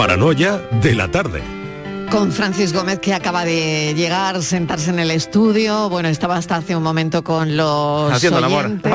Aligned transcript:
Paranoia 0.00 0.56
de 0.80 0.94
la 0.94 1.08
tarde. 1.10 1.42
Con 2.10 2.32
Francis 2.32 2.72
Gómez 2.72 3.00
que 3.00 3.12
acaba 3.12 3.44
de 3.44 3.92
llegar, 3.94 4.42
sentarse 4.42 4.88
en 4.88 4.98
el 4.98 5.10
estudio. 5.10 5.90
Bueno, 5.90 6.08
estaba 6.08 6.36
hasta 6.38 6.56
hace 6.56 6.74
un 6.74 6.82
momento 6.82 7.22
con 7.22 7.54
los 7.54 8.10
Haciendo 8.10 8.38
el 8.38 8.44
amor. 8.44 8.64
oyentes. 8.64 8.94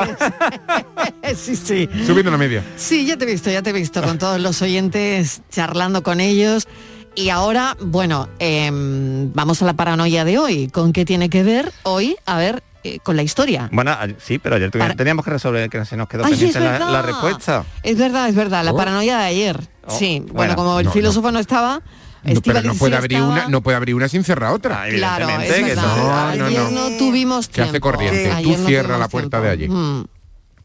sí, 1.36 1.54
sí. 1.54 1.88
Subiendo 2.04 2.32
la 2.32 2.38
media. 2.38 2.64
Sí, 2.74 3.06
ya 3.06 3.16
te 3.16 3.22
he 3.24 3.28
visto, 3.28 3.52
ya 3.52 3.62
te 3.62 3.70
he 3.70 3.72
visto 3.72 4.02
con 4.02 4.18
todos 4.18 4.40
los 4.40 4.60
oyentes, 4.62 5.42
charlando 5.48 6.02
con 6.02 6.18
ellos. 6.18 6.66
Y 7.14 7.28
ahora, 7.28 7.76
bueno, 7.80 8.28
em, 8.40 9.32
vamos 9.32 9.62
a 9.62 9.64
la 9.64 9.74
paranoia 9.74 10.24
de 10.24 10.38
hoy. 10.40 10.66
¿Con 10.70 10.92
qué 10.92 11.04
tiene 11.04 11.30
que 11.30 11.44
ver 11.44 11.72
hoy? 11.84 12.16
A 12.26 12.36
ver, 12.36 12.64
eh, 12.82 12.98
con 12.98 13.14
la 13.14 13.22
historia. 13.22 13.68
Bueno, 13.70 13.96
sí, 14.18 14.40
pero 14.40 14.56
ayer 14.56 14.72
Para- 14.72 14.96
teníamos 14.96 15.24
que 15.24 15.30
resolver 15.30 15.70
que 15.70 15.84
se 15.84 15.96
nos 15.96 16.08
quedó 16.08 16.24
Ay, 16.24 16.30
pendiente 16.32 16.58
la 16.58 17.00
respuesta. 17.02 17.64
Es 17.84 17.96
verdad, 17.96 18.28
es 18.28 18.34
verdad, 18.34 18.64
la 18.64 18.72
Oh. 18.72 18.76
paranoia 18.76 19.18
de 19.18 19.24
ayer. 19.24 19.75
Sí, 19.88 20.20
bueno, 20.20 20.34
bueno. 20.34 20.56
como 20.56 20.78
el 20.80 20.86
No, 20.86 20.92
filósofo 20.92 21.30
no, 21.32 21.38
estaba, 21.38 21.80
No, 22.24 22.40
pero 22.40 22.62
no 22.62 22.74
puede 22.74 22.96
abrir 22.96 23.12
estaba. 23.18 23.32
una, 23.32 23.48
no 23.48 23.60
puede 23.60 23.76
abrir 23.76 23.94
una 23.94 24.08
sin 24.08 24.24
cerrar 24.24 24.52
otra. 24.52 24.82
Ah, 24.82 24.86
Claro, 24.90 25.28
es 25.28 25.34
evidentemente, 25.50 25.70
que 25.70 25.76
no, 25.76 25.96
no, 25.96 26.44
ayer 26.46 26.72
no. 26.72 26.88
tuvimos 26.98 27.46
Que 27.48 27.54
tiempo. 27.54 27.70
hace 27.70 27.80
corriente. 27.80 28.32
Tú 28.42 28.56
no 28.56 28.66
cierra 28.66 28.98
la 28.98 29.08
puerta 29.08 29.40
tiempo. 29.40 29.46
de 29.46 29.50
allí. 29.50 29.68
Mm. 29.68 30.04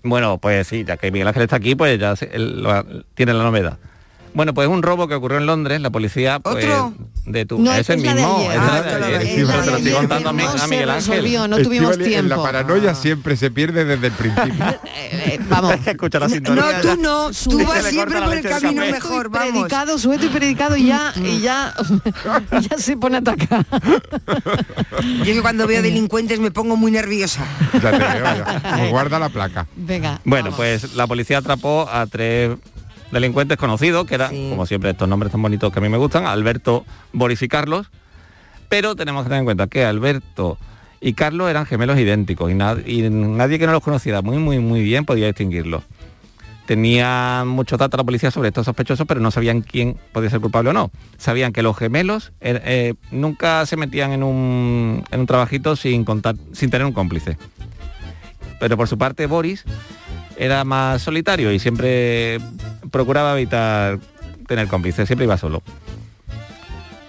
Bueno, 0.04 0.38
pues 0.40 0.68
sí, 0.68 0.84
ya 0.84 0.98
que 0.98 1.12
Miguel 1.12 1.28
Ángel 1.28 1.44
está 1.44 1.58
aquí, 1.58 1.76
pues 1.76 2.00
ya 2.00 2.16
se- 2.16 2.30
él 2.34 2.64
lo- 2.64 2.84
tiene 3.14 3.34
la 3.34 3.44
novedad. 3.44 3.78
Bueno, 4.34 4.54
pues 4.54 4.68
un 4.68 4.82
robo 4.82 5.08
que 5.08 5.16
ocurrió 5.16 5.38
en 5.40 5.46
Londres, 5.46 5.82
la 5.82 5.90
policía 5.90 6.40
pues 6.40 6.64
¿Otro? 6.64 6.94
de 7.26 7.46
tu 7.46 7.60
No, 7.60 7.74
es 7.74 7.90
el 7.90 7.98
mismo, 8.02 8.38
ayer. 8.40 8.52
es 8.52 8.58
Ah, 8.60 8.84
te 8.84 9.72
lo 9.72 9.78
estoy 9.78 9.92
contando 9.94 10.30
a, 10.30 10.34
no 10.34 10.68
Miguel 10.68 10.90
Ángel. 10.90 11.16
resolvió, 11.16 11.48
no 11.48 11.58
tuvimos 11.58 11.98
tiempo. 11.98 12.20
En 12.20 12.30
la 12.30 12.38
paranoia 12.42 12.96
siempre 12.96 13.36
se 13.36 13.52
pierde 13.52 13.86
desde 13.86 14.08
el 14.08 14.14
principio. 14.14 14.52
Eh, 14.94 15.34
eh, 15.36 15.40
vamos. 15.50 15.76
Escucha 15.86 16.20
la 16.20 16.28
No, 16.28 16.34
sintonía. 16.34 16.82
tú 16.82 16.96
no, 17.02 17.32
tú 17.50 17.64
vas 17.66 17.86
siempre 17.86 18.22
por 18.22 18.34
el 18.34 18.44
camino 18.44 18.82
mejor, 18.86 19.30
vamos. 19.30 19.52
predicado, 19.52 19.98
suelto 19.98 20.26
y 20.26 20.30
predicado 20.30 20.76
y 20.78 20.88
ya, 20.88 21.14
y 21.18 21.40
ya, 21.42 21.74
ya 22.70 22.78
se 22.78 22.98
pone 22.98 23.18
a 23.18 23.20
atacar. 23.20 23.66
Yo 25.20 25.26
que 25.26 25.42
cuando 25.42 25.68
veo 25.68 25.82
delincuentes 25.82 26.40
me 26.40 26.52
pongo 26.52 26.76
muy 26.78 26.92
nerviosa. 26.92 27.44
Ya 27.74 27.92
te 27.92 27.98
veo, 27.98 28.24
ya. 28.24 28.62
Pues 28.78 28.90
guarda 28.92 29.20
la 29.20 29.30
placa. 29.30 29.68
Venga. 29.76 30.20
Bueno, 30.24 30.52
vamos. 30.52 30.58
pues 30.58 30.94
la 30.94 31.08
policía 31.08 31.40
atrapó 31.40 31.88
a 31.92 32.06
tres 32.08 32.52
delincuentes 33.12 33.58
conocidos, 33.58 34.06
que 34.06 34.16
eran, 34.16 34.30
Sí. 34.32 34.48
como 34.50 34.66
siempre, 34.66 34.92
estos 34.92 35.08
nombres 35.08 35.32
tan 35.32 35.42
bonitos 35.42 35.72
que 35.72 35.80
a 35.80 35.82
mí 35.82 35.90
me 35.90 35.98
gustan, 35.98 36.26
Alberto, 36.26 36.86
Boris 37.14 37.42
y 37.42 37.48
Carlos. 37.48 37.90
Pero 38.70 38.96
tenemos 38.96 39.24
que 39.24 39.30
tener 39.30 39.40
en 39.40 39.46
cuenta 39.46 39.68
que 39.68 39.84
Alberto 39.84 40.58
y 41.02 41.14
Carlos 41.14 41.50
eran 41.50 41.66
gemelos 41.66 42.00
idénticos 42.00 42.50
y, 42.52 42.54
nad- 42.54 42.86
y 42.88 43.10
nadie 43.10 43.60
que 43.60 43.66
no 43.66 43.74
los 43.74 43.84
conociera 43.84 44.22
muy, 44.22 44.38
muy, 44.38 44.60
muy 44.60 44.82
bien 44.84 45.04
podía 45.06 45.26
distinguirlos. 45.28 45.84
Tenían 46.66 47.48
muchos 47.50 47.78
datos 47.80 47.98
la 47.98 48.04
policía 48.06 48.32
sobre 48.32 48.48
estos 48.50 48.66
sospechosos, 48.66 49.06
pero 49.08 49.20
no 49.20 49.30
sabían 49.32 49.62
quién 49.62 49.98
podía 50.14 50.30
ser 50.30 50.40
culpable 50.40 50.70
o 50.70 50.74
no. 50.74 50.92
Sabían 51.18 51.52
que 51.52 51.64
los 51.64 51.76
gemelos 51.76 52.32
eh, 52.40 52.62
eh, 52.64 52.94
nunca 53.12 53.66
se 53.66 53.76
metían 53.76 54.12
en 54.14 54.24
un, 54.24 55.04
en 55.12 55.20
un 55.20 55.26
trabajito 55.26 55.76
sin, 55.76 56.06
contar, 56.06 56.36
sin 56.54 56.70
tener 56.70 56.86
un 56.86 56.94
cómplice. 56.94 57.38
Pero 58.60 58.78
por 58.78 58.88
su 58.88 58.98
parte, 58.98 59.26
Boris 59.26 59.66
era 60.42 60.64
más 60.64 61.04
solitario 61.04 61.52
y 61.52 61.60
siempre 61.60 62.40
procuraba 62.90 63.38
evitar 63.38 64.00
tener 64.48 64.68
cómplices, 64.68 65.06
siempre 65.06 65.26
iba 65.26 65.38
solo. 65.38 65.62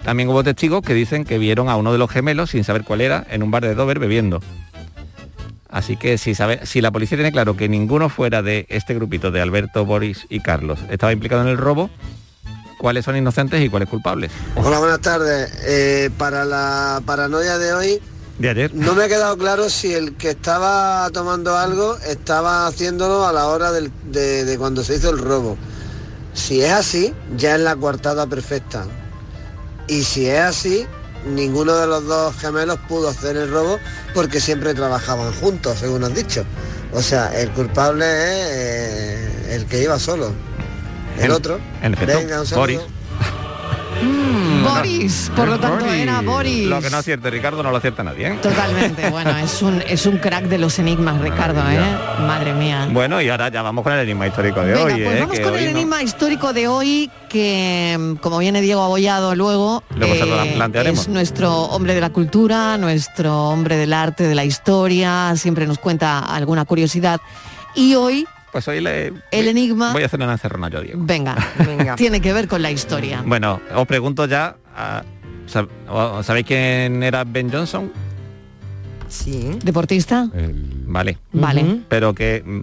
También 0.05 0.29
hubo 0.29 0.45
testigos 0.45 0.83
que 0.83 0.93
dicen 0.93 1.25
que 1.25 1.39
vieron 1.39 1.71
a 1.71 1.77
uno 1.77 1.93
de 1.93 1.99
los 1.99 2.11
gemelos 2.11 2.51
sin 2.51 2.63
saber 2.63 2.85
cuál 2.85 3.01
era 3.01 3.27
en 3.31 3.43
un 3.43 3.51
bar 3.51 3.63
de 3.63 3.75
Dover 3.75 3.99
bebiendo. 3.99 4.41
Así 5.71 5.97
que 5.97 6.19
si, 6.19 6.35
sabe, 6.35 6.67
si 6.67 6.83
la 6.83 6.91
policía 6.91 7.17
tiene 7.17 7.33
claro 7.33 7.57
que 7.57 7.71
ninguno 7.71 8.11
fuera 8.11 8.43
de 8.43 8.67
este 8.69 8.93
grupito 8.95 9.31
de 9.31 9.41
Alberto, 9.41 9.87
Boris 9.87 10.27
y 10.29 10.41
Carlos 10.41 10.81
estaba 10.91 11.15
implicado 11.15 11.41
en 11.41 11.49
el 11.49 11.57
robo, 11.57 11.89
¿cuáles 12.77 13.07
son 13.07 13.17
inocentes 13.17 13.63
y 13.63 13.71
cuáles 13.71 13.89
culpables? 13.89 14.31
Hola, 14.57 14.79
buenas 14.79 15.01
tardes. 15.01 15.51
Eh, 15.65 16.11
para 16.19 16.45
la 16.45 17.01
paranoia 17.07 17.57
de 17.57 17.73
hoy, 17.73 18.03
De 18.39 18.49
ayer. 18.49 18.75
no 18.75 18.95
me 18.95 19.05
ha 19.05 19.09
quedado 19.09 19.37
claro 19.39 19.69
si 19.71 19.93
el 19.95 20.17
que 20.17 20.31
estaba 20.31 21.09
tomando 21.13 21.57
algo 21.57 21.97
estaba 21.99 22.67
haciéndolo 22.67 23.27
a 23.27 23.33
la 23.33 23.47
hora 23.47 23.71
del- 23.73 23.93
de, 24.11 24.45
de 24.45 24.59
cuando 24.59 24.83
se 24.83 24.97
hizo 24.97 25.11
el 25.11 25.19
robo. 25.19 25.57
Si 26.35 26.63
es 26.63 26.73
así, 26.73 27.13
ya 27.37 27.55
es 27.57 27.61
la 27.61 27.77
coartada 27.77 28.27
perfecta. 28.27 28.85
Y 29.87 30.03
si 30.03 30.27
es 30.29 30.41
así, 30.41 30.87
ninguno 31.27 31.75
de 31.75 31.87
los 31.87 32.07
dos 32.07 32.35
gemelos 32.37 32.79
pudo 32.89 33.09
hacer 33.11 33.37
el 33.37 33.51
robo 33.51 33.79
porque 34.15 34.41
siempre 34.41 34.75
trabajaban 34.75 35.33
juntos, 35.35 35.79
según 35.79 36.03
has 36.05 36.15
dicho. 36.15 36.45
O 36.93 37.03
sea, 37.03 37.39
el 37.39 37.51
culpable 37.53 38.05
es 38.07 38.47
eh, 38.51 39.55
el 39.57 39.67
que 39.67 39.83
iba 39.83 39.99
solo. 39.99 40.33
El 41.19 41.27
En- 41.27 41.31
otro. 41.33 41.61
en 41.83 41.95
efecto, 41.95 42.17
Venga, 42.19 42.41
un 42.41 42.47
saludo. 42.47 42.87
Boris. 44.63 44.83
Boris, 44.83 45.31
por 45.37 45.49
lo 45.49 45.59
tanto 45.61 45.85
Boris. 45.85 46.01
era 46.03 46.21
Boris. 46.21 46.67
Lo 46.69 46.81
que 46.81 46.91
no 46.91 46.97
acierte 46.99 47.31
Ricardo 47.31 47.63
no 47.63 47.71
lo 47.71 47.77
acierta 47.77 48.03
nadie. 48.03 48.29
¿eh? 48.29 48.39
Totalmente, 48.43 49.11
bueno, 49.11 49.37
es 49.39 49.63
un, 49.63 49.83
es 49.87 50.07
un 50.07 50.19
crack 50.19 50.45
de 50.45 50.59
los 50.59 50.79
enigmas, 50.79 51.21
Ricardo, 51.21 51.61
¿eh? 51.71 51.81
Madre 52.27 52.53
mía. 52.55 52.89
Bueno, 52.91 53.21
y 53.21 53.29
ahora 53.29 53.49
ya 53.51 53.63
vamos 53.63 53.83
con 53.85 53.93
el 53.93 54.01
enigma 54.01 54.27
histórico 54.27 54.61
de 54.61 54.73
Venga, 54.75 54.85
hoy. 54.85 54.93
pues 55.03 55.17
¿eh? 55.17 55.21
vamos 55.21 55.37
que 55.37 55.43
con 55.43 55.55
el 55.57 55.65
no- 55.65 55.71
enigma 55.71 56.03
histórico 56.03 56.53
de 56.53 56.69
hoy, 56.69 57.11
que 57.29 58.17
como 58.21 58.39
viene 58.39 58.61
Diego 58.61 58.83
Abollado 58.83 59.35
luego, 59.35 59.83
eh, 59.91 59.95
Luego 59.97 60.15
se 60.15 60.27
lo 60.27 60.55
plantearemos. 60.55 61.01
es 61.03 61.09
nuestro 61.09 61.53
hombre 61.65 61.95
de 61.95 62.01
la 62.01 62.11
cultura, 62.11 62.77
nuestro 62.79 63.49
hombre 63.49 63.77
del 63.77 63.93
arte, 63.93 64.25
de 64.29 64.35
la 64.35 64.45
historia, 64.45 65.33
siempre 65.37 65.67
nos 65.67 65.79
cuenta 65.79 66.19
alguna 66.21 66.65
curiosidad. 66.65 67.21
Y 67.75 67.95
hoy, 67.95 68.27
Pues 68.53 68.69
hoy 68.69 68.81
le... 68.81 69.13
el 69.31 69.49
enigma, 69.49 69.93
Voy 69.93 70.03
a 70.03 70.07
hacer 70.07 70.21
una 70.21 70.33
encerrona 70.33 70.69
yo, 70.69 70.83
Diego. 70.83 71.01
venga, 71.05 71.35
Venga. 71.59 71.97
tiene 71.97 72.21
que 72.21 72.33
ver 72.35 72.47
con 72.49 72.61
la 72.61 72.71
historia. 72.71 73.23
Bueno, 73.27 73.61
os 73.75 73.87
pregunto 73.87 74.27
ya, 74.27 74.57
¿sabéis 76.23 76.47
quién 76.47 77.03
era 77.03 77.25
Ben 77.25 77.51
Johnson? 77.51 77.91
Sí. 79.09 79.59
¿Deportista? 79.65 80.29
El, 80.35 80.85
Vale, 80.87 81.19
Vale, 81.33 81.81
pero 81.89 82.15
que 82.15 82.43
mm, 82.45 82.63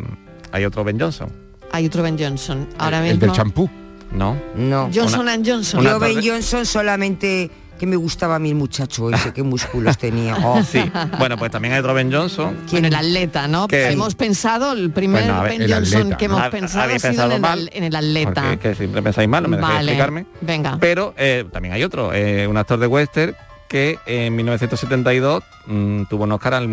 hay 0.52 0.66
otro 0.66 0.84
Ben 0.84 1.00
Johnson, 1.00 1.30
hay 1.72 1.86
otro 1.88 2.04
Ben 2.04 2.18
Johnson. 2.20 2.68
Ahora 2.78 2.98
el 3.00 3.14
mismo. 3.14 3.20
del 3.28 3.32
champú. 3.32 3.70
¿no? 4.12 4.36
No. 4.56 4.90
Johnson 4.94 5.30
and 5.30 5.48
Johnson. 5.48 5.82
una 5.82 5.92
Yo 5.92 6.00
Ben 6.00 6.20
Johnson 6.24 6.66
solamente 6.66 7.52
que 7.80 7.88
me 7.88 7.96
gustaba 7.96 8.36
a 8.36 8.40
mí 8.40 8.50
el 8.50 8.56
muchacho 8.56 9.10
ese, 9.10 9.34
qué 9.34 9.42
músculos 9.42 9.98
tenía. 9.98 10.36
Oh, 10.44 10.62
Sí, 10.70 10.80
bueno, 11.18 11.38
pues 11.38 11.50
también 11.50 11.74
hay 11.74 11.80
otro 11.80 11.96
Ben 11.96 12.12
Johnson. 12.14 12.56
Bueno, 12.70 12.88
el 12.90 12.96
atleta, 12.96 13.48
¿no? 13.48 13.68
Que- 13.68 13.88
Hemos 13.90 14.14
pensado, 14.14 14.74
el 14.74 14.92
primer 14.92 15.24
Bueno, 15.24 15.40
a 15.40 15.44
ver, 15.44 15.54
Ben 15.54 15.62
el 15.64 15.74
Johnson 15.74 15.98
atleta, 16.02 16.18
que 16.18 16.28
¿no? 16.28 16.34
hemos 16.36 16.46
Ha- 16.48 16.52
pensado 16.52 16.84
ha 16.84 16.86
sido 16.86 16.96
en 16.96 17.02
pensado 17.02 17.32
el, 17.36 17.42
mal, 17.42 17.70
en 17.74 17.84
el 17.86 17.96
atleta. 17.96 18.34
Porque 18.44 18.54
es 18.54 18.60
que 18.60 18.76
siempre 18.76 19.02
pensáis 19.02 19.28
mal, 19.28 19.42
no 19.44 19.50
me 19.50 19.58
dejéis 19.58 19.74
Vale, 19.76 19.92
explicarme. 19.92 20.26
venga. 20.42 20.78
Pero 20.80 21.14
eh, 21.18 21.46
también 21.52 21.74
hay 21.74 21.84
otro, 21.84 22.14
eh, 22.14 22.46
un 22.48 22.58
actor 22.58 22.78
de 22.80 22.86
western 22.88 23.36
que 23.68 23.98
en 24.06 24.36
1972 24.36 25.44
mm, 25.68 26.04
tuvo 26.10 26.26
un 26.26 26.32
Oscar 26.34 26.54
al, 26.56 26.68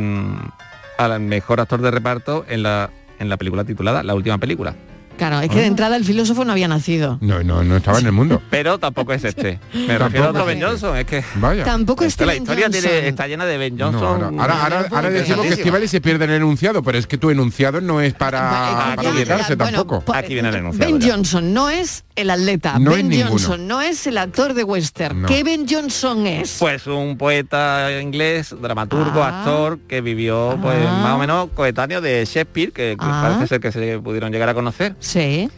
al 0.98 1.20
mejor 1.20 1.60
actor 1.60 1.80
de 1.80 1.90
reparto 1.90 2.44
en 2.48 2.62
la, 2.62 2.90
en 3.18 3.28
la 3.28 3.36
película 3.36 3.64
titulada 3.64 4.02
La 4.02 4.14
Última 4.14 4.38
Película. 4.38 4.74
Claro, 5.16 5.40
es 5.40 5.48
que 5.50 5.60
de 5.60 5.66
entrada 5.66 5.96
el 5.96 6.04
filósofo 6.04 6.44
no 6.44 6.52
había 6.52 6.68
nacido. 6.68 7.18
No, 7.20 7.42
no, 7.42 7.64
no 7.64 7.76
estaba 7.76 7.98
en 7.98 8.06
el 8.06 8.12
mundo. 8.12 8.42
Pero 8.50 8.78
tampoco 8.78 9.12
es 9.12 9.24
este. 9.24 9.58
Me 9.72 9.98
refiero 9.98 10.26
a 10.26 10.30
otro 10.30 10.40
Tampoco. 10.40 10.46
Ben 10.46 10.62
Johnson, 10.62 10.96
es 10.96 11.04
que... 11.06 11.24
Vaya. 11.36 11.64
Tampoco 11.64 12.04
es 12.04 12.08
este 12.08 12.26
la 12.26 12.34
historia 12.36 12.68
tiene- 12.70 13.08
está 13.08 13.26
llena 13.26 13.46
de 13.46 13.56
Ben 13.58 13.76
No, 13.76 13.86
Johnson. 13.92 14.38
ahora, 14.40 14.54
ahora, 14.62 14.76
ahora- 14.78 14.88
ahora 14.90 15.10
decimos 15.10 15.46
que. 15.46 15.54
Estivali 15.54 15.88
se 15.88 16.00
pierde 16.00 16.24
en 16.24 16.30
el 16.30 16.36
enunciado, 16.36 16.82
pero 16.82 16.98
es 16.98 17.06
que 17.06 17.18
tu 17.18 17.30
enunciado 17.30 17.80
no 17.80 18.00
es 18.00 18.14
para, 18.14 18.92
para 18.96 19.08
olvidarse 19.10 19.54
bueno, 19.56 19.78
tampoco. 19.78 20.04
po- 20.04 20.14
Aquí 20.14 20.34
viene 20.34 20.48
el 20.50 20.56
enunciado 20.56 20.90
Ben 20.92 21.00
ya. 21.00 21.14
Johnson 21.14 21.52
no 21.54 21.70
es 21.70 22.04
el 22.14 22.30
atleta. 22.30 22.78
No 22.78 22.90
es 22.92 22.96
ben 22.98 23.08
ninguno. 23.08 23.30
Johnson 23.30 23.66
no 23.66 23.80
es 23.82 24.06
el 24.06 24.18
actor 24.18 24.54
de 24.54 24.64
western. 24.64 25.22
No. 25.22 25.28
¿Qué 25.28 25.42
Ben 25.44 25.66
Johnson 25.68 26.26
es? 26.26 26.56
Pues 26.58 26.86
un 26.86 27.16
poeta 27.18 27.90
inglés, 28.00 28.54
dramaturgo, 28.60 29.22
Ah. 29.22 29.40
actor, 29.40 29.78
que 29.88 30.00
vivió 30.00 30.58
pues 30.62 30.76
Ah. 30.86 31.00
más 31.02 31.12
o 31.14 31.18
menos 31.18 31.48
coetáneo 31.54 32.00
de 32.00 32.24
Shakespeare, 32.24 32.72
que 32.72 32.96
Ah. 32.98 33.28
parece 33.28 33.46
ser 33.48 33.60
que 33.60 33.72
se 33.72 33.98
pudieron 33.98 34.30
llegar 34.32 34.48
a 34.48 34.54
conocer. 34.54 34.94
Sí. 35.06 35.50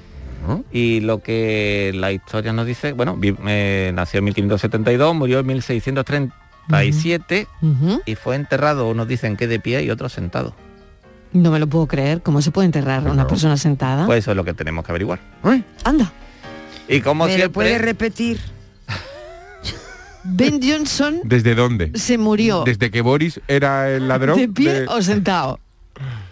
¿no? 0.46 0.64
Y 0.72 1.00
lo 1.00 1.22
que 1.22 1.92
la 1.94 2.12
historia 2.12 2.52
nos 2.52 2.66
dice, 2.66 2.92
bueno, 2.92 3.16
vi- 3.16 3.36
eh, 3.46 3.92
nació 3.94 4.18
en 4.18 4.24
1572, 4.26 5.14
murió 5.14 5.40
en 5.40 5.46
1637 5.46 7.46
Ujú. 7.62 8.00
y 8.06 8.14
fue 8.14 8.36
enterrado, 8.36 8.88
unos 8.88 9.08
dicen 9.08 9.36
que 9.36 9.46
de 9.46 9.60
pie 9.60 9.82
y 9.82 9.90
otros 9.90 10.12
sentado. 10.12 10.54
No 11.32 11.50
me 11.50 11.58
lo 11.58 11.66
puedo 11.66 11.86
creer. 11.86 12.22
¿Cómo 12.22 12.40
se 12.40 12.50
puede 12.50 12.66
enterrar 12.66 13.06
a 13.06 13.10
una 13.10 13.22
No. 13.24 13.28
persona 13.28 13.56
sentada? 13.56 14.06
Pues 14.06 14.20
eso 14.20 14.30
es 14.30 14.36
lo 14.36 14.44
que 14.44 14.54
tenemos 14.54 14.84
que 14.84 14.92
averiguar. 14.92 15.20
Ay, 15.42 15.62
Anda. 15.84 16.10
Y 16.88 17.00
como 17.02 17.24
¿Me 17.26 17.30
siempre, 17.34 17.50
puede 17.50 17.78
repetir? 17.78 18.38
Ben 20.24 20.60
Johnson 20.62 21.20
¿Desde 21.24 21.54
dónde? 21.54 21.92
se 21.94 22.18
murió 22.18 22.64
Desde 22.64 22.90
que 22.90 23.00
Boris 23.02 23.40
era 23.48 23.90
el 23.90 24.08
ladrón. 24.08 24.38
de 24.38 24.48
pie 24.48 24.72
de, 24.80 24.86
o 24.88 25.00
sentado. 25.02 25.60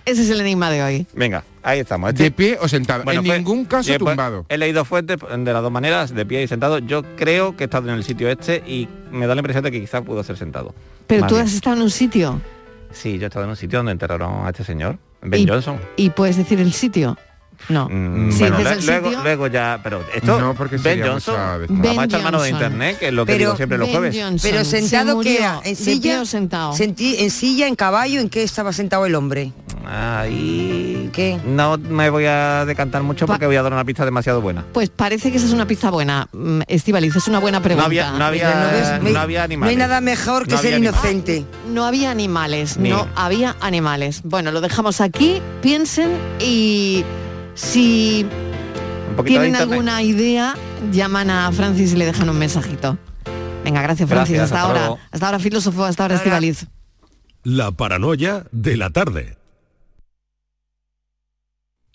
Ese 0.06 0.22
es 0.22 0.30
el 0.30 0.40
enigma 0.40 0.70
de 0.70 0.82
hoy. 0.82 1.06
venga, 1.14 1.42
ahí 1.62 1.80
estamos. 1.80 2.10
Este- 2.10 2.22
de 2.22 2.30
pie 2.30 2.58
o 2.60 2.68
sentado. 2.68 3.02
Bueno, 3.04 3.20
en 3.20 3.26
fue- 3.26 3.36
ningún 3.38 3.64
caso 3.64 3.92
eh, 3.92 3.98
pues, 3.98 4.12
tumbado. 4.12 4.46
He 4.48 4.56
leído 4.56 4.84
fuentes 4.84 5.18
de 5.20 5.52
las 5.52 5.62
dos 5.62 5.72
maneras, 5.72 6.14
de 6.14 6.24
pie 6.24 6.42
y 6.44 6.48
sentado. 6.48 6.78
Yo 6.78 7.02
creo 7.16 7.56
que 7.56 7.64
he 7.64 7.66
estado 7.66 7.88
en 7.88 7.96
el 7.96 8.04
sitio 8.04 8.28
este 8.30 8.62
y 8.66 8.88
me 9.10 9.26
da 9.26 9.34
la 9.34 9.40
impresión 9.40 9.64
de 9.64 9.72
que 9.72 9.80
quizás 9.80 10.02
pudo 10.02 10.22
ser 10.22 10.36
sentado. 10.38 10.74
Pero 11.08 11.22
Más 11.22 11.28
tú 11.28 11.34
bien. 11.34 11.46
has 11.46 11.52
estado 11.54 11.76
en 11.76 11.82
un 11.82 11.90
sitio 11.90 12.40
Sí, 12.92 13.18
yo 13.18 13.24
he 13.24 13.26
estado 13.26 13.44
en 13.44 13.50
un 13.50 13.56
sitio 13.56 13.80
donde 13.80 13.92
enterraron 13.92 14.46
a 14.46 14.48
este 14.50 14.64
señor, 14.64 14.96
Ben 15.20 15.42
Y- 15.42 15.46
Johnson. 15.48 15.78
y 15.96 16.08
puedes 16.10 16.36
decir 16.36 16.60
el 16.60 16.72
sitio. 16.72 17.18
No. 17.68 17.88
Mm, 17.88 18.38
bueno, 18.38 18.58
dices 18.58 18.64
le- 18.64 18.80
el 18.80 18.86
luego, 18.86 19.08
sitio- 19.08 19.22
luego 19.22 19.46
ya, 19.48 19.80
pero 19.82 20.04
esto 20.14 20.38
No, 20.40 20.54
porque 20.54 20.76
Ben 20.76 21.02
Johnson, 21.02 21.34
vamos 21.36 21.86
a 21.88 21.92
Ben 21.92 22.00
echar 22.04 22.22
mano 22.22 22.40
de 22.42 22.50
internet, 22.50 22.98
que 22.98 23.08
es 23.08 23.12
lo 23.14 23.24
que 23.26 23.32
Pero 23.32 23.38
digo 23.46 23.56
siempre 23.56 23.78
los 23.78 23.88
jueves. 23.88 24.14
Johnson 24.16 24.50
Pero 24.50 24.64
se 24.64 24.80
sentado 24.82 25.16
murió 25.16 25.32
que 25.32 25.38
era, 25.38 25.60
en 25.64 25.74
silla, 25.76 26.24
sentado. 26.26 26.72
Sentí, 26.74 27.16
en 27.18 27.30
silla, 27.30 27.66
en 27.66 27.74
caballo, 27.74 28.20
¿en 28.20 28.28
qué 28.28 28.42
estaba 28.42 28.72
sentado 28.72 29.04
el 29.06 29.14
hombre? 29.14 29.52
Ahí 29.88 31.10
¿Qué? 31.12 31.38
no 31.46 31.78
me 31.78 32.10
voy 32.10 32.24
a 32.26 32.64
decantar 32.66 33.02
mucho 33.02 33.26
Pa- 33.26 33.34
porque 33.34 33.46
voy 33.46 33.56
a 33.56 33.62
dar 33.62 33.72
una 33.72 33.84
pista 33.84 34.04
demasiado 34.04 34.40
buena. 34.40 34.64
Pues 34.72 34.90
parece 34.90 35.30
que 35.30 35.36
esa 35.38 35.46
es 35.46 35.52
una 35.52 35.66
pista 35.66 35.90
buena. 35.90 36.28
Mm, 36.32 36.62
Estivaliz, 36.66 37.14
es 37.16 37.28
una 37.28 37.38
buena 37.38 37.60
pregunta. 37.62 37.82
No 37.82 37.86
había, 37.86 38.10
no 38.12 38.24
había, 38.24 38.54
no 38.54 38.70
ves, 38.72 39.02
no 39.02 39.10
no- 39.10 39.18
había 39.20 39.40
No 39.40 39.44
animales. 39.44 39.70
hay 39.70 39.76
nada 39.76 40.00
mejor 40.00 40.46
que 40.46 40.54
No 40.56 40.60
ser 40.60 40.78
inocente. 40.78 41.44
No 41.72 41.84
había 41.84 42.10
animales, 42.10 42.76
Ni- 42.78 42.90
no 42.90 43.06
había 43.14 43.56
animales. 43.60 44.22
Bueno, 44.24 44.50
lo 44.52 44.60
dejamos 44.60 45.00
aquí, 45.00 45.40
piensen 45.62 46.10
y 46.40 47.04
si 47.54 48.26
tienen 49.24 49.56
alguna 49.56 50.02
idea, 50.02 50.54
llaman 50.92 51.30
a 51.30 51.50
Francis 51.52 51.92
y 51.92 51.96
le 51.96 52.06
dejan 52.06 52.28
un 52.28 52.38
mensajito. 52.38 52.98
Venga, 53.64 53.82
gracias 53.82 54.08
Francis. 54.08 54.36
Gracias, 54.36 54.44
hasta, 54.44 54.56
hasta 54.56 54.68
ahora. 54.68 54.80
luego. 54.86 54.98
Hasta 55.10 55.26
ahora 55.26 55.38
filósofo, 55.38 55.84
hasta 55.84 56.02
ahora 56.04 56.14
Hasta 56.16 56.28
ahora. 56.34 56.46
Estivaliz. 56.46 56.68
La 57.42 57.70
paranoia 57.72 58.44
de 58.52 58.76
la 58.76 58.90
tarde. 58.90 59.36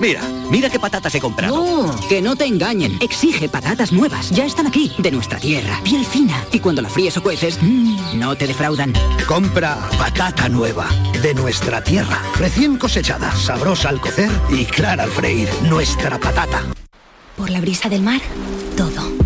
Mira, 0.00 0.22
mira 0.50 0.68
qué 0.68 0.78
patatas 0.78 1.14
he 1.14 1.20
comprado. 1.20 1.56
No, 1.56 2.08
que 2.08 2.20
no 2.20 2.36
te 2.36 2.44
engañen. 2.44 2.98
Exige 3.00 3.48
patatas 3.48 3.92
nuevas. 3.92 4.30
Ya 4.30 4.44
están 4.44 4.66
aquí, 4.66 4.92
de 4.98 5.10
nuestra 5.10 5.38
tierra. 5.38 5.80
Piel 5.84 6.04
fina. 6.04 6.44
Y 6.52 6.60
cuando 6.60 6.82
la 6.82 6.88
fríes 6.88 7.16
o 7.16 7.22
cueces, 7.22 7.58
mmm, 7.60 8.18
no 8.18 8.36
te 8.36 8.46
defraudan. 8.46 8.92
Compra 9.26 9.78
patata 9.98 10.48
nueva, 10.48 10.88
de 11.22 11.34
nuestra 11.34 11.82
tierra, 11.82 12.20
recién 12.38 12.76
cosechada, 12.76 13.32
sabrosa 13.32 13.88
al 13.88 14.00
cocer 14.00 14.30
y 14.50 14.64
clara 14.66 15.04
al 15.04 15.10
freír. 15.10 15.48
Nuestra 15.62 16.18
patata. 16.18 16.62
Por 17.36 17.50
la 17.50 17.60
brisa 17.60 17.88
del 17.88 18.02
mar, 18.02 18.20
todo. 18.76 19.25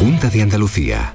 Junta 0.00 0.30
de 0.30 0.40
Andalucía. 0.40 1.14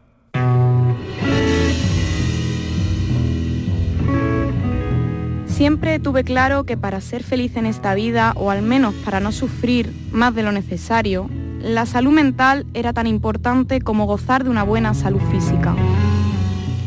Siempre 5.61 5.99
tuve 5.99 6.23
claro 6.23 6.63
que 6.63 6.75
para 6.75 7.01
ser 7.01 7.21
feliz 7.21 7.55
en 7.55 7.67
esta 7.67 7.93
vida, 7.93 8.33
o 8.35 8.49
al 8.49 8.63
menos 8.63 8.95
para 9.05 9.19
no 9.19 9.31
sufrir 9.31 9.93
más 10.11 10.33
de 10.33 10.41
lo 10.41 10.51
necesario, 10.51 11.29
la 11.61 11.85
salud 11.85 12.11
mental 12.11 12.65
era 12.73 12.93
tan 12.93 13.05
importante 13.05 13.79
como 13.79 14.07
gozar 14.07 14.43
de 14.43 14.49
una 14.49 14.63
buena 14.63 14.95
salud 14.95 15.21
física. 15.29 15.75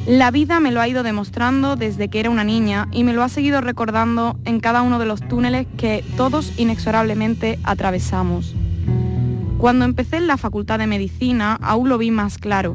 La 0.08 0.32
vida 0.32 0.58
me 0.58 0.72
lo 0.72 0.80
ha 0.80 0.88
ido 0.88 1.04
demostrando 1.04 1.76
desde 1.76 2.08
que 2.08 2.18
era 2.18 2.30
una 2.30 2.42
niña 2.42 2.88
y 2.90 3.04
me 3.04 3.12
lo 3.12 3.22
ha 3.22 3.28
seguido 3.28 3.60
recordando 3.60 4.36
en 4.44 4.58
cada 4.58 4.82
uno 4.82 4.98
de 4.98 5.06
los 5.06 5.20
túneles 5.20 5.68
que 5.76 6.04
todos 6.16 6.58
inexorablemente 6.58 7.60
atravesamos. 7.62 8.56
Cuando 9.58 9.84
empecé 9.84 10.16
en 10.16 10.26
la 10.26 10.36
Facultad 10.36 10.80
de 10.80 10.88
Medicina 10.88 11.60
aún 11.62 11.88
lo 11.88 11.96
vi 11.96 12.10
más 12.10 12.38
claro. 12.38 12.74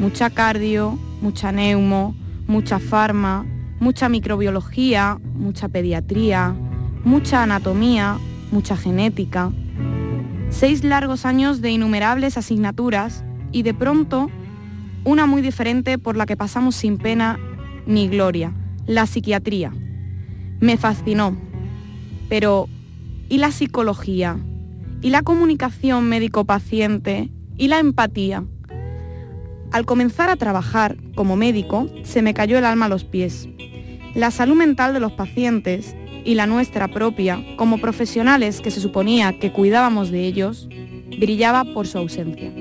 Mucha 0.00 0.30
cardio, 0.30 0.98
mucha 1.20 1.52
neumo, 1.52 2.16
mucha 2.48 2.80
farma, 2.80 3.46
mucha 3.80 4.08
microbiología, 4.08 5.18
mucha 5.34 5.68
pediatría, 5.68 6.54
mucha 7.04 7.42
anatomía, 7.42 8.18
mucha 8.50 8.76
genética, 8.76 9.52
seis 10.50 10.84
largos 10.84 11.26
años 11.26 11.60
de 11.60 11.70
innumerables 11.70 12.38
asignaturas 12.38 13.24
y 13.52 13.62
de 13.62 13.74
pronto 13.74 14.30
una 15.04 15.26
muy 15.26 15.42
diferente 15.42 15.98
por 15.98 16.16
la 16.16 16.26
que 16.26 16.36
pasamos 16.36 16.74
sin 16.76 16.98
pena 16.98 17.38
ni 17.86 18.08
gloria, 18.08 18.52
la 18.86 19.06
psiquiatría. 19.06 19.72
Me 20.60 20.76
fascinó. 20.76 21.36
Pero, 22.28 22.68
¿y 23.28 23.38
la 23.38 23.50
psicología? 23.50 24.38
¿Y 25.02 25.10
la 25.10 25.22
comunicación 25.22 26.08
médico-paciente? 26.08 27.30
¿Y 27.58 27.68
la 27.68 27.78
empatía? 27.78 28.44
Al 29.70 29.84
comenzar 29.84 30.30
a 30.30 30.36
trabajar 30.36 30.96
como 31.14 31.36
médico, 31.36 31.88
se 32.04 32.22
me 32.22 32.32
cayó 32.32 32.56
el 32.56 32.64
alma 32.64 32.86
a 32.86 32.88
los 32.88 33.04
pies. 33.04 33.48
La 34.14 34.30
salud 34.30 34.54
mental 34.54 34.94
de 34.94 35.00
los 35.00 35.12
pacientes 35.12 35.96
y 36.24 36.34
la 36.34 36.46
nuestra 36.46 36.88
propia, 36.88 37.44
como 37.56 37.78
profesionales 37.78 38.60
que 38.60 38.70
se 38.70 38.80
suponía 38.80 39.38
que 39.38 39.52
cuidábamos 39.52 40.10
de 40.10 40.26
ellos, 40.26 40.68
brillaba 41.18 41.64
por 41.64 41.86
su 41.86 41.98
ausencia. 41.98 42.52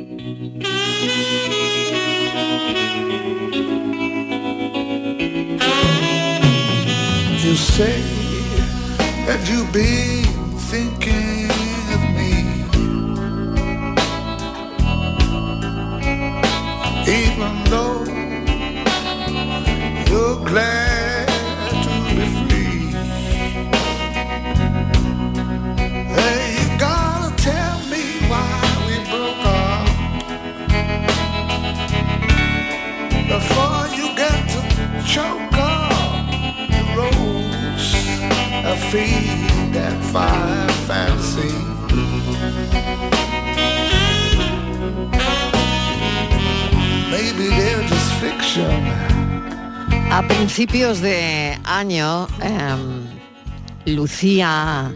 A 50.11 50.21
principios 50.27 51.01
de 51.01 51.57
año, 51.63 52.27
em, 52.39 53.95
Lucía 53.95 54.93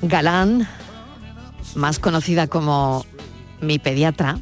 Galán, 0.00 0.66
más 1.74 1.98
conocida 1.98 2.46
como 2.46 3.04
mi 3.60 3.78
pediatra, 3.78 4.38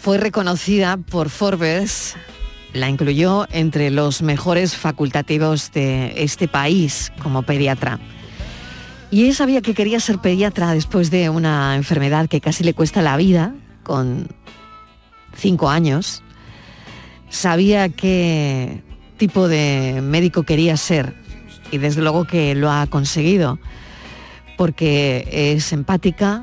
fue 0.00 0.16
reconocida 0.16 0.96
por 0.96 1.28
Forbes, 1.28 2.16
la 2.74 2.88
incluyó 2.88 3.46
entre 3.50 3.90
los 3.90 4.20
mejores 4.20 4.76
facultativos 4.76 5.70
de 5.72 6.12
este 6.16 6.48
país 6.48 7.12
como 7.22 7.42
pediatra. 7.42 8.00
Y 9.10 9.22
ella 9.24 9.34
sabía 9.34 9.62
que 9.62 9.74
quería 9.74 10.00
ser 10.00 10.18
pediatra 10.18 10.74
después 10.74 11.10
de 11.10 11.30
una 11.30 11.76
enfermedad 11.76 12.28
que 12.28 12.40
casi 12.40 12.64
le 12.64 12.74
cuesta 12.74 13.00
la 13.00 13.16
vida, 13.16 13.54
con 13.84 14.28
cinco 15.36 15.70
años. 15.70 16.22
Sabía 17.28 17.88
qué 17.88 18.82
tipo 19.16 19.46
de 19.46 20.00
médico 20.02 20.42
quería 20.42 20.76
ser 20.76 21.14
y 21.70 21.78
desde 21.78 22.02
luego 22.02 22.24
que 22.24 22.56
lo 22.56 22.72
ha 22.72 22.86
conseguido, 22.88 23.60
porque 24.56 25.28
es 25.30 25.72
empática, 25.72 26.42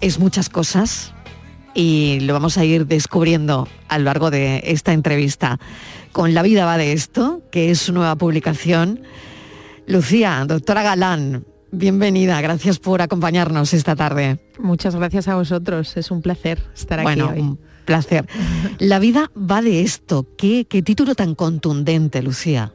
es 0.00 0.20
muchas 0.20 0.48
cosas 0.48 1.12
y 1.74 2.20
lo 2.20 2.32
vamos 2.32 2.58
a 2.58 2.64
ir 2.64 2.86
descubriendo 2.86 3.68
a 3.88 3.98
lo 3.98 4.04
largo 4.04 4.30
de 4.30 4.62
esta 4.64 4.92
entrevista. 4.92 5.58
Con 6.12 6.34
La 6.34 6.42
vida 6.42 6.64
va 6.64 6.76
de 6.78 6.92
esto, 6.92 7.42
que 7.50 7.70
es 7.70 7.78
su 7.80 7.92
nueva 7.92 8.16
publicación. 8.16 9.02
Lucía, 9.86 10.44
doctora 10.46 10.82
Galán, 10.82 11.44
bienvenida, 11.72 12.40
gracias 12.40 12.78
por 12.78 13.02
acompañarnos 13.02 13.72
esta 13.72 13.94
tarde. 13.96 14.38
Muchas 14.58 14.96
gracias 14.96 15.28
a 15.28 15.36
vosotros, 15.36 15.96
es 15.96 16.10
un 16.10 16.22
placer 16.22 16.60
estar 16.74 17.02
Bueno, 17.02 17.26
aquí 17.26 17.34
hoy. 17.34 17.40
un 17.40 17.58
placer. 17.84 18.26
La 18.78 18.98
vida 18.98 19.30
va 19.36 19.62
de 19.62 19.82
esto. 19.82 20.26
¿Qué, 20.36 20.66
qué 20.68 20.82
título 20.82 21.14
tan 21.14 21.34
contundente, 21.34 22.22
Lucía? 22.22 22.72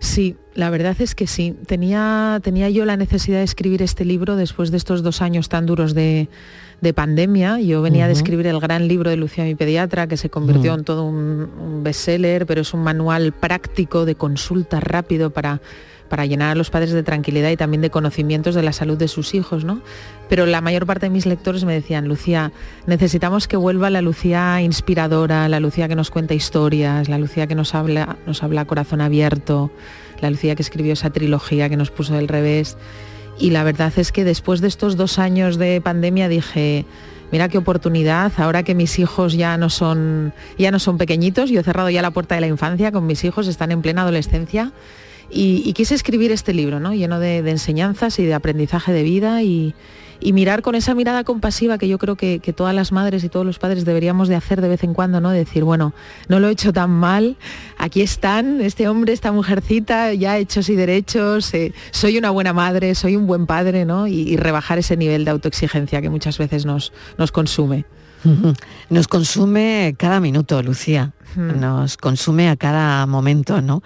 Sí, 0.00 0.36
la 0.54 0.70
verdad 0.70 0.96
es 1.00 1.14
que 1.14 1.26
sí. 1.26 1.56
Tenía, 1.66 2.40
tenía 2.42 2.70
yo 2.70 2.84
la 2.84 2.96
necesidad 2.96 3.38
de 3.38 3.44
escribir 3.44 3.82
este 3.82 4.04
libro 4.04 4.36
después 4.36 4.70
de 4.70 4.76
estos 4.76 5.02
dos 5.02 5.22
años 5.22 5.48
tan 5.48 5.66
duros 5.66 5.92
de, 5.92 6.28
de 6.80 6.92
pandemia. 6.92 7.58
Yo 7.60 7.82
venía 7.82 8.06
de 8.06 8.12
Ujú. 8.12 8.18
escribir 8.18 8.46
el 8.46 8.60
gran 8.60 8.86
libro 8.88 9.10
de 9.10 9.16
Lucía 9.16 9.44
mi 9.44 9.54
pediatra, 9.54 10.06
que 10.06 10.16
se 10.16 10.30
convirtió 10.30 10.72
Mm. 10.74 10.78
en 10.78 10.84
todo 10.84 11.04
un, 11.04 11.48
un 11.60 11.82
bestseller, 11.82 12.46
pero 12.46 12.60
es 12.60 12.72
un 12.74 12.82
manual 12.82 13.32
práctico 13.32 14.04
de 14.04 14.14
consulta 14.14 14.80
rápido 14.80 15.30
para 15.30 15.60
para 16.08 16.24
llenar 16.24 16.52
a 16.52 16.54
los 16.54 16.70
padres 16.70 16.92
de 16.92 17.02
tranquilidad 17.02 17.50
y 17.50 17.58
también 17.58 17.82
de 17.82 17.90
conocimientos 17.90 18.54
de 18.54 18.62
la 18.62 18.72
salud 18.72 18.96
de 18.96 19.08
sus 19.08 19.34
hijos, 19.34 19.66
¿no? 19.66 19.82
Pero 20.30 20.46
la 20.46 20.62
mayor 20.62 20.86
parte 20.86 21.04
de 21.04 21.10
mis 21.10 21.26
lectores 21.26 21.64
me 21.66 21.74
decían, 21.74 22.08
Lucía, 22.08 22.50
necesitamos 22.86 23.46
que 23.46 23.58
vuelva 23.58 23.90
la 23.90 24.00
Lucía 24.00 24.62
inspiradora, 24.62 25.46
la 25.50 25.60
Lucía 25.60 25.86
que 25.86 25.94
nos 25.94 26.10
cuenta 26.10 26.32
historias, 26.32 27.10
la 27.10 27.18
Lucía 27.18 27.46
que 27.46 27.54
nos 27.54 27.74
habla, 27.74 28.16
nos 28.26 28.42
habla 28.42 28.62
a 28.62 28.64
corazón 28.64 29.02
abierto, 29.02 29.70
la 30.22 30.30
Lucía 30.30 30.54
que 30.54 30.62
escribió 30.62 30.94
esa 30.94 31.10
trilogía 31.10 31.68
que 31.68 31.76
nos 31.76 31.90
puso 31.90 32.14
del 32.14 32.26
revés. 32.28 32.78
Y 33.38 33.50
la 33.50 33.62
verdad 33.62 33.92
es 33.96 34.12
que 34.12 34.24
después 34.24 34.60
de 34.60 34.68
estos 34.68 34.96
dos 34.96 35.18
años 35.18 35.58
de 35.58 35.80
pandemia 35.80 36.28
dije, 36.28 36.84
mira 37.30 37.48
qué 37.48 37.58
oportunidad, 37.58 38.32
ahora 38.38 38.62
que 38.62 38.74
mis 38.74 38.98
hijos 38.98 39.34
ya 39.34 39.56
no 39.56 39.70
son, 39.70 40.32
ya 40.58 40.70
no 40.70 40.78
son 40.78 40.98
pequeñitos, 40.98 41.50
yo 41.50 41.60
he 41.60 41.62
cerrado 41.64 41.90
ya 41.90 42.02
la 42.02 42.10
puerta 42.10 42.34
de 42.34 42.40
la 42.40 42.46
infancia 42.48 42.90
con 42.90 43.06
mis 43.06 43.22
hijos, 43.24 43.46
están 43.46 43.70
en 43.70 43.82
plena 43.82 44.02
adolescencia. 44.02 44.72
Y, 45.30 45.72
quise 45.74 45.94
escribir 45.94 46.32
este 46.32 46.54
libro, 46.54 46.80
¿no? 46.80 46.94
lleno 46.94 47.20
de, 47.20 47.42
de 47.42 47.50
enseñanzas 47.50 48.18
y 48.18 48.24
de 48.24 48.32
aprendizaje 48.32 48.92
de 48.92 49.02
vida 49.02 49.42
y, 49.42 49.74
y 50.20 50.32
mirar 50.32 50.62
con 50.62 50.74
esa 50.74 50.94
mirada 50.94 51.24
compasiva 51.24 51.78
que 51.78 51.88
yo 51.88 51.98
creo 51.98 52.16
que, 52.16 52.40
que 52.40 52.52
todas 52.52 52.74
las 52.74 52.92
madres 52.92 53.22
y 53.24 53.28
todos 53.28 53.46
los 53.46 53.58
padres 53.58 53.84
deberíamos 53.84 54.28
de 54.28 54.36
hacer 54.36 54.60
de 54.60 54.68
vez 54.68 54.82
en 54.84 54.94
cuando, 54.94 55.20
¿no? 55.20 55.30
Decir, 55.30 55.64
bueno, 55.64 55.92
no 56.28 56.40
lo 56.40 56.48
he 56.48 56.52
hecho 56.52 56.72
tan 56.72 56.90
mal, 56.90 57.36
aquí 57.78 58.00
están, 58.00 58.60
este 58.60 58.88
hombre, 58.88 59.12
esta 59.12 59.32
mujercita, 59.32 60.12
ya 60.14 60.38
hechos 60.38 60.68
y 60.68 60.76
derechos, 60.76 61.52
eh, 61.54 61.72
soy 61.90 62.18
una 62.18 62.30
buena 62.30 62.52
madre, 62.52 62.94
soy 62.94 63.16
un 63.16 63.26
buen 63.26 63.46
padre, 63.46 63.84
¿no? 63.84 64.06
Y, 64.06 64.22
y 64.22 64.36
rebajar 64.36 64.78
ese 64.78 64.96
nivel 64.96 65.24
de 65.24 65.30
autoexigencia 65.30 66.02
que 66.02 66.10
muchas 66.10 66.38
veces 66.38 66.66
nos, 66.66 66.92
nos 67.16 67.32
consume. 67.32 67.84
Nos 68.90 69.06
consume 69.06 69.94
cada 69.96 70.18
minuto, 70.20 70.60
Lucía. 70.62 71.12
Nos 71.36 71.96
consume 71.96 72.48
a 72.48 72.56
cada 72.56 73.06
momento, 73.06 73.62
¿no? 73.62 73.82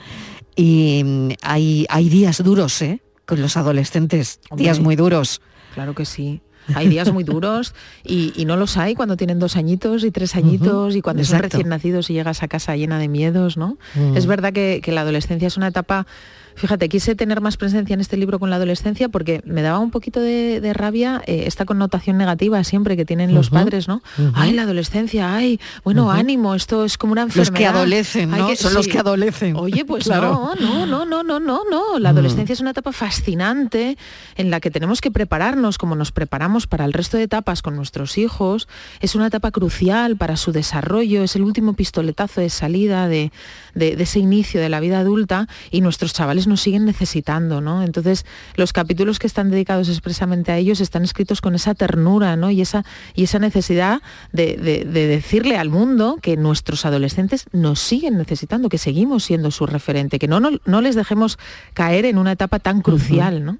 Y 0.56 1.34
hay, 1.42 1.86
hay 1.90 2.08
días 2.08 2.42
duros, 2.42 2.80
¿eh? 2.80 3.02
Con 3.26 3.42
los 3.42 3.56
adolescentes, 3.56 4.40
Hombre. 4.50 4.64
días 4.64 4.80
muy 4.80 4.96
duros. 4.96 5.42
Claro 5.74 5.94
que 5.94 6.04
sí. 6.04 6.40
Hay 6.74 6.88
días 6.88 7.12
muy 7.12 7.24
duros 7.24 7.74
y, 8.04 8.32
y 8.36 8.44
no 8.44 8.56
los 8.56 8.76
hay 8.76 8.94
cuando 8.94 9.16
tienen 9.16 9.38
dos 9.38 9.56
añitos 9.56 10.04
y 10.04 10.10
tres 10.10 10.36
añitos 10.36 10.94
y 10.94 11.02
cuando 11.02 11.24
son 11.24 11.40
recién 11.40 11.68
nacidos 11.68 12.08
y 12.10 12.14
llegas 12.14 12.42
a 12.42 12.48
casa 12.48 12.76
llena 12.76 12.98
de 12.98 13.08
miedos, 13.08 13.56
¿no? 13.56 13.78
Mm. 13.94 14.16
Es 14.16 14.26
verdad 14.26 14.52
que, 14.52 14.80
que 14.82 14.92
la 14.92 15.00
adolescencia 15.00 15.48
es 15.48 15.56
una 15.56 15.68
etapa, 15.68 16.06
fíjate, 16.54 16.88
quise 16.88 17.14
tener 17.14 17.40
más 17.40 17.56
presencia 17.56 17.94
en 17.94 18.00
este 18.00 18.16
libro 18.16 18.38
con 18.38 18.50
la 18.50 18.56
adolescencia 18.56 19.08
porque 19.08 19.42
me 19.44 19.62
daba 19.62 19.78
un 19.78 19.90
poquito 19.90 20.20
de, 20.20 20.60
de 20.60 20.72
rabia 20.72 21.22
eh, 21.26 21.44
esta 21.46 21.64
connotación 21.64 22.18
negativa 22.18 22.62
siempre 22.64 22.96
que 22.96 23.04
tienen 23.04 23.34
los 23.34 23.50
padres, 23.50 23.88
¿no? 23.88 24.02
Ay, 24.34 24.52
la 24.52 24.62
adolescencia, 24.62 25.34
ay, 25.34 25.60
bueno, 25.84 26.10
ánimo, 26.10 26.54
esto 26.54 26.84
es 26.84 26.98
como 26.98 27.12
una 27.12 27.22
enfermedad. 27.22 27.50
Los 27.52 27.58
que 27.58 27.66
adolecen, 27.66 28.30
¿no? 28.30 28.54
Son 28.56 28.74
los 28.74 28.88
que 28.88 28.98
adolecen. 28.98 29.56
Oye, 29.56 29.84
pues 29.84 30.04
Claro. 30.12 30.54
no, 30.60 30.86
no, 30.86 30.86
no, 30.86 31.04
no, 31.04 31.22
no, 31.22 31.40
no, 31.40 31.62
no. 31.70 31.98
La 31.98 32.10
Mm. 32.12 32.16
adolescencia 32.16 32.52
es 32.52 32.60
una 32.60 32.70
etapa 32.70 32.92
fascinante 32.92 33.96
en 34.36 34.50
la 34.50 34.60
que 34.60 34.70
tenemos 34.70 35.00
que 35.00 35.10
prepararnos 35.10 35.78
como 35.78 35.94
nos 35.96 36.12
preparamos 36.12 36.66
para 36.66 36.84
el 36.84 36.92
resto 36.92 37.16
de 37.16 37.22
etapas 37.24 37.62
con 37.62 37.76
nuestros 37.76 38.18
hijos. 38.18 38.68
Es 39.00 39.14
una 39.14 39.28
etapa 39.28 39.50
crucial 39.50 40.16
para 40.16 40.36
su 40.36 40.52
desarrollo, 40.52 41.22
es 41.22 41.36
el 41.36 41.42
último 41.42 41.72
pistoletazo 41.74 42.40
de 42.40 42.50
salida 42.50 43.08
de, 43.08 43.32
de- 43.74 43.96
de 43.96 44.02
ese 44.02 44.18
inicio 44.18 44.60
de 44.60 44.68
la 44.68 44.80
vida 44.80 44.98
adulta 44.98 45.46
y 45.70 45.80
nuestros 45.80 46.12
chavales 46.12 46.41
nos 46.46 46.60
siguen 46.60 46.84
necesitando, 46.84 47.60
¿no? 47.60 47.82
Entonces, 47.82 48.24
los 48.56 48.72
capítulos 48.72 49.18
que 49.18 49.26
están 49.26 49.50
dedicados 49.50 49.88
expresamente 49.88 50.52
a 50.52 50.58
ellos 50.58 50.80
están 50.80 51.04
escritos 51.04 51.40
con 51.40 51.54
esa 51.54 51.74
ternura, 51.74 52.36
¿no? 52.36 52.50
Y 52.50 52.60
esa, 52.60 52.84
y 53.14 53.24
esa 53.24 53.38
necesidad 53.38 54.00
de, 54.32 54.56
de- 54.56 54.84
de 54.84 55.06
decirle 55.06 55.56
al 55.56 55.68
mundo 55.68 56.18
que 56.20 56.36
nuestros 56.36 56.84
adolescentes 56.86 57.46
nos 57.52 57.80
siguen 57.80 58.16
necesitando, 58.18 58.68
que 58.68 58.78
seguimos 58.78 59.24
siendo 59.24 59.50
su 59.50 59.66
referente, 59.66 60.18
que 60.18 60.28
no, 60.28 60.40
no, 60.40 60.50
no 60.64 60.80
les 60.80 60.94
dejemos 60.94 61.38
caer 61.74 62.04
en 62.04 62.18
una 62.18 62.32
etapa 62.32 62.58
tan 62.58 62.80
crucial, 62.82 63.44
¿no? 63.44 63.58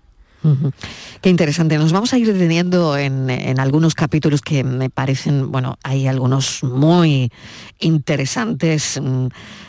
Qué 1.21 1.31
interesante. 1.31 1.79
Nos 1.79 1.93
vamos 1.93 2.13
a 2.13 2.19
ir 2.19 2.27
deteniendo 2.33 2.97
en, 2.97 3.31
en 3.31 3.61
algunos 3.61 3.95
capítulos 3.95 4.41
que 4.43 4.65
me 4.65 4.91
parecen, 4.91 5.53
bueno, 5.53 5.79
hay 5.85 6.07
algunos 6.09 6.63
muy 6.65 7.31
interesantes. 7.79 9.01
Mm, 9.03 9.27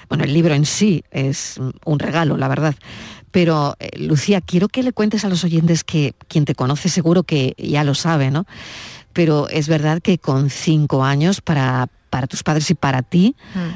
Bueno, 0.09 0.23
el 0.25 0.33
libro 0.33 0.53
en 0.53 0.65
sí 0.65 1.03
es 1.11 1.57
mm, 1.59 1.69
un 1.85 1.99
regalo, 1.99 2.37
la 2.37 2.47
verdad. 2.47 2.75
Pero, 3.31 3.75
eh, 3.79 3.89
Lucía, 3.97 4.41
quiero 4.41 4.67
que 4.67 4.83
le 4.83 4.91
cuentes 4.93 5.25
a 5.25 5.29
los 5.29 5.43
oyentes 5.43 5.83
que 5.83 6.13
quien 6.27 6.45
te 6.45 6.53
conoce 6.55 6.87
seguro 6.89 7.23
que 7.23 7.53
ya 7.57 7.83
lo 7.83 7.95
sabe, 7.95 8.29
¿no? 8.29 8.45
Pero 9.13 9.47
es 9.49 9.67
verdad 9.67 10.01
que 10.01 10.17
con 10.19 10.49
cinco 10.49 11.03
años 11.03 11.41
para, 11.41 11.87
para 12.09 12.27
tus 12.27 12.43
padres 12.43 12.69
y 12.69 12.75
para 12.75 13.01
ti 13.01 13.35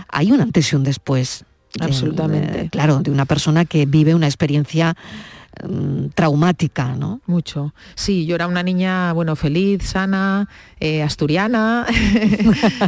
hay 0.09 0.31
un 0.31 0.41
antes 0.41 0.71
y 0.73 0.75
un 0.75 0.83
después. 0.83 1.43
de- 1.73 1.85
Absolutamente. 1.85 2.57
de- 2.63 2.69
claro, 2.69 2.99
de 3.01 3.11
una 3.11 3.25
persona 3.25 3.65
que 3.65 3.85
vive 3.85 4.13
una 4.15 4.25
experiencia 4.27 4.95
mm, 5.67 6.07
traumática, 6.15 6.95
¿no? 6.95 7.21
Mucho. 7.27 7.73
Sí, 7.95 8.25
yo 8.25 8.35
era 8.35 8.47
una 8.47 8.63
niña, 8.63 9.13
bueno, 9.13 9.35
feliz, 9.35 9.83
sana, 9.83 10.49
eh, 10.79 11.01
asturiana. 11.03 11.85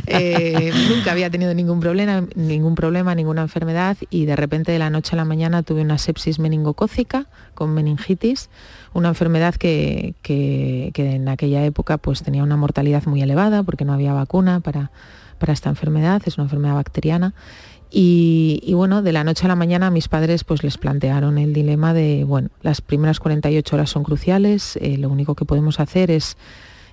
Eh, 0.08 0.72
nunca 0.90 1.12
había 1.12 1.30
tenido 1.30 1.54
ningún 1.54 1.80
problema, 1.80 2.24
ningún 2.36 2.76
problema, 2.76 3.16
ninguna 3.16 3.42
enfermedad 3.42 3.98
y 4.10 4.26
de 4.26 4.36
repente 4.36 4.72
de 4.72 4.80
la 4.80 4.90
noche 4.90 5.12
a 5.14 5.18
la 5.18 5.26
mañana 5.26 5.64
tuve 5.64 5.82
una 5.82 5.98
sepsis 5.98 6.40
meningocócica 6.40 7.28
con 7.54 7.74
meningitis, 7.74 8.50
una 8.94 9.10
enfermedad 9.10 9.56
que, 9.56 10.16
que- 10.22 10.92
que 10.94 11.12
en 11.16 11.28
aquella 11.30 11.64
época 11.66 11.98
pues 11.98 12.24
tenía 12.24 12.44
una 12.44 12.58
mortalidad 12.58 13.06
muy 13.06 13.22
elevada 13.22 13.64
porque 13.64 13.86
no 13.86 13.94
había 13.94 14.14
vacuna 14.14 14.60
para, 14.62 14.92
para 15.38 15.54
esta 15.54 15.70
enfermedad, 15.70 16.22
es 16.26 16.38
una 16.38 16.46
enfermedad 16.46 16.76
bacteriana. 16.76 17.34
Y, 17.92 18.72
bueno, 18.76 19.02
de 19.02 19.12
la 19.12 19.24
noche 19.24 19.46
a 19.46 19.48
la 19.48 19.56
mañana 19.56 19.90
mis 19.90 20.08
padres 20.08 20.44
pues 20.44 20.64
les 20.64 20.78
plantearon 20.78 21.40
el 21.40 21.54
dilema 21.54 21.94
de, 21.94 22.24
bueno, 22.24 22.50
las 22.62 22.82
primeras 22.82 23.20
48 23.20 23.76
horas 23.76 23.90
son 23.90 24.04
cruciales, 24.04 24.78
eh, 24.78 24.98
lo 24.98 25.10
único 25.10 25.34
que 25.34 25.46
podemos 25.46 25.80
hacer 25.80 26.12
es 26.12 26.38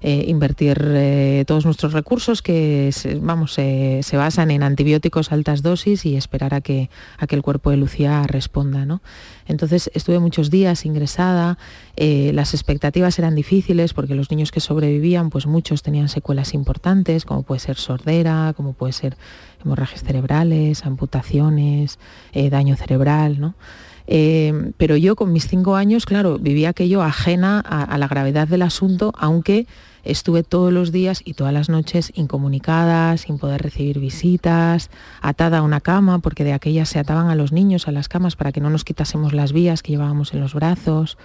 eh, 0.02 0.24
invertir 0.28 0.78
eh, 0.82 1.44
todos 1.46 1.64
nuestros 1.66 1.92
recursos 1.92 2.40
que 2.40 2.90
se, 2.92 3.16
vamos, 3.16 3.52
se 3.54 4.16
basan 4.16 4.50
en 4.50 4.62
antibióticos 4.62 5.32
altas 5.32 5.62
dosis 5.62 6.06
y 6.06 6.16
esperar 6.16 6.54
a 6.54 6.60
que, 6.62 6.88
a 7.18 7.26
que 7.26 7.34
el 7.34 7.42
cuerpo 7.42 7.70
de 7.70 7.76
Lucía 7.76 8.22
responda. 8.26 8.86
¿no? 8.86 9.02
Entonces 9.46 9.90
estuve 9.92 10.18
muchos 10.18 10.50
días 10.50 10.86
ingresada, 10.86 11.58
las 11.96 12.54
expectativas 12.54 13.18
eran 13.18 13.34
difíciles 13.34 13.92
porque 13.92 14.14
los 14.14 14.30
niños 14.30 14.50
que 14.50 14.60
sobrevivían, 14.60 15.28
pues 15.28 15.46
muchos 15.46 15.82
tenían 15.82 16.08
secuelas 16.08 16.54
importantes, 16.54 17.26
como 17.26 17.42
puede 17.42 17.60
ser 17.60 17.76
sordera, 17.76 18.54
como 18.56 18.74
puede 18.74 18.92
ser 18.92 19.16
hemorragias 19.66 20.02
cerebrales, 20.02 20.86
amputaciones, 20.86 21.98
eh, 22.32 22.48
daño 22.50 22.76
cerebral, 22.76 23.40
¿no? 23.40 23.54
Eh, 24.06 24.72
pero 24.76 24.96
yo 24.96 25.16
con 25.16 25.32
mis 25.32 25.48
cinco 25.48 25.76
años, 25.76 26.06
claro, 26.06 26.38
vivía 26.38 26.70
aquello 26.70 27.02
ajena 27.02 27.60
a, 27.60 27.98
la 27.98 28.08
gravedad 28.08 28.46
del 28.46 28.62
asunto, 28.62 29.12
aunque 29.18 29.66
estuve 30.04 30.44
todos 30.44 30.72
los 30.72 30.92
días 30.92 31.20
y 31.24 31.34
todas 31.34 31.52
las 31.52 31.68
noches 31.68 32.12
incomunicada, 32.14 33.16
sin 33.16 33.38
poder 33.38 33.62
recibir 33.62 33.98
visitas, 33.98 34.90
atada 35.20 35.58
a 35.58 35.62
una 35.62 35.80
cama, 35.80 36.20
porque 36.20 36.44
de 36.44 36.52
aquellas 36.52 36.88
se 36.88 37.00
ataban 37.00 37.28
a 37.28 37.34
los 37.34 37.50
niños 37.50 37.88
a 37.88 37.92
las 37.92 38.08
camas 38.08 38.36
para 38.36 38.52
que 38.52 38.60
no 38.60 38.70
nos 38.70 38.84
quitásemos 38.84 39.32
las 39.32 39.52
vías 39.52 39.82
que 39.82 39.92
llevábamos 39.92 40.32
en 40.32 40.40
los 40.40 40.54
brazos. 40.54 41.18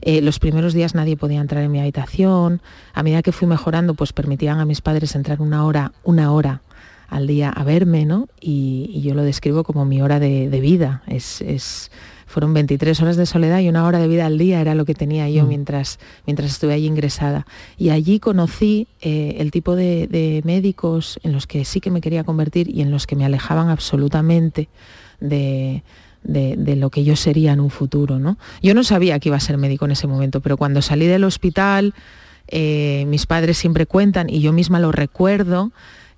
Eh, 0.00 0.22
los 0.22 0.38
primeros 0.38 0.72
días 0.72 0.94
nadie 0.94 1.16
podía 1.16 1.40
entrar 1.40 1.62
en 1.62 1.70
mi 1.70 1.80
habitación. 1.80 2.62
A 2.94 3.02
medida 3.02 3.22
que 3.22 3.32
fui 3.32 3.46
mejorando, 3.46 3.94
pues 3.94 4.14
permitían 4.14 4.58
a 4.58 4.64
mis 4.64 4.80
padres 4.80 5.14
entrar 5.14 5.42
una 5.42 5.64
hora, 5.64 5.92
una 6.02 6.32
hora 6.32 6.62
al 7.08 7.26
día 7.26 7.50
a 7.50 7.64
verme, 7.64 8.04
¿no? 8.06 8.28
Y, 8.40 8.90
y 8.92 9.02
yo 9.02 9.14
lo 9.14 9.22
describo 9.22 9.64
como 9.64 9.84
mi 9.84 10.00
hora 10.02 10.18
de, 10.20 10.48
de 10.48 10.60
vida. 10.60 11.02
Es, 11.06 11.40
es- 11.40 11.90
fueron 12.26 12.52
23 12.54 13.00
horas 13.02 13.16
de 13.16 13.26
soledad 13.26 13.60
y 13.60 13.68
una 13.68 13.84
hora 13.86 14.00
de 14.00 14.08
vida 14.08 14.26
al 14.26 14.38
día 14.38 14.60
era 14.60 14.74
lo 14.74 14.84
que 14.86 14.94
tenía 14.94 15.28
yo 15.28 15.46
mientras, 15.46 16.00
mientras 16.26 16.50
estuve 16.50 16.72
allí 16.72 16.86
ingresada. 16.86 17.46
Y 17.78 17.90
allí 17.90 18.18
conocí 18.18 18.88
eh, 19.02 19.36
el 19.38 19.52
tipo 19.52 19.76
de, 19.76 20.08
de 20.08 20.40
médicos 20.44 21.20
en 21.22 21.30
los 21.32 21.46
que 21.46 21.64
sí 21.64 21.80
que 21.80 21.92
me 21.92 22.00
quería 22.00 22.24
convertir 22.24 22.68
y 22.74 22.80
en 22.80 22.90
los 22.90 23.06
que 23.06 23.14
me 23.14 23.24
alejaban 23.24 23.68
absolutamente 23.68 24.68
de, 25.20 25.84
de, 26.24 26.56
de 26.56 26.74
lo 26.76 26.90
que 26.90 27.04
yo 27.04 27.14
sería 27.14 27.52
en 27.52 27.60
un 27.60 27.70
futuro. 27.70 28.18
¿no? 28.18 28.36
Yo 28.62 28.74
no 28.74 28.82
sabía 28.82 29.20
que 29.20 29.28
iba 29.28 29.36
a 29.36 29.40
ser 29.40 29.56
médico 29.58 29.84
en 29.84 29.92
ese 29.92 30.08
momento, 30.08 30.40
pero 30.40 30.56
cuando 30.56 30.82
salí 30.82 31.06
del 31.06 31.22
hospital, 31.22 31.94
eh, 32.48 33.04
mis 33.06 33.26
padres 33.26 33.58
siempre 33.58 33.86
cuentan, 33.86 34.28
y 34.28 34.40
yo 34.40 34.52
misma 34.52 34.80
lo 34.80 34.90
recuerdo, 34.90 35.70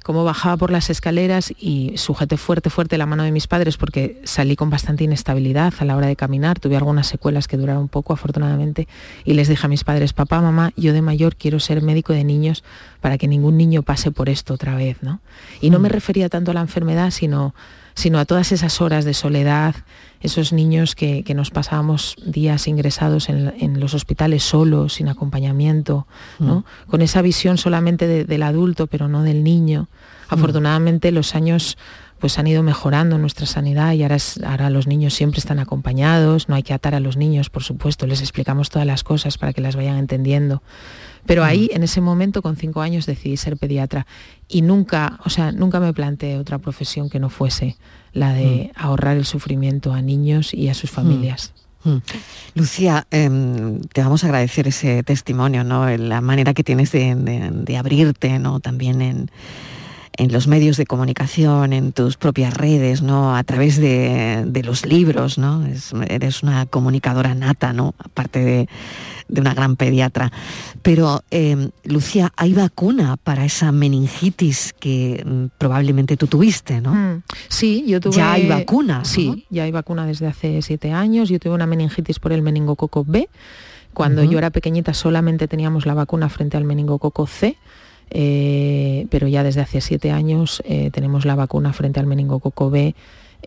cómo 0.06 0.22
bajaba 0.22 0.56
por 0.56 0.70
las 0.70 0.88
escaleras 0.88 1.52
y 1.58 1.94
sujeté 1.96 2.36
fuerte, 2.36 2.70
fuerte 2.70 2.96
la 2.96 3.06
mano 3.06 3.24
de 3.24 3.32
mis 3.32 3.48
padres 3.48 3.76
porque 3.76 4.22
salí 4.22 4.54
con 4.54 4.70
bastante 4.70 5.02
inestabilidad 5.02 5.74
a 5.80 5.84
la 5.84 5.96
hora 5.96 6.06
de 6.06 6.14
caminar, 6.14 6.60
tuve 6.60 6.76
algunas 6.76 7.08
secuelas 7.08 7.48
que 7.48 7.56
duraron 7.56 7.88
poco 7.88 8.12
afortunadamente 8.12 8.86
y 9.24 9.34
les 9.34 9.48
dije 9.48 9.66
a 9.66 9.68
mis 9.68 9.82
padres, 9.82 10.12
papá, 10.12 10.40
mamá, 10.40 10.72
yo 10.76 10.92
de 10.92 11.02
mayor 11.02 11.34
quiero 11.34 11.58
ser 11.58 11.82
médico 11.82 12.12
de 12.12 12.22
niños 12.22 12.62
para 13.00 13.18
que 13.18 13.26
ningún 13.26 13.56
niño 13.56 13.82
pase 13.82 14.12
por 14.12 14.28
esto 14.28 14.54
otra 14.54 14.76
vez, 14.76 14.98
¿no? 15.02 15.18
Y 15.60 15.70
no 15.70 15.80
me 15.80 15.88
refería 15.88 16.28
tanto 16.28 16.52
a 16.52 16.54
la 16.54 16.60
enfermedad, 16.60 17.10
sino, 17.10 17.52
sino 17.96 18.18
a 18.20 18.24
todas 18.26 18.52
esas 18.52 18.80
horas 18.80 19.04
de 19.04 19.14
soledad, 19.14 19.74
esos 20.20 20.52
niños 20.52 20.94
que, 20.94 21.24
que 21.24 21.34
nos 21.34 21.50
pasábamos 21.50 22.14
días 22.24 22.68
ingresados 22.68 23.28
en, 23.28 23.52
en 23.58 23.80
los 23.80 23.94
hospitales 23.94 24.44
solos, 24.44 24.92
sin 24.94 25.08
acompañamiento, 25.08 26.06
¿no? 26.38 26.64
con 26.86 27.02
esa 27.02 27.20
visión 27.22 27.58
solamente 27.58 28.06
de- 28.06 28.24
del 28.24 28.42
adulto, 28.44 28.86
pero 28.86 29.08
no 29.08 29.22
del 29.24 29.42
niño. 29.42 29.88
Afortunadamente 30.28 31.10
los 31.10 31.34
años 31.34 31.76
pues 32.18 32.38
han 32.38 32.46
ido 32.46 32.62
mejorando 32.62 33.18
nuestra 33.18 33.44
sanidad 33.46 33.92
y 33.92 34.02
ahora, 34.02 34.16
es- 34.16 34.40
ahora 34.42 34.70
los 34.70 34.86
niños 34.86 35.12
siempre 35.14 35.38
están 35.38 35.58
acompañados, 35.58 36.48
no 36.48 36.54
hay 36.54 36.62
que 36.62 36.72
atar 36.74 36.94
a 36.94 37.00
los 37.00 37.16
niños, 37.18 37.50
por 37.50 37.62
supuesto, 37.62 38.06
les 38.06 38.20
explicamos 38.20 38.70
todas 38.70 38.86
las 38.86 39.04
cosas 39.04 39.36
para 39.38 39.52
que 39.52 39.60
las 39.60 39.76
vayan 39.76 39.96
entendiendo. 39.98 40.62
Pero 41.26 41.44
ahí, 41.44 41.68
en 41.72 41.82
ese 41.82 42.00
momento, 42.00 42.42
con 42.42 42.56
cinco 42.56 42.80
años, 42.80 43.06
decidí 43.06 43.36
ser 43.36 43.56
pediatra 43.56 44.06
y 44.48 44.62
nunca, 44.62 45.18
o 45.24 45.30
sea, 45.30 45.52
nunca 45.52 45.80
me 45.80 45.92
planteé 45.92 46.38
otra 46.38 46.58
profesión 46.58 47.10
que 47.10 47.18
no 47.18 47.28
fuese 47.28 47.76
la 48.12 48.32
de 48.32 48.70
ahorrar 48.76 49.16
el 49.16 49.24
sufrimiento 49.26 49.92
a 49.92 50.00
niños 50.02 50.54
y 50.54 50.68
a 50.68 50.74
sus 50.74 50.90
familias. 50.90 51.52
Mm. 51.84 51.96
Lucía, 52.54 53.06
em, 53.10 53.80
te 53.92 54.02
vamos 54.02 54.24
a 54.24 54.26
agradecer 54.28 54.66
ese 54.68 55.02
testimonio, 55.02 55.62
¿no? 55.64 55.88
La 55.96 56.20
manera 56.20 56.54
que 56.54 56.64
tienes 56.64 56.90
de, 56.92 57.14
de- 57.14 57.50
de 57.52 57.76
abrirte, 57.76 58.38
¿no? 58.38 58.58
También 58.60 59.02
en, 59.02 59.30
en 60.16 60.32
los 60.32 60.46
medios 60.48 60.78
de 60.78 60.86
comunicación, 60.86 61.72
en 61.72 61.92
tus 61.92 62.16
propias 62.16 62.54
redes, 62.54 63.02
¿no? 63.02 63.36
A 63.36 63.44
través 63.44 63.76
de, 63.76 64.44
de 64.46 64.62
los 64.64 64.84
libros, 64.86 65.38
¿no? 65.38 65.64
Es- 65.66 65.92
eres 66.08 66.42
una 66.42 66.66
comunicadora 66.66 67.34
nata, 67.34 67.72
¿no? 67.72 67.94
Aparte 67.98 68.40
de, 68.44 68.68
de 69.28 69.40
una 69.40 69.54
gran 69.54 69.76
pediatra. 69.76 70.32
Pero, 70.86 71.24
em, 71.32 71.70
Lucía, 71.82 72.32
hay 72.36 72.54
vacuna 72.54 73.16
para 73.16 73.44
esa 73.44 73.72
meningitis 73.72 74.72
que 74.78 75.20
mm, 75.26 75.58
probablemente 75.58 76.16
tú 76.16 76.28
tuviste, 76.28 76.80
¿no? 76.80 76.94
Mm, 76.94 77.22
Sí, 77.48 77.84
yo 77.88 78.00
tuve... 78.00 78.14
Ya 78.14 78.34
hay 78.34 78.46
vacuna, 78.46 78.98
¿no? 78.98 79.04
Sí, 79.04 79.46
ya 79.50 79.64
hay 79.64 79.72
vacuna 79.72 80.06
desde 80.06 80.28
hace 80.28 80.62
siete 80.62 80.92
años. 80.92 81.28
Yo 81.28 81.40
tuve 81.40 81.54
una 81.54 81.66
meningitis 81.66 82.20
por 82.20 82.32
el 82.32 82.40
meningococo 82.40 83.04
B. 83.04 83.28
Cuando 83.94 84.22
yo 84.22 84.38
era 84.38 84.50
pequeñita 84.50 84.94
solamente 84.94 85.48
teníamos 85.48 85.86
la 85.86 85.94
vacuna 85.94 86.28
frente 86.28 86.56
al 86.56 86.62
meningococo 86.62 87.26
C. 87.26 87.56
eh, 88.10 89.08
pero 89.10 89.26
ya 89.26 89.42
desde 89.42 89.62
hace 89.62 89.80
siete 89.80 90.12
años 90.12 90.62
eh, 90.64 90.90
tenemos 90.92 91.24
la 91.24 91.34
vacuna 91.34 91.72
frente 91.72 91.98
al 91.98 92.06
meningococo 92.06 92.70
B 92.70 92.94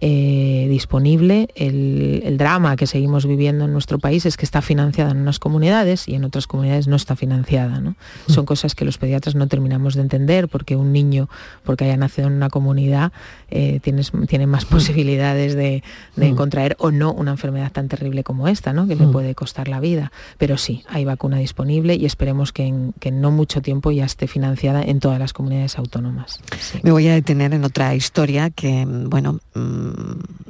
eh, 0.01 0.67
disponible. 0.69 1.49
El, 1.55 2.21
el 2.25 2.37
drama 2.37 2.75
que 2.75 2.87
seguimos 2.87 3.25
viviendo 3.25 3.65
en 3.65 3.73
nuestro 3.73 3.99
país 3.99 4.25
es 4.25 4.37
que 4.37 4.45
está 4.45 4.61
financiada 4.61 5.11
en 5.11 5.17
unas 5.17 5.39
comunidades 5.39 6.07
y 6.07 6.15
en 6.15 6.23
otras 6.23 6.47
comunidades 6.47 6.87
no 6.87 6.95
está 6.95 7.15
financiada. 7.15 7.79
¿no? 7.81 7.95
Son 8.27 8.45
cosas 8.45 8.75
que 8.75 8.85
los 8.85 8.97
pediatras 8.97 9.35
no 9.35 9.47
terminamos 9.47 9.95
de 9.95 10.01
entender 10.01 10.47
porque 10.47 10.75
un 10.75 10.93
niño, 10.93 11.29
porque 11.63 11.85
haya 11.85 11.97
nacido 11.97 12.27
en 12.27 12.33
una 12.35 12.49
comunidad, 12.49 13.11
eh, 13.49 13.79
tienes- 13.83 14.11
tiene 14.27 14.47
más 14.47 14.65
posibilidades 14.65 15.55
de, 15.55 15.83
de 16.15 16.31
Mm. 16.31 16.35
contraer 16.35 16.75
o 16.79 16.91
no 16.91 17.11
una 17.11 17.31
enfermedad 17.31 17.71
tan 17.71 17.87
terrible 17.87 18.23
como 18.23 18.47
esta, 18.47 18.73
¿no? 18.73 18.87
que 18.87 18.95
le 18.95 19.05
Mm. 19.07 19.11
puede 19.11 19.35
costar 19.35 19.67
la 19.67 19.79
vida. 19.79 20.11
Pero 20.37 20.57
sí, 20.57 20.83
hay 20.89 21.05
vacuna 21.05 21.37
disponible 21.37 21.95
y 21.95 22.05
esperemos 22.05 22.51
que 22.51 22.63
en, 22.65 22.93
que 22.99 23.09
en 23.09 23.21
no 23.21 23.31
mucho 23.31 23.61
tiempo 23.61 23.91
ya 23.91 24.05
esté 24.05 24.27
financiada 24.27 24.81
en 24.83 24.99
todas 24.99 25.19
las 25.19 25.33
comunidades 25.33 25.77
autónomas. 25.77 26.39
Me 26.83 26.91
voy 26.91 27.07
a 27.07 27.13
detener 27.13 27.53
en 27.53 27.63
otra 27.63 27.95
historia 27.95 28.49
que, 28.49 28.85
mm, 28.85 29.09
bueno, 29.09 29.39
mm, 29.55 29.88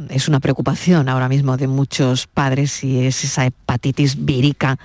es 0.09 0.27
una 0.27 0.39
preocupación 0.39 1.09
ahora 1.09 1.29
mismo 1.29 1.57
de 1.57 1.67
muchos 1.67 2.27
padres 2.27 2.83
y 2.83 3.05
es 3.05 3.23
esa 3.23 3.45
hepatitis 3.45 4.25
vírica 4.25 4.79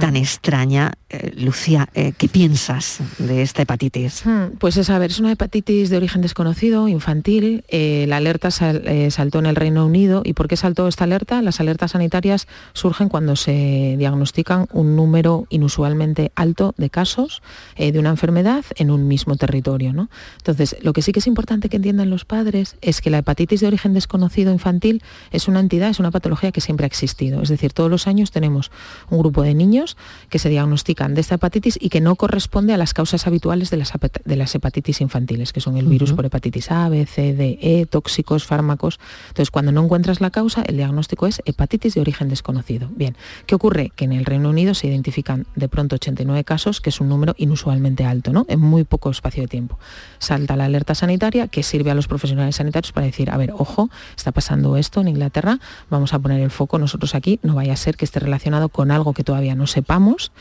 tan 0.00 0.16
extraña. 0.16 0.92
Eh, 1.10 1.32
Lucía, 1.36 1.88
eh, 1.94 2.12
¿qué 2.16 2.28
piensas 2.28 2.98
de 3.18 3.42
esta 3.42 3.62
hepatitis? 3.62 4.24
Hmm, 4.26 4.56
Pues 4.58 4.76
es, 4.76 4.90
a 4.90 4.98
ver, 4.98 5.10
es 5.10 5.20
una 5.20 5.32
hepatitis 5.32 5.90
de 5.90 5.96
origen 5.96 6.22
desconocido, 6.22 6.88
infantil. 6.88 7.64
Eh, 7.68 8.06
la 8.08 8.16
alerta 8.16 8.50
sal- 8.50 8.82
saltó 9.10 9.38
en 9.38 9.46
el 9.46 9.56
Reino 9.56 9.86
Unido. 9.86 10.22
¿Y 10.24 10.32
por 10.32 10.48
qué 10.48 10.56
saltó 10.56 10.88
esta 10.88 11.04
alerta? 11.04 11.40
Las 11.42 11.60
alertas 11.60 11.92
sanitarias 11.92 12.46
surgen 12.72 13.08
cuando 13.08 13.36
se 13.36 13.94
diagnostican 13.98 14.66
un 14.72 14.96
número 14.96 15.46
inusualmente 15.50 16.32
alto 16.34 16.74
de 16.76 16.90
casos 16.90 17.42
de 17.76 17.98
una 17.98 18.10
enfermedad 18.10 18.64
en 18.76 18.90
un 18.90 19.06
mismo 19.08 19.36
territorio. 19.36 19.92
¿no? 19.92 20.08
Entonces, 20.38 20.76
lo 20.82 20.92
que 20.92 21.02
sí 21.02 21.12
que 21.12 21.20
es 21.20 21.26
importante 21.26 21.68
que 21.68 21.76
entiendan 21.76 22.10
los 22.10 22.24
padres 22.24 22.76
es 22.80 23.00
que 23.00 23.10
la 23.10 23.18
hepatitis 23.18 23.60
de 23.60 23.66
origen 23.68 23.93
desconocido 23.94 24.52
infantil 24.52 25.02
es 25.30 25.48
una 25.48 25.60
entidad, 25.60 25.88
es 25.88 26.00
una 26.00 26.10
patología 26.10 26.52
que 26.52 26.60
siempre 26.60 26.84
ha 26.84 26.88
existido. 26.88 27.42
Es 27.42 27.48
decir, 27.48 27.72
todos 27.72 27.90
los 27.90 28.06
años 28.06 28.30
tenemos 28.30 28.70
un 29.10 29.18
grupo 29.18 29.42
de 29.42 29.54
niños 29.54 29.96
que 30.28 30.38
se 30.38 30.48
diagnostican 30.48 31.14
de 31.14 31.20
esta 31.20 31.36
hepatitis 31.36 31.78
y 31.80 31.88
que 31.88 32.00
no 32.00 32.16
corresponde 32.16 32.74
a 32.74 32.76
las 32.76 32.94
causas 32.94 33.26
habituales 33.26 33.70
de 33.70 33.76
las, 33.76 33.92
de 34.24 34.36
las 34.36 34.54
hepatitis 34.54 35.00
infantiles, 35.00 35.52
que 35.52 35.60
son 35.60 35.76
el 35.76 35.86
virus 35.86 36.12
por 36.12 36.24
hepatitis 36.24 36.70
A, 36.70 36.88
B, 36.88 37.06
C, 37.06 37.34
D, 37.34 37.58
E, 37.60 37.86
tóxicos, 37.86 38.44
fármacos. 38.44 38.98
Entonces, 39.28 39.50
cuando 39.50 39.72
no 39.72 39.84
encuentras 39.84 40.20
la 40.20 40.30
causa, 40.30 40.62
el 40.62 40.76
diagnóstico 40.76 41.26
es 41.26 41.42
hepatitis 41.44 41.94
de 41.94 42.00
origen 42.00 42.28
desconocido. 42.28 42.88
Bien, 42.94 43.16
¿qué 43.46 43.54
ocurre? 43.54 43.92
Que 43.94 44.04
en 44.04 44.12
el 44.12 44.24
Reino 44.24 44.50
Unido 44.50 44.74
se 44.74 44.86
identifican 44.86 45.46
de 45.54 45.68
pronto 45.68 45.96
89 45.96 46.44
casos, 46.44 46.80
que 46.80 46.90
es 46.90 47.00
un 47.00 47.08
número 47.08 47.34
inusualmente 47.38 48.04
alto, 48.04 48.32
¿no? 48.32 48.46
En 48.48 48.60
muy 48.60 48.84
poco 48.84 49.10
espacio 49.10 49.42
de 49.42 49.48
tiempo. 49.48 49.78
Salta 50.18 50.56
la 50.56 50.64
alerta 50.64 50.94
sanitaria 50.94 51.48
que 51.48 51.62
sirve 51.62 51.90
a 51.90 51.94
los 51.94 52.08
profesionales 52.08 52.56
sanitarios 52.56 52.92
para 52.92 53.06
decir, 53.06 53.30
a 53.30 53.36
ver, 53.36 53.52
ojo, 53.56 53.73
está 54.16 54.32
pasando 54.32 54.76
esto 54.76 55.00
en 55.00 55.08
Inglaterra, 55.08 55.58
vamos 55.90 56.14
a 56.14 56.18
poner 56.18 56.40
el 56.40 56.50
foco 56.50 56.78
nosotros 56.78 57.14
aquí, 57.14 57.38
no 57.42 57.54
vaya 57.54 57.72
a 57.72 57.76
ser 57.76 57.96
que 57.96 58.04
esté 58.04 58.20
relacionado 58.20 58.68
con 58.68 58.90
algo 58.90 59.12
que 59.12 59.24
todavía 59.24 59.54
no 59.54 59.66
sepamos 59.66 60.32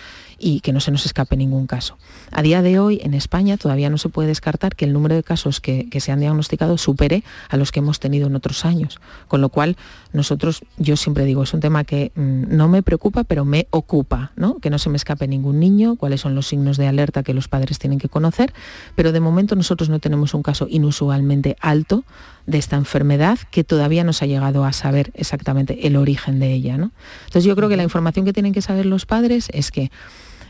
y 0.43 0.59
que 0.59 0.73
no 0.73 0.81
se 0.81 0.91
nos 0.91 1.05
escape 1.05 1.37
ningún 1.37 1.67
caso. 1.67 1.97
A 2.31 2.41
día 2.41 2.61
de 2.61 2.77
hoy 2.77 2.99
en 3.01 3.13
España 3.13 3.55
todavía 3.55 3.89
no 3.89 3.97
se 3.97 4.09
puede 4.09 4.27
descartar 4.27 4.75
que 4.75 4.83
el 4.83 4.91
número 4.91 5.15
de 5.15 5.23
casos 5.23 5.61
que, 5.61 5.87
se 6.03 6.11
han 6.11 6.19
diagnosticado 6.19 6.77
supere 6.77 7.23
a 7.47 7.55
los 7.55 7.71
que 7.71 7.79
hemos 7.79 8.01
tenido 8.01 8.27
en 8.27 8.35
otros 8.35 8.65
años, 8.65 8.99
con 9.29 9.39
lo 9.39 9.47
cual 9.47 9.77
nosotros, 10.11 10.63
yo 10.77 10.97
siempre 10.97 11.23
digo, 11.23 11.43
es 11.43 11.53
un 11.53 11.61
tema 11.61 11.85
que 11.85 12.11
mm, 12.15 12.55
no 12.55 12.67
me 12.67 12.83
preocupa, 12.83 13.23
pero 13.23 13.45
me 13.45 13.67
ocupa, 13.69 14.33
¿no? 14.35 14.57
que 14.57 14.69
no 14.69 14.79
se 14.79 14.89
me 14.89 14.97
escape 14.97 15.29
ningún 15.29 15.61
niño, 15.61 15.95
cuáles 15.95 16.19
son 16.19 16.35
los 16.35 16.47
signos 16.47 16.75
de 16.75 16.87
alerta 16.87 17.23
que 17.23 17.33
los 17.33 17.47
padres 17.47 17.79
tienen 17.79 17.99
que 17.99 18.09
conocer, 18.09 18.53
pero 18.95 19.13
de 19.13 19.21
momento 19.21 19.55
nosotros 19.55 19.87
no 19.87 19.99
tenemos 19.99 20.33
un 20.33 20.43
caso 20.43 20.67
inusualmente 20.69 21.55
alto 21.61 22.03
de 22.45 22.57
esta 22.57 22.75
enfermedad 22.75 23.39
que 23.51 23.63
todavía 23.63 24.03
no 24.03 24.11
se 24.11 24.25
ha 24.25 24.27
llegado 24.27 24.65
a 24.65 24.73
saber 24.73 25.11
exactamente 25.13 25.87
el 25.87 25.95
origen 25.95 26.39
de 26.39 26.51
ella. 26.51 26.77
¿no? 26.77 26.91
Entonces 27.25 27.45
yo 27.45 27.55
creo 27.55 27.69
que 27.69 27.77
la 27.77 27.83
información 27.83 28.25
que 28.25 28.33
tienen 28.33 28.53
que 28.53 28.61
saber 28.61 28.85
los 28.85 29.05
padres 29.05 29.49
es 29.53 29.71
que 29.71 29.91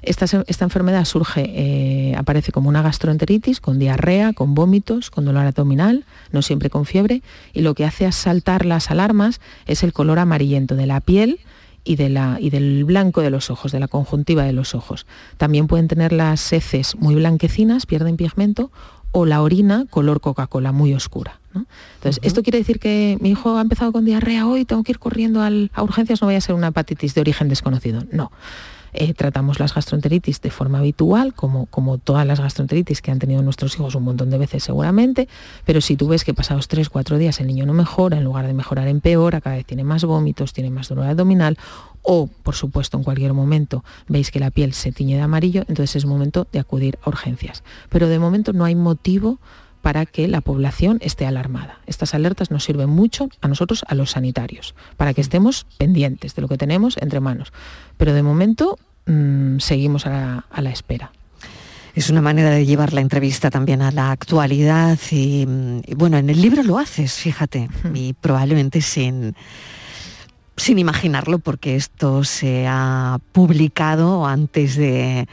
esta, 0.03 0.65
enfermedad 0.65 1.05
surge, 1.05 1.43
eh, 1.47 2.15
aparece 2.15 2.51
como 2.51 2.69
una 2.69 2.81
gastroenteritis, 2.81 3.59
con 3.59 3.79
diarrea, 3.79 4.33
con 4.33 4.53
vómitos, 4.55 5.09
con 5.09 5.25
dolor 5.25 5.45
abdominal, 5.45 6.05
no 6.31 6.41
siempre 6.41 6.69
con 6.69 6.85
fiebre, 6.85 7.21
y 7.53 7.61
lo 7.61 7.73
que 7.73 7.85
hace 7.85 8.11
saltar 8.11 8.65
las 8.65 8.91
alarmas 8.91 9.41
es 9.65 9.83
el 9.83 9.93
color 9.93 10.19
amarillento 10.19 10.75
de 10.75 10.87
la 10.87 11.01
piel, 11.01 11.39
y, 11.85 11.97
de 11.97 12.09
la, 12.09 12.37
y, 12.39 12.49
del 12.49 12.85
blanco 12.85 13.21
de 13.21 13.29
los 13.29 13.49
ojos, 13.49 13.71
de 13.71 13.79
la 13.79 13.89
conjuntiva 13.89 14.43
de 14.43 14.53
los 14.53 14.73
ojos. 14.73 15.05
También 15.37 15.67
pueden 15.67 15.89
tener 15.89 16.13
las 16.13 16.53
heces 16.53 16.95
muy 16.95 17.15
blanquecinas, 17.15 17.85
pierden 17.85 18.15
pigmento, 18.15 18.71
o 19.11 19.25
la 19.25 19.41
orina 19.41 19.85
color 19.89 20.21
Coca-Cola, 20.21 20.71
muy 20.71 20.93
oscura. 20.93 21.39
Entonces, 21.95 22.19
¿esto 22.23 22.41
quiere 22.41 22.57
decir 22.57 22.79
que 22.79 23.17
mi 23.21 23.29
hijo 23.29 23.57
ha 23.57 23.61
empezado 23.61 23.91
con 23.91 24.05
diarrea 24.05 24.47
hoy, 24.47 24.65
tengo 24.65 24.83
que 24.83 24.91
ir 24.91 24.99
corriendo 24.99 25.41
a 25.41 25.83
urgencias, 25.83 26.21
no 26.21 26.27
vaya 26.27 26.39
a 26.39 26.41
ser 26.41 26.55
una 26.55 26.69
hepatitis 26.69 27.13
de 27.13 27.21
origen 27.21 27.47
desconocido? 27.47 28.03
No. 28.11 28.31
Eh, 28.93 29.13
tratamos 29.13 29.59
las 29.59 29.73
gastroenteritis 29.73 30.41
de 30.41 30.51
forma 30.51 30.79
habitual, 30.79 31.33
como, 31.33 31.65
como 31.67 31.97
todas 31.97 32.25
las 32.27 32.39
gastroenteritis 32.39 33.01
que 33.01 33.11
han 33.11 33.19
tenido 33.19 33.41
nuestros 33.41 33.75
hijos 33.75 33.95
un 33.95 34.03
montón 34.03 34.29
de 34.29 34.37
veces 34.37 34.63
seguramente, 34.63 35.27
pero 35.65 35.81
si 35.81 35.95
tú 35.95 36.07
ves 36.07 36.23
que 36.23 36.33
pasados 36.33 36.67
3, 36.67 36.89
4 36.89 37.17
días 37.17 37.39
el 37.39 37.47
niño 37.47 37.65
no 37.65 37.73
mejora, 37.73 38.17
en 38.17 38.23
lugar 38.23 38.47
de 38.47 38.53
mejorar 38.53 38.87
empeora, 38.87 39.41
cada 39.41 39.55
vez 39.55 39.65
tiene 39.65 39.83
más 39.83 40.03
vómitos, 40.05 40.53
tiene 40.53 40.69
más 40.69 40.89
dolor 40.89 41.05
abdominal, 41.05 41.57
o 42.03 42.27
por 42.27 42.55
supuesto 42.55 42.97
en 42.97 43.03
cualquier 43.03 43.33
momento 43.33 43.83
veis 44.07 44.29
que 44.29 44.39
la 44.39 44.51
piel 44.51 44.73
se 44.73 44.91
tiñe 44.91 45.15
de 45.15 45.21
amarillo, 45.21 45.61
entonces 45.61 45.95
es 45.95 46.05
momento 46.05 46.47
de 46.51 46.59
acudir 46.59 46.99
a 47.03 47.09
urgencias. 47.09 47.63
Pero 47.89 48.07
de 48.07 48.19
momento 48.19 48.53
no 48.53 48.65
hay 48.65 48.75
motivo 48.75 49.39
para 49.83 50.05
que 50.05 50.29
la 50.29 50.39
población 50.39 50.97
esté 51.01 51.25
alarmada. 51.25 51.79
Estas 51.87 52.13
alertas 52.13 52.51
nos 52.51 52.63
sirven 52.63 52.89
mucho 52.89 53.27
a 53.41 53.49
nosotros, 53.49 53.83
a 53.89 53.95
los 53.95 54.11
sanitarios, 54.11 54.75
para 54.95 55.13
que 55.13 55.19
estemos 55.19 55.67
pendientes 55.77 56.35
de 56.35 56.41
lo 56.41 56.47
que 56.47 56.57
tenemos 56.57 56.95
entre 57.01 57.19
manos. 57.19 57.51
Pero 57.97 58.13
de 58.13 58.23
momento 58.23 58.79
mm, 59.07 59.59
seguimos 59.59 60.05
a 60.05 60.45
la, 60.55 60.69
espera. 60.69 61.11
Es 61.95 62.09
una 62.09 62.21
manera 62.21 62.49
de 62.49 62.65
llevar 62.65 62.93
la 62.93 63.01
entrevista 63.01 63.51
también 63.51 63.81
a 63.81 63.91
la 63.91 64.11
actualidad 64.11 64.97
y, 65.11 65.45
mm, 65.45 65.81
bueno, 65.97 66.17
en 66.17 66.29
el 66.29 66.41
libro 66.41 66.63
lo 66.63 66.79
haces, 66.79 67.15
fíjate, 67.15 67.67
y 67.93 68.13
probablemente 68.13 68.79
sin, 68.79 69.35
sin 70.55 70.79
imaginarlo 70.79 71.39
porque 71.39 71.75
esto 71.75 72.23
se 72.23 72.67
ha 72.69 73.19
publicado 73.33 74.25
antes 74.25 74.77
de 74.77 75.27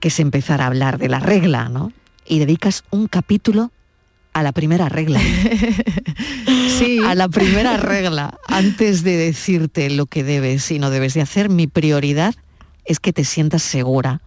que 0.00 0.10
se 0.10 0.22
empezara 0.22 0.64
a 0.64 0.66
hablar 0.66 0.98
de 0.98 1.08
la 1.08 1.20
regla, 1.20 1.68
¿no? 1.68 1.92
Y 2.26 2.40
dedicas 2.40 2.82
un 2.90 3.06
capítulo 3.06 3.70
a 4.36 4.42
la 4.42 4.52
primera 4.52 4.90
regla. 4.90 5.18
sí. 6.78 7.00
A 7.06 7.14
la 7.14 7.26
primera 7.30 7.78
regla. 7.78 8.38
Antes 8.46 9.02
de 9.02 9.16
decirte 9.16 9.88
lo 9.88 10.04
que 10.04 10.24
debes 10.24 10.70
y 10.70 10.78
no 10.78 10.90
debes 10.90 11.14
de 11.14 11.22
hacer, 11.22 11.48
mi 11.48 11.66
prioridad 11.66 12.34
es 12.84 13.00
que 13.00 13.14
te 13.14 13.24
sientas 13.24 13.62
segura. 13.62 14.20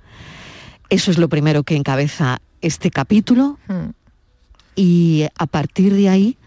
Eso 0.90 1.12
es 1.12 1.20
lo 1.20 1.30
primero 1.30 1.62
que 1.62 1.76
encabeza 1.76 2.42
este 2.62 2.90
capítulo. 2.90 3.60
Hmm. 3.68 3.92
Y 4.76 5.28
a 5.38 5.46
partir 5.46 5.94
de 5.94 6.10
ahí 6.10 6.38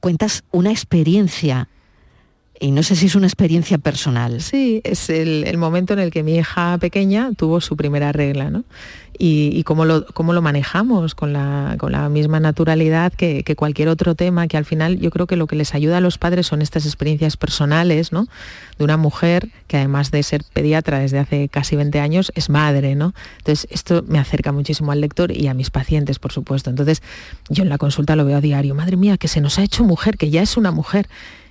cuentas 0.00 0.44
una 0.50 0.70
experiencia 0.70 1.68
y 2.60 2.70
no 2.70 2.82
sé 2.82 2.96
si 2.96 3.06
es 3.06 3.14
una 3.14 3.26
experiencia 3.26 3.78
personal. 3.78 4.40
Sí, 4.40 4.80
es 4.84 5.10
el, 5.10 5.56
momento 5.58 5.92
en 5.92 5.98
el 5.98 6.10
que 6.10 6.22
mi 6.22 6.36
hija 6.36 6.78
pequeña 6.78 7.32
tuvo 7.36 7.60
su 7.60 7.76
primera 7.76 8.12
regla, 8.12 8.50
¿no? 8.50 8.64
y, 9.18 9.62
cómo, 9.64 9.84
lo, 9.84 10.06
cómo 10.06 10.32
lo 10.32 10.42
manejamos 10.42 11.14
con 11.14 11.32
la, 11.32 11.76
con 11.78 11.92
la 11.92 12.08
misma 12.08 12.40
naturalidad 12.40 13.12
que, 13.12 13.42
cualquier 13.56 13.88
otro 13.88 14.14
tema, 14.14 14.48
que 14.48 14.56
al 14.56 14.64
final 14.64 14.98
yo 14.98 15.10
creo 15.10 15.26
que 15.26 15.36
lo 15.36 15.46
que 15.46 15.56
les 15.56 15.74
ayuda 15.74 15.98
a 15.98 16.00
los 16.00 16.18
padres 16.18 16.46
son 16.46 16.62
estas 16.62 16.84
experiencias 16.84 17.36
personales, 17.36 18.12
¿no? 18.12 18.26
De 18.78 18.84
una 18.84 18.96
mujer 18.96 19.48
que 19.66 19.78
además 19.78 20.10
de 20.10 20.22
ser 20.22 20.42
pediatra 20.52 20.98
desde 20.98 21.18
hace 21.18 21.48
casi 21.48 21.76
20 21.76 22.00
años, 22.00 22.32
es 22.34 22.50
madre, 22.50 22.94
¿no? 22.94 23.14
Entonces 23.38 23.66
esto 23.70 24.04
me 24.06 24.18
acerca 24.18 24.52
muchísimo 24.52 24.92
al 24.92 25.00
lector 25.00 25.32
y 25.32 25.46
a 25.48 25.54
mis 25.54 25.70
pacientes, 25.70 26.18
por 26.18 26.32
supuesto. 26.32 26.70
Entonces 26.70 27.02
yo 27.48 27.62
en 27.62 27.68
la 27.68 27.78
consulta 27.78 28.16
lo 28.16 28.24
veo 28.24 28.36
a 28.36 28.40
diario, 28.40 28.74
madre 28.74 28.96
mía, 28.96 29.16
que 29.16 29.28
se 29.28 29.40
nos 29.40 29.58
ha 29.58 29.62
hecho 29.62 29.84
mujer, 29.84 30.18
que 30.18 30.30
ya 30.30 30.42
es 30.42 30.56
una 30.56 30.70
mujer 30.70 31.08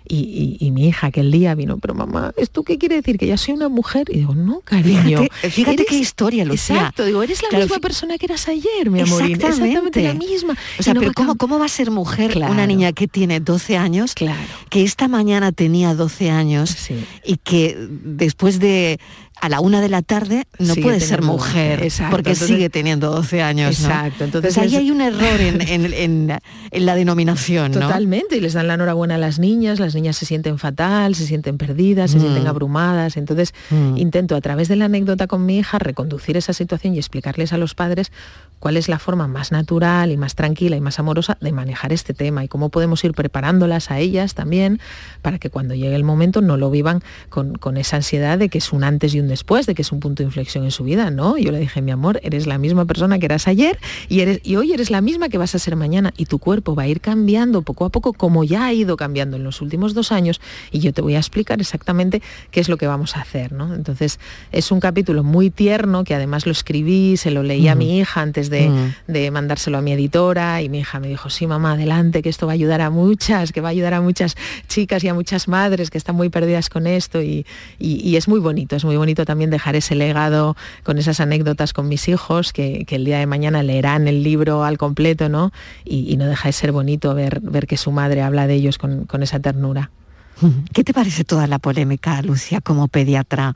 y, 0.07 0.71
mi 0.71 0.87
hija 0.87 1.07
aquel 1.07 1.31
día 1.31 1.55
vino, 1.55 1.77
pero 1.77 1.93
mamá, 1.93 2.33
¿esto 2.37 2.63
qué 2.63 2.77
quiere 2.77 2.95
decir? 2.95 3.17
¿Que 3.17 3.27
ya 3.27 3.37
soy 3.37 3.53
una 3.53 3.69
mujer? 3.69 4.07
Y 4.09 4.19
digo, 4.19 4.35
no, 4.35 4.59
cariño. 4.61 5.21
Fíjate, 5.49 5.85
qué 5.85 5.95
historia, 5.95 6.43
Lucía. 6.45 6.75
Exacto, 6.75 7.05
digo, 7.05 7.23
eres 7.23 7.41
la 7.49 7.57
misma 7.57 7.79
persona 7.79 8.17
que 8.17 8.25
eras 8.25 8.47
ayer, 8.47 8.89
mi 8.89 9.01
amor. 9.01 9.23
Exactamente. 9.23 10.03
la 10.03 10.13
misma. 10.13 10.57
O 10.79 10.83
sea, 10.83 10.93
pero 10.93 11.13
¿cómo, 11.13 11.35
¿cómo 11.35 11.59
va 11.59 11.65
a 11.65 11.69
ser 11.69 11.91
mujer 11.91 12.37
una 12.37 12.67
niña 12.67 12.91
que 12.93 13.07
tiene 13.07 13.39
12 13.39 13.77
años? 13.77 14.13
Claro. 14.13 14.39
Que 14.69 14.83
esta 14.83 15.07
mañana 15.07 15.51
tenía 15.51 15.95
12 15.95 16.29
años 16.29 16.75
y 17.23 17.37
que 17.37 17.77
después 18.03 18.59
de 18.59 18.99
a 19.41 19.49
la 19.49 19.59
una 19.59 19.81
de 19.81 19.89
la 19.89 20.01
tarde 20.01 20.45
no 20.59 20.75
puede 20.75 20.99
ser 20.99 21.21
mujer, 21.21 21.87
porque 22.09 22.35
sigue 22.35 22.69
teniendo 22.69 23.11
12 23.11 23.41
años. 23.41 23.79
Exacto. 23.79 24.23
Entonces, 24.23 24.57
ahí 24.57 24.75
hay 24.75 24.91
un 24.91 25.01
error 25.01 25.39
en, 25.39 26.27
la 26.71 26.95
denominación. 26.95 27.71
Totalmente, 27.71 28.37
y 28.37 28.41
les 28.41 28.53
dan 28.53 28.67
la 28.67 28.75
enhorabuena 28.75 29.15
a 29.15 29.17
las 29.17 29.39
niñas, 29.39 29.79
las 29.79 29.93
niñas 29.95 30.15
se 30.15 30.25
sienten 30.25 30.57
fatal, 30.57 31.15
se 31.15 31.25
sienten 31.27 31.57
perdidas, 31.57 32.11
se 32.11 32.19
sienten 32.19 32.43
mm. 32.43 32.47
abrumadas. 32.47 33.17
Entonces 33.17 33.53
mm. 33.69 33.97
intento 33.97 34.35
a 34.35 34.41
través 34.41 34.67
de 34.67 34.77
la 34.77 34.85
anécdota 34.85 35.27
con 35.27 35.45
mi 35.45 35.57
hija 35.57 35.79
reconducir 35.79 36.37
esa 36.37 36.53
situación 36.53 36.95
y 36.95 36.97
explicarles 36.97 37.53
a 37.53 37.57
los 37.57 37.75
padres 37.75 38.11
cuál 38.59 38.77
es 38.77 38.89
la 38.89 38.99
forma 38.99 39.27
más 39.27 39.51
natural 39.51 40.11
y 40.11 40.17
más 40.17 40.35
tranquila 40.35 40.75
y 40.75 40.81
más 40.81 40.97
amorosa 40.99 41.37
de 41.39 41.51
manejar 41.51 41.93
este 41.93 42.13
tema 42.13 42.43
y 42.43 42.47
cómo 42.47 42.69
podemos 42.69 43.03
ir 43.03 43.13
preparándolas 43.13 43.91
a 43.91 43.99
ellas 43.99 44.33
también 44.33 44.79
para 45.21 45.39
que 45.39 45.49
cuando 45.49 45.75
llegue 45.75 45.95
el 45.95 46.03
momento 46.03 46.41
no 46.41 46.57
lo 46.57 46.71
vivan 46.71 47.03
con, 47.29 47.77
esa 47.77 47.97
ansiedad 47.97 48.39
de 48.39 48.49
que 48.49 48.59
es 48.59 48.71
un 48.71 48.83
antes 48.83 49.13
y 49.13 49.19
un 49.25 49.29
después, 49.29 49.65
de 49.65 49.75
que 49.75 49.81
es 49.81 49.91
un 49.91 49.99
punto 49.99 50.23
de 50.23 50.27
inflexión 50.27 50.63
en 50.63 50.71
su 50.71 50.83
vida. 50.83 51.11
No, 51.11 51.37
yo 51.37 51.51
le 51.51 51.59
dije, 51.59 51.81
mi 51.81 51.91
amor, 51.91 52.19
eres 52.23 52.47
la 52.47 52.57
misma 52.57 52.85
persona 52.85 53.19
que 53.19 53.25
eras 53.25 53.47
ayer 53.47 53.77
y, 54.09 54.21
eres, 54.21 54.39
y 54.43 54.55
hoy 54.55 54.73
eres 54.73 54.89
la 54.89 55.01
misma 55.01 55.29
que 55.29 55.37
vas 55.37 55.55
a 55.55 55.59
ser 55.59 55.75
mañana 55.75 56.13
y 56.17 56.25
tu 56.25 56.39
cuerpo 56.39 56.75
va 56.75 56.83
a 56.83 56.87
ir 56.87 57.01
cambiando 57.01 57.61
poco 57.61 57.85
a 57.85 57.89
poco 57.89 58.13
como 58.13 58.43
ya 58.43 58.65
ha 58.65 58.73
ido 58.73 58.97
cambiando 58.97 59.37
en 59.37 59.43
los 59.43 59.61
últimos 59.61 59.93
dos 59.93 60.11
años 60.11 60.41
y 60.71 60.79
yo 60.79 60.93
te 60.93 61.01
voy 61.01 61.15
a 61.15 61.19
explicar 61.19 61.59
exactamente 61.59 62.21
qué 62.51 62.59
es 62.59 62.69
lo 62.69 62.77
que 62.77 62.87
vamos 62.87 63.15
a 63.17 63.21
hacer. 63.21 63.51
¿no? 63.51 63.73
Entonces 63.73 64.19
es 64.51 64.71
un 64.71 64.79
capítulo 64.79 65.23
muy 65.23 65.49
tierno 65.49 66.03
que 66.03 66.15
además 66.15 66.45
lo 66.45 66.51
escribí, 66.51 67.17
se 67.17 67.31
lo 67.31 67.43
leí 67.43 67.67
a 67.67 67.75
mi 67.75 67.99
hija 67.99 68.21
antes 68.21 68.49
de 68.49 68.65
Mm. 68.69 68.93
de, 69.07 69.31
mandárselo 69.31 69.77
a 69.77 69.81
mi 69.81 69.91
editora 69.91 70.61
y 70.61 70.69
mi 70.69 70.79
hija 70.79 70.99
me 70.99 71.07
dijo, 71.07 71.29
sí, 71.29 71.47
mamá, 71.47 71.73
adelante, 71.73 72.21
que 72.21 72.29
esto 72.29 72.45
va 72.45 72.53
a 72.53 72.55
ayudar 72.55 72.81
a 72.81 72.89
muchas, 72.89 73.51
que 73.51 73.61
va 73.61 73.69
a 73.69 73.71
ayudar 73.71 73.93
a 73.93 74.01
muchas 74.01 74.35
chicas 74.67 75.03
y 75.03 75.07
a 75.07 75.13
muchas 75.13 75.47
madres 75.47 75.89
que 75.89 75.97
están 75.97 76.15
muy 76.15 76.29
perdidas 76.29 76.69
con 76.69 76.87
esto 76.87 77.21
y, 77.21 77.45
es 77.79 78.27
muy 78.27 78.39
bonito, 78.39 78.75
es 78.75 78.85
muy 78.85 78.95
bonito 78.95 79.14
también 79.23 79.49
dejar 79.49 79.77
ese 79.77 79.95
legado 79.95 80.57
con 80.83 80.97
esas 80.97 81.21
anécdotas 81.21 81.71
con 81.71 81.87
mis 81.87 82.09
hijos 82.09 82.51
que, 82.51 82.85
el 82.89 83.05
día 83.05 83.19
de 83.19 83.25
mañana 83.25 83.63
leerán 83.63 84.07
el 84.07 84.23
libro 84.23 84.63
al 84.65 84.77
completo, 84.77 85.29
¿no? 85.29 85.51
Y, 85.85 86.17
no 86.17 86.25
deja 86.25 86.49
de 86.49 86.53
ser 86.53 86.71
bonito 86.71 87.13
ver, 87.13 87.39
ver 87.41 87.67
que 87.67 87.77
su 87.77 87.91
madre 87.91 88.21
habla 88.21 88.47
de 88.47 88.55
ellos 88.55 88.77
con, 88.77 89.05
con 89.05 89.21
esa 89.23 89.39
ternura. 89.39 89.91
¿Qué 90.73 90.83
te 90.83 90.93
parece 90.93 91.23
toda 91.23 91.47
la 91.47 91.59
polémica, 91.59 92.21
Lucia, 92.21 92.61
como 92.61 92.87
pediatra 92.87 93.55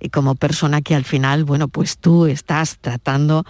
y 0.00 0.08
como 0.08 0.34
persona 0.34 0.82
que 0.82 0.94
al 0.94 1.04
final, 1.04 1.44
bueno, 1.44 1.68
pues 1.68 1.98
tú 1.98 2.26
estás 2.26 2.78
tratando 2.80 3.44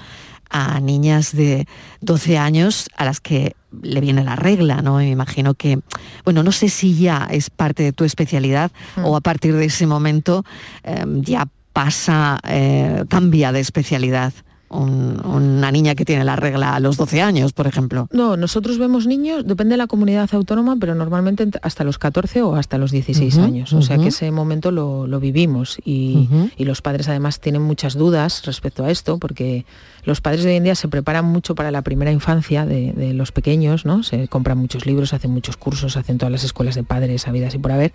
a 0.51 0.81
niñas 0.81 1.33
de 1.35 1.67
12 2.01 2.39
años 2.39 2.89
a 2.97 3.05
las 3.05 3.21
que 3.21 3.55
le 3.83 4.01
viene 4.01 4.25
la 4.25 4.37
regla, 4.37 4.81
¿no? 4.83 5.01
Y 5.03 5.07
me 5.07 5.11
imagino 5.11 5.55
que, 5.55 5.81
bueno, 6.25 6.43
no 6.43 6.53
sé 6.53 6.69
si 6.69 6.95
ya 6.97 7.27
es 7.31 7.51
parte 7.51 7.83
de 7.83 7.93
tu 7.93 8.05
especialidad 8.05 8.71
o 9.03 9.17
a 9.17 9.21
partir 9.21 9.55
de 9.55 9.67
ese 9.67 9.87
momento 9.87 10.45
eh, 10.85 11.05
ya 11.21 11.47
pasa, 11.73 12.39
eh, 12.49 13.05
cambia 13.09 13.53
de 13.53 13.61
especialidad. 13.61 14.33
un- 14.69 15.25
una 15.25 15.71
niña 15.71 15.95
que 15.95 16.05
tiene 16.05 16.25
la 16.25 16.35
regla 16.35 16.75
a 16.75 16.81
los 16.81 16.97
12 16.97 17.23
años, 17.23 17.53
por 17.53 17.69
ejemplo. 17.69 18.09
No, 18.11 18.37
nosotros 18.37 18.79
vemos 18.79 19.07
niños, 19.07 19.47
depende 19.47 19.75
de 19.75 19.77
la 19.77 19.87
comunidad 19.87 20.29
autónoma, 20.35 20.77
pero 20.81 20.97
normalmente 20.97 21.47
ent- 21.47 21.61
hasta 21.63 21.85
los 21.85 21.99
14 21.99 22.43
o 22.43 22.57
hasta 22.57 22.77
los 22.77 22.91
16 22.91 23.37
Ujú, 23.37 23.45
años. 23.45 23.73
O 23.73 23.81
sea 23.81 23.97
que 23.97 24.09
ese 24.09 24.29
momento 24.33 24.73
lo, 24.73 25.07
lo 25.07 25.21
vivimos 25.21 25.79
y, 25.85 26.29
y 26.57 26.65
los 26.65 26.83
padres 26.83 27.09
además 27.09 27.39
tienen 27.39 27.63
muchas 27.63 27.95
dudas 27.95 28.43
respecto 28.45 28.85
a 28.85 28.91
esto, 28.91 29.19
porque 29.19 29.65
los 30.07 30.21
padres 30.21 30.45
de 30.45 30.51
hoy 30.51 30.57
en 30.57 30.65
día 30.65 30.77
se 30.77 30.87
preparan 30.87 31.25
mucho 31.25 31.57
para 31.57 31.73
la 31.73 31.83
primera 31.83 32.13
infancia 32.13 32.65
de, 32.65 33.13
los 33.13 33.33
pequeños, 33.33 33.85
¿no? 33.85 34.05
Se 34.05 34.29
compran 34.29 34.57
muchos 34.57 34.87
libros, 34.87 35.13
hacen 35.13 35.33
muchos 35.33 35.57
cursos, 35.57 35.97
hacen 35.97 36.17
todas 36.17 36.31
las 36.31 36.45
escuelas 36.45 36.77
de 36.77 36.85
padres 36.85 37.27
habidas 37.27 37.55
y 37.55 37.59
por 37.59 37.73
haber, 37.73 37.93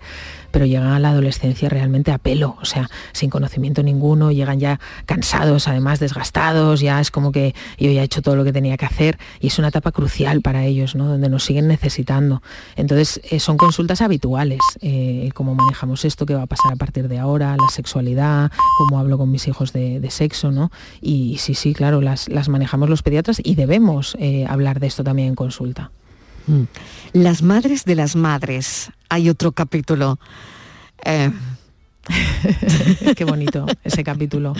pero 0.50 0.66
llegan 0.66 0.92
a 0.92 0.98
la 0.98 1.10
adolescencia 1.10 1.70
realmente 1.70 2.12
a 2.12 2.18
pelo, 2.18 2.56
o 2.60 2.66
sea, 2.66 2.90
sin 3.12 3.30
conocimiento 3.30 3.82
ninguno, 3.82 4.30
llegan 4.30 4.60
ya 4.60 4.78
cansados, 5.06 5.68
además 5.68 6.00
desgastados, 6.00 6.80
ya 6.80 7.00
es 7.00 7.10
como 7.10 7.32
que 7.32 7.54
yo 7.78 7.90
ya 7.90 8.02
he 8.02 8.04
hecho 8.04 8.20
todo 8.20 8.36
lo 8.36 8.44
que 8.44 8.52
tenía 8.52 8.76
que 8.76 8.84
hacer 8.84 9.18
y 9.40 9.46
es 9.46 9.58
una 9.58 9.68
etapa 9.68 9.90
crucial 9.90 10.42
para 10.42 10.64
ellos, 10.66 10.94
¿no? 10.94 11.06
Donde 11.06 11.30
nos 11.30 11.44
siguen 11.44 11.66
necesitando. 11.66 12.42
Entonces, 12.76 13.22
eh, 13.30 13.40
son 13.40 13.56
consultas 13.56 14.02
habituales, 14.02 14.60
eh, 14.82 15.30
cómo 15.34 15.54
manejamos 15.54 16.04
esto, 16.04 16.26
qué 16.26 16.34
va 16.34 16.42
a 16.42 16.46
pasar 16.46 16.74
a 16.74 16.76
partir 16.76 17.08
de 17.08 17.18
ahora, 17.18 17.56
la 17.56 17.68
sexualidad, 17.68 18.52
cómo 18.76 18.98
hablo 18.98 19.16
con 19.16 19.30
mis 19.30 19.48
hijos 19.48 19.72
de, 19.72 19.98
de 19.98 20.10
sexo, 20.10 20.50
¿no? 20.50 20.70
Y 21.00 21.38
sí, 21.38 21.54
sí, 21.54 21.72
claro, 21.72 22.01
las, 22.02 22.28
las 22.28 22.48
manejamos 22.48 22.88
los 22.88 23.02
pediatras 23.02 23.40
y 23.42 23.54
debemos 23.54 24.16
eh, 24.18 24.46
hablar 24.48 24.80
de 24.80 24.86
esto 24.86 25.04
también 25.04 25.28
en 25.28 25.34
consulta. 25.34 25.90
Mm. 26.46 26.62
Las 27.12 27.42
madres 27.42 27.84
de 27.84 27.94
las 27.94 28.16
madres. 28.16 28.90
Hay 29.08 29.28
otro 29.28 29.52
capítulo. 29.52 30.18
Eh, 31.04 31.30
Qué 33.16 33.24
bonito 33.24 33.66
ese 33.84 34.02
capítulo. 34.04 34.54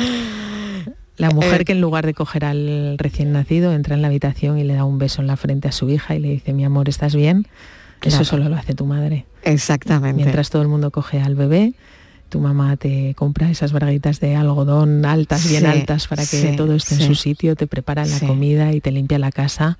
La 1.17 1.31
mujer 1.31 1.63
Eh, 1.63 1.65
que 1.65 1.73
en 1.73 1.81
lugar 1.81 2.07
de 2.07 2.15
coger 2.15 2.45
al 2.45 2.97
recién 2.99 3.33
nacido 3.33 3.73
entra 3.73 3.95
en 3.95 4.03
la 4.03 4.09
habitación 4.09 4.59
y 4.59 4.65
le 4.65 4.75
da 4.75 4.85
un 4.85 4.99
beso 4.99 5.21
en 5.21 5.27
la 5.27 5.37
frente 5.37 5.69
a 5.69 5.73
su 5.73 5.89
hija 5.91 6.15
y 6.15 6.21
le 6.21 6.29
dice, 6.29 6.53
mi 6.53 6.65
amor, 6.65 6.89
¿estás 6.89 7.15
bien? 7.15 7.47
Claro. 8.01 8.17
Eso 8.17 8.25
solo 8.25 8.49
lo 8.49 8.57
hace 8.57 8.75
tu 8.75 8.87
madre. 8.87 9.27
Exactamente. 9.45 10.17
Mientras 10.17 10.51
todo 10.51 10.63
el 10.63 10.69
mundo 10.69 10.91
coge 10.91 11.21
al 11.21 11.35
bebé, 11.35 11.75
tu 12.33 12.41
mamá 12.41 12.79
te 12.79 13.15
compra 13.15 13.51
esas 13.51 13.73
braguitas 13.73 14.19
de 14.19 14.37
algodón 14.37 15.05
altas, 15.05 15.47
bien 15.47 15.67
altas, 15.67 16.09
para 16.09 16.23
que 16.23 16.41
sí, 16.41 16.57
todo 16.57 16.75
esté 16.75 16.95
en 16.95 17.03
su 17.03 17.15
sitio, 17.15 17.57
te 17.57 17.67
prepara 17.67 18.07
la 18.07 18.21
comida 18.21 18.73
y 18.73 18.81
te 18.81 18.91
limpia 18.91 19.19
la 19.19 19.31
casa. 19.31 19.79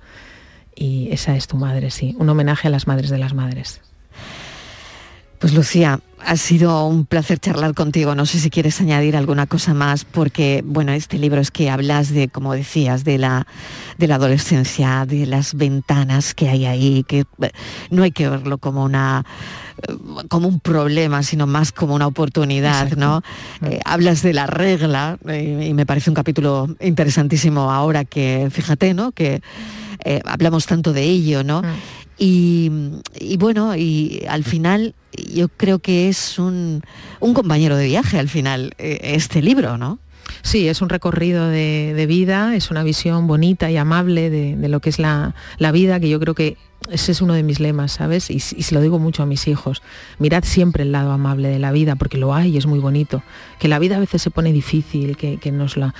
Y 0.75 1.09
esa 1.11 1.35
es 1.35 1.47
tu 1.47 1.57
madre, 1.57 1.89
sí. 1.89 2.15
Un 2.19 2.29
homenaje 2.29 2.67
a 2.67 2.71
las 2.71 2.85
madres 2.85 3.09
de 3.09 3.17
las 3.17 3.33
madres. 3.33 3.81
Pues 5.39 5.53
Lucía, 5.55 5.99
ha 6.23 6.37
sido 6.37 6.85
un 6.85 7.05
placer 7.05 7.39
charlar 7.39 7.73
contigo. 7.73 8.13
No 8.13 8.27
sé 8.27 8.39
si 8.39 8.51
quieres 8.51 8.79
añadir 8.79 9.17
alguna 9.17 9.47
cosa 9.47 9.73
más, 9.73 10.05
porque 10.05 10.63
bueno, 10.63 10.91
este 10.91 11.17
libro 11.17 11.41
es 11.41 11.49
que 11.49 11.71
hablas 11.71 12.13
de, 12.13 12.27
como 12.27 12.53
decías, 12.53 13.03
de 13.03 13.17
la, 13.17 13.47
de 13.97 14.07
la 14.07 14.15
adolescencia, 14.15 15.05
de 15.07 15.25
las 15.25 15.55
ventanas 15.55 16.35
que 16.35 16.49
hay 16.49 16.65
ahí, 16.65 17.03
que 17.03 17.25
eh, 17.41 17.51
no 17.89 18.03
hay 18.03 18.11
que 18.11 18.29
verlo 18.29 18.59
como 18.59 18.83
una 18.83 19.25
como 20.27 20.47
un 20.47 20.59
problema, 20.59 21.23
sino 21.23 21.47
más 21.47 21.71
como 21.71 21.95
una 21.95 22.07
oportunidad, 22.07 22.91
¿no? 22.97 23.21
Eh, 23.61 23.79
hablas 23.85 24.21
de 24.21 24.33
la 24.33 24.47
regla 24.47 25.17
eh, 25.27 25.67
y 25.69 25.73
me 25.73 25.85
parece 25.85 26.09
un 26.09 26.15
capítulo 26.15 26.75
interesantísimo 26.79 27.71
ahora 27.71 28.05
que, 28.05 28.49
fíjate, 28.51 28.93
¿no? 28.93 29.11
Que 29.11 29.41
eh, 30.05 30.21
hablamos 30.25 30.65
tanto 30.65 30.93
de 30.93 31.03
ello, 31.03 31.43
¿no? 31.43 31.61
Y, 32.17 32.71
y 33.19 33.37
bueno, 33.37 33.75
y 33.75 34.23
al 34.29 34.43
final 34.43 34.93
yo 35.33 35.49
creo 35.49 35.79
que 35.79 36.09
es 36.09 36.37
un, 36.39 36.81
un 37.19 37.33
compañero 37.33 37.75
de 37.75 37.87
viaje 37.87 38.19
al 38.19 38.29
final, 38.29 38.73
eh, 38.77 38.99
este 39.01 39.41
libro, 39.41 39.77
¿no? 39.77 39.99
Sí, 40.41 40.67
es 40.67 40.81
un 40.81 40.89
recorrido 40.89 41.47
de, 41.47 41.93
de 41.95 42.05
vida, 42.05 42.55
es 42.55 42.69
una 42.71 42.83
visión 42.83 43.27
bonita 43.27 43.71
y 43.71 43.77
amable 43.77 44.29
de, 44.29 44.55
de 44.55 44.69
lo 44.69 44.79
que 44.79 44.89
es 44.89 44.99
la, 44.99 45.35
la 45.57 45.71
vida, 45.71 45.99
que 45.99 46.09
yo 46.09 46.19
creo 46.19 46.33
que 46.33 46.57
ese 46.89 47.11
es 47.11 47.21
uno 47.21 47.33
de 47.33 47.43
mis 47.43 47.59
lemas, 47.59 47.93
¿sabes? 47.93 48.29
Y, 48.29 48.35
y 48.35 48.39
se 48.39 48.75
lo 48.75 48.81
digo 48.81 48.99
mucho 48.99 49.23
a 49.23 49.25
mis 49.25 49.47
hijos. 49.47 49.81
Mirad 50.19 50.43
siempre 50.43 50.83
el 50.83 50.91
lado 50.91 51.11
amable 51.11 51.49
de 51.49 51.59
la 51.59 51.71
vida, 51.71 51.95
porque 51.95 52.17
lo 52.17 52.33
hay 52.33 52.51
y 52.51 52.57
es 52.57 52.65
muy 52.65 52.79
bonito. 52.79 53.23
Que 53.59 53.67
la 53.67 53.79
vida 53.79 53.97
a 53.97 53.99
veces 53.99 54.21
se 54.21 54.31
pone 54.31 54.51
difícil, 54.51 55.15
que, 55.17 55.51
nos, 55.51 55.77
la, 55.77 55.93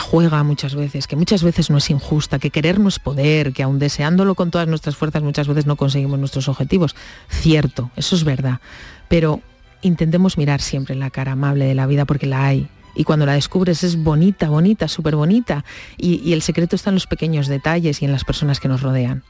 juega 0.00 0.42
muchas 0.42 0.74
veces, 0.74 1.06
que 1.06 1.16
muchas 1.16 1.42
veces 1.42 1.70
no 1.70 1.78
es 1.78 1.90
injusta, 1.90 2.38
que 2.38 2.50
querer 2.50 2.80
no 2.80 2.88
es 2.88 2.98
poder, 2.98 3.52
que 3.52 3.62
aun 3.62 3.78
deseándolo 3.78 4.34
con 4.34 4.50
todas 4.50 4.68
nuestras 4.68 4.96
fuerzas 4.96 5.22
muchas 5.22 5.46
veces 5.48 5.66
no 5.66 5.76
conseguimos 5.76 6.18
nuestros 6.18 6.48
objetivos. 6.48 6.96
Cierto, 7.28 7.90
eso 7.96 8.16
es 8.16 8.24
verdad. 8.24 8.60
Pero 9.08 9.40
intentemos 9.82 10.38
mirar 10.38 10.60
siempre 10.60 10.94
la 10.94 11.10
cara 11.10 11.32
amable 11.32 11.64
de 11.66 11.74
la 11.74 11.86
vida 11.86 12.04
porque 12.04 12.26
la 12.26 12.46
hay. 12.46 12.68
Y 12.94 13.04
cuando 13.04 13.26
la 13.26 13.34
descubres 13.34 13.84
es 13.84 14.02
bonita, 14.02 14.48
bonita, 14.48 14.88
súper 14.88 15.14
bonita. 15.14 15.64
Y 15.96 16.32
el 16.32 16.42
secreto 16.42 16.74
está 16.74 16.90
en 16.90 16.94
los 16.94 17.06
pequeños 17.06 17.46
detalles 17.46 18.02
y 18.02 18.04
en 18.04 18.12
las 18.12 18.24
personas 18.24 18.60
que 18.60 18.68
nos 18.68 18.82
rodean. 18.82 19.22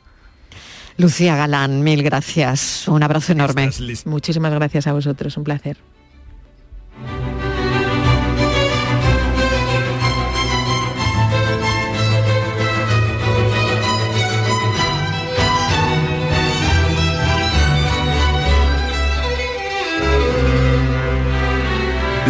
Lucía 1.00 1.34
Galán, 1.34 1.82
mil 1.82 2.02
gracias. 2.02 2.86
Un 2.86 3.02
abrazo 3.02 3.32
enorme. 3.32 3.70
Muchísimas 4.04 4.52
gracias 4.52 4.86
a 4.86 4.92
vosotros, 4.92 5.34
un 5.38 5.44
placer. 5.44 5.78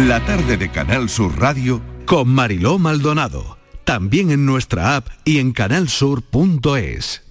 La 0.07 0.25
tarde 0.25 0.57
de 0.57 0.71
Canal 0.71 1.09
Sur 1.09 1.37
Radio 1.37 1.81
Con 2.05 2.29
Mariló 2.29 2.79
Maldonado. 2.79 3.57
También 3.83 4.31
en 4.31 4.45
nuestra 4.45 4.95
app 4.95 5.07
y 5.25 5.39
en 5.39 5.51
canalsur.es. 5.51 7.30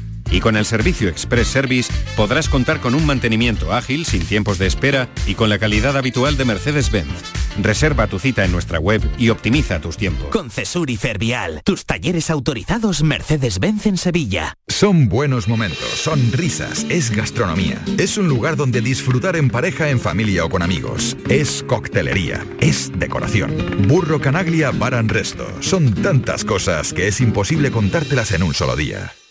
Y 0.31 0.39
con 0.39 0.55
el 0.55 0.65
servicio 0.65 1.09
Express 1.09 1.49
Service 1.49 1.93
podrás 2.15 2.47
contar 2.47 2.79
con 2.79 2.95
un 2.95 3.05
mantenimiento 3.05 3.73
ágil, 3.73 4.05
sin 4.05 4.25
tiempos 4.25 4.57
de 4.57 4.67
espera 4.67 5.09
y 5.27 5.35
con 5.35 5.49
la 5.49 5.59
calidad 5.59 5.97
habitual 5.97 6.37
de 6.37 6.45
Mercedes-Benz. 6.45 7.41
Reserva 7.61 8.07
tu 8.07 8.17
cita 8.17 8.45
en 8.45 8.51
nuestra 8.51 8.79
web 8.79 9.01
y 9.17 9.29
optimiza 9.29 9.81
tus 9.81 9.97
tiempos. 9.97 10.29
Con 10.29 10.49
Cesur 10.49 10.89
y 10.89 10.95
Fervial, 10.95 11.61
tus 11.65 11.85
talleres 11.85 12.29
autorizados 12.29 13.03
Mercedes-Benz 13.03 13.85
en 13.87 13.97
Sevilla. 13.97 14.53
Son 14.67 15.09
buenos 15.09 15.49
momentos, 15.49 15.89
son 15.89 16.31
risas, 16.31 16.85
es 16.89 17.11
gastronomía. 17.11 17.81
Es 17.97 18.17
un 18.17 18.29
lugar 18.29 18.55
donde 18.55 18.79
disfrutar 18.79 19.35
en 19.35 19.49
pareja, 19.49 19.89
en 19.89 19.99
familia 19.99 20.45
o 20.45 20.49
con 20.49 20.61
amigos. 20.63 21.17
Es 21.29 21.63
coctelería, 21.67 22.45
es 22.61 22.89
decoración. 22.97 23.53
Burro 23.87 24.21
Canaglia 24.21 24.71
Bar 24.71 24.95
and 24.95 25.11
Resto. 25.11 25.45
Son 25.59 25.93
tantas 25.93 26.45
cosas 26.45 26.93
que 26.93 27.09
es 27.09 27.19
imposible 27.19 27.69
contártelas 27.69 28.31
en 28.31 28.43
un 28.43 28.53
solo 28.53 28.77
día. 28.77 29.11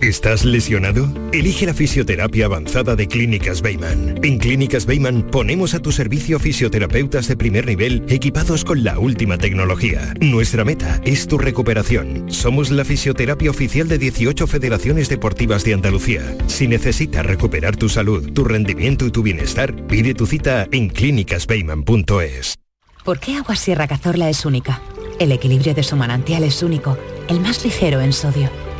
¿Estás 0.00 0.46
lesionado? 0.46 1.12
Elige 1.30 1.66
la 1.66 1.74
fisioterapia 1.74 2.46
avanzada 2.46 2.96
de 2.96 3.06
Clínicas 3.06 3.60
Bayman. 3.60 4.18
En 4.22 4.38
Clínicas 4.38 4.86
Bayman 4.86 5.24
ponemos 5.30 5.74
a 5.74 5.80
tu 5.80 5.92
servicio 5.92 6.38
fisioterapeutas 6.38 7.28
de 7.28 7.36
primer 7.36 7.66
nivel 7.66 8.06
equipados 8.08 8.64
con 8.64 8.82
la 8.82 8.98
última 8.98 9.36
tecnología. 9.36 10.14
Nuestra 10.18 10.64
meta 10.64 11.02
es 11.04 11.26
tu 11.26 11.36
recuperación. 11.36 12.32
Somos 12.32 12.70
la 12.70 12.86
fisioterapia 12.86 13.50
oficial 13.50 13.88
de 13.88 13.98
18 13.98 14.46
federaciones 14.46 15.10
deportivas 15.10 15.64
de 15.64 15.74
Andalucía. 15.74 16.34
Si 16.46 16.66
necesitas 16.66 17.26
recuperar 17.26 17.76
tu 17.76 17.90
salud, 17.90 18.32
tu 18.32 18.44
rendimiento 18.44 19.06
y 19.06 19.10
tu 19.10 19.22
bienestar, 19.22 19.86
pide 19.86 20.14
tu 20.14 20.24
cita 20.26 20.66
en 20.72 20.88
clínicasbayman.es. 20.88 22.54
¿Por 23.04 23.20
qué 23.20 23.36
Agua 23.36 23.54
Sierra 23.54 23.86
Cazorla 23.86 24.30
es 24.30 24.46
única? 24.46 24.80
El 25.18 25.30
equilibrio 25.30 25.74
de 25.74 25.82
su 25.82 25.94
manantial 25.96 26.42
es 26.44 26.62
único, 26.62 26.96
el 27.28 27.40
más 27.40 27.62
ligero 27.66 28.00
en 28.00 28.14
sodio 28.14 28.48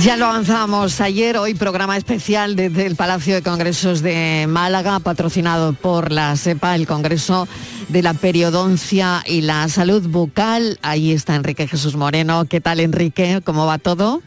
Ya 0.00 0.16
lo 0.16 0.24
avanzamos 0.24 1.00
ayer, 1.00 1.36
hoy 1.36 1.54
programa 1.54 1.96
especial 1.96 2.56
desde 2.56 2.86
el 2.86 2.96
Palacio 2.96 3.34
de 3.34 3.42
Congresos 3.42 4.02
de 4.02 4.46
Málaga, 4.48 4.98
patrocinado 5.00 5.74
por 5.74 6.10
la 6.10 6.34
SEPA, 6.34 6.74
el 6.74 6.86
Congreso 6.86 7.46
de 7.88 8.02
la 8.02 8.14
Periodoncia 8.14 9.22
y 9.26 9.42
la 9.42 9.68
Salud 9.68 10.08
Bucal. 10.08 10.78
Ahí 10.82 11.12
está 11.12 11.36
Enrique 11.36 11.68
Jesús 11.68 11.94
Moreno. 11.94 12.46
¿Qué 12.46 12.60
tal, 12.60 12.80
Enrique? 12.80 13.42
¿Cómo 13.44 13.66
va 13.66 13.78
todo? 13.78 14.22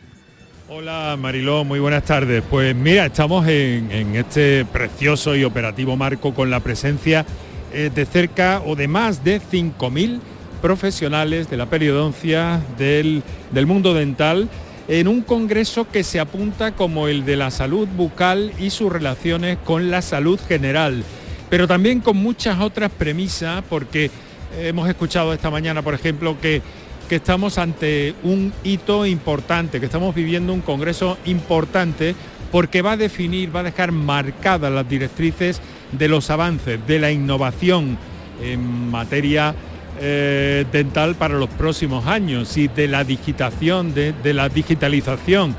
Hola 0.69 1.17
Mariló, 1.19 1.63
muy 1.63 1.80
buenas 1.80 2.06
tardes. 2.06 2.43
Pues 2.49 2.75
mira, 2.75 3.08
estamos 3.08 3.47
en, 3.47 4.15
este 4.15 4.65
precioso 4.65 5.36
y 5.36 5.43
operativo 5.43 5.97
marco 5.97 6.34
con 6.34 6.49
la 6.49 6.60
presencia 6.60 7.25
eh, 7.73 7.89
de 7.93 8.06
cerca 8.06 8.62
o 8.65 8.75
de 8.75 8.88
más 8.88 9.23
de 9.23 9.41
5.000 9.41 10.19
profesionales 10.62 11.49
de 11.49 11.58
la 11.58 11.65
periodoncia 11.65 12.62
del, 12.78 13.23
del 13.51 13.65
mundo 13.65 13.93
dental 13.93 14.49
en 14.87 15.07
un 15.07 15.21
congreso 15.21 15.89
que 15.89 16.03
se 16.03 16.19
apunta 16.19 16.73
como 16.73 17.07
el 17.07 17.25
de 17.25 17.35
la 17.35 17.51
salud 17.51 17.87
bucal 17.87 18.51
y 18.59 18.69
sus 18.69 18.91
relaciones 18.91 19.57
con 19.63 19.89
la 19.89 20.01
salud 20.01 20.39
general, 20.47 21.03
pero 21.49 21.67
también 21.67 22.01
con 22.01 22.17
muchas 22.17 22.59
otras 22.59 22.91
premisas, 22.91 23.63
porque 23.69 24.11
hemos 24.59 24.87
escuchado 24.87 25.33
esta 25.33 25.49
mañana, 25.49 25.81
por 25.81 25.93
ejemplo, 25.93 26.39
que, 26.39 26.61
que 27.09 27.15
estamos 27.15 27.57
ante 27.57 28.13
un 28.23 28.53
hito 28.63 29.05
importante, 29.05 29.79
que 29.79 29.85
estamos 29.85 30.13
viviendo 30.13 30.53
un 30.53 30.61
congreso 30.61 31.17
importante, 31.25 32.15
porque 32.51 32.81
va 32.81 32.93
a 32.93 32.97
definir, 32.97 33.55
va 33.55 33.61
a 33.61 33.63
dejar 33.63 33.91
marcadas 33.91 34.71
las 34.71 34.87
directrices 34.87 35.61
de 35.91 36.07
los 36.07 36.29
avances, 36.29 36.79
de 36.85 36.99
la 36.99 37.11
innovación 37.11 37.97
en 38.41 38.89
materia 38.89 39.55
eh, 39.99 40.65
dental 40.71 41.15
para 41.15 41.36
los 41.36 41.49
próximos 41.49 42.05
años 42.08 42.55
y 42.58 42.67
de 42.67 42.88
la 42.88 43.03
digitación, 43.03 43.93
de, 43.93 44.13
de 44.13 44.34
la 44.34 44.49
digitalización 44.49 45.55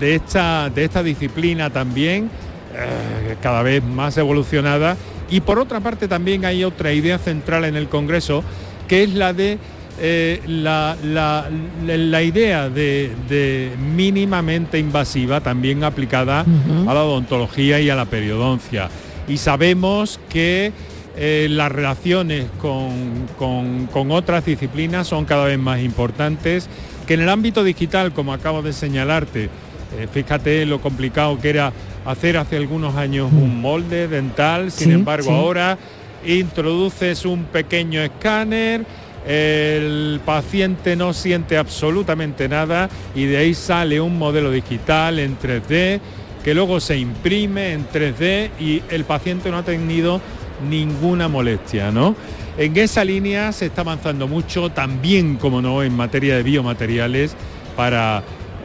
de 0.00 0.16
esta, 0.16 0.68
de 0.70 0.84
esta 0.84 1.02
disciplina 1.02 1.70
también, 1.70 2.28
eh, 2.74 3.36
cada 3.40 3.62
vez 3.62 3.82
más 3.84 4.16
evolucionada. 4.18 4.96
Y 5.30 5.40
por 5.40 5.58
otra 5.58 5.80
parte 5.80 6.08
también 6.08 6.44
hay 6.44 6.64
otra 6.64 6.92
idea 6.92 7.18
central 7.18 7.64
en 7.64 7.76
el 7.76 7.88
Congreso, 7.88 8.42
que 8.88 9.02
es 9.04 9.14
la 9.14 9.32
de 9.32 9.58
eh, 9.98 10.42
la, 10.46 10.94
la- 11.02 11.48
la 11.86 12.22
idea 12.22 12.68
de, 12.68 13.10
de 13.28 13.70
mínimamente 13.94 14.78
invasiva 14.78 15.40
también 15.40 15.84
aplicada 15.84 16.44
a 16.86 16.92
la 16.94 17.02
odontología 17.04 17.80
y 17.80 17.88
a 17.88 17.94
la 17.96 18.04
periodoncia. 18.04 18.88
Y 19.26 19.38
sabemos 19.38 20.20
que 20.28 20.72
eh, 21.16 21.46
las 21.50 21.72
relaciones 21.72 22.46
con, 22.60 23.26
con- 23.38 23.86
con 23.86 24.10
otras 24.10 24.44
disciplinas 24.44 25.06
son 25.08 25.24
cada 25.24 25.44
vez 25.46 25.58
más 25.58 25.80
importantes, 25.80 26.68
que 27.06 27.14
en 27.14 27.20
el 27.22 27.28
ámbito 27.28 27.64
digital, 27.64 28.12
como 28.12 28.32
acabo 28.32 28.62
de 28.62 28.72
señalarte, 28.72 29.44
eh, 29.44 30.08
fíjate 30.12 30.66
lo 30.66 30.80
complicado 30.80 31.38
que 31.40 31.50
era 31.50 31.72
hacer 32.04 32.36
hace 32.36 32.56
algunos 32.56 32.96
años 32.96 33.30
un 33.32 33.60
molde 33.60 34.08
dental, 34.08 34.70
sin 34.70 34.88
Sí, 34.88 34.92
embargo 34.94 35.28
sí. 35.30 35.34
ahora 35.34 35.78
introduces 36.26 37.24
un 37.24 37.44
pequeño 37.44 38.00
escáner, 38.02 38.84
el 39.26 40.20
paciente 40.24 40.94
no 40.96 41.12
siente 41.12 41.56
absolutamente 41.56 42.48
nada 42.48 42.88
y 43.14 43.24
de 43.24 43.38
ahí 43.38 43.54
sale 43.54 44.00
un 44.00 44.18
modelo 44.18 44.50
digital 44.50 45.18
en 45.18 45.36
3D 45.38 46.00
que 46.44 46.54
luego 46.54 46.78
se 46.78 46.96
imprime 46.96 47.72
en 47.72 47.86
3D 47.88 48.50
y 48.60 48.82
el 48.90 49.04
paciente 49.04 49.50
no 49.50 49.58
ha 49.58 49.62
tenido 49.64 50.20
ninguna 50.68 51.28
molestia, 51.28 51.90
¿no? 51.90 52.14
En 52.58 52.76
esa 52.76 53.04
línea 53.04 53.52
se 53.52 53.66
está 53.66 53.82
avanzando 53.82 54.28
mucho, 54.28 54.70
también, 54.70 55.36
como 55.36 55.60
no, 55.60 55.82
en 55.82 55.94
materia 55.94 56.36
de 56.36 56.42
biomateriales, 56.42 57.36
para, 57.76 58.22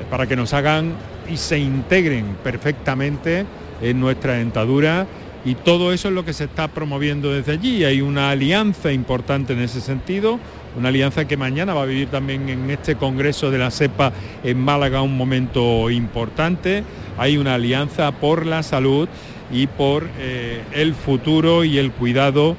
para 0.09 0.27
que 0.27 0.35
nos 0.35 0.53
hagan 0.53 0.93
y 1.29 1.37
se 1.37 1.59
integren 1.59 2.37
perfectamente 2.43 3.45
en 3.81 3.99
nuestra 3.99 4.33
dentadura 4.33 5.07
y 5.43 5.55
todo 5.55 5.91
eso 5.91 6.09
es 6.09 6.13
lo 6.13 6.23
que 6.23 6.33
se 6.33 6.43
está 6.43 6.67
promoviendo 6.67 7.31
desde 7.33 7.53
allí. 7.53 7.83
Hay 7.83 8.01
una 8.01 8.29
alianza 8.29 8.91
importante 8.91 9.53
en 9.53 9.59
ese 9.59 9.81
sentido, 9.81 10.39
una 10.77 10.89
alianza 10.89 11.25
que 11.25 11.35
mañana 11.35 11.73
va 11.73 11.83
a 11.83 11.85
vivir 11.85 12.09
también 12.09 12.47
en 12.47 12.69
este 12.69 12.95
Congreso 12.95 13.49
de 13.49 13.57
la 13.57 13.71
CEPA 13.71 14.13
en 14.43 14.59
Málaga 14.59 15.01
un 15.01 15.17
momento 15.17 15.89
importante. 15.89 16.83
Hay 17.17 17.37
una 17.37 17.55
alianza 17.55 18.11
por 18.11 18.45
la 18.45 18.61
salud 18.61 19.09
y 19.51 19.67
por 19.67 20.07
eh, 20.19 20.61
el 20.73 20.93
futuro 20.93 21.63
y 21.63 21.77
el 21.77 21.91
cuidado 21.91 22.55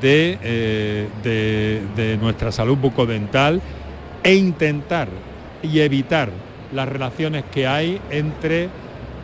de, 0.00 0.38
eh, 0.42 1.08
de- 1.22 1.82
de 1.96 2.16
nuestra 2.18 2.50
salud 2.52 2.76
bucodental 2.76 3.60
e 4.22 4.34
intentar 4.34 5.08
y 5.62 5.80
evitar 5.80 6.30
las 6.72 6.88
relaciones 6.88 7.44
que 7.52 7.66
hay 7.66 8.00
entre 8.10 8.68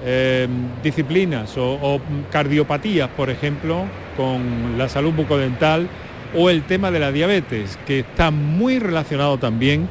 eh, 0.05 0.49
disciplinas 0.83 1.57
o, 1.57 1.75
o 1.75 2.01
cardiopatías, 2.31 3.09
por 3.11 3.31
ejemplo, 3.31 3.85
con 4.17 4.77
la 4.77 4.89
salud 4.89 5.13
bucodental 5.13 5.89
o 6.37 6.51
el 6.51 6.63
tema 6.63 6.91
de 6.91 6.99
la 6.99 7.13
diabetes, 7.13 7.79
que 7.87 8.01
está 8.01 8.31
muy 8.31 8.79
relacionado 8.79 9.39
también 9.39 9.89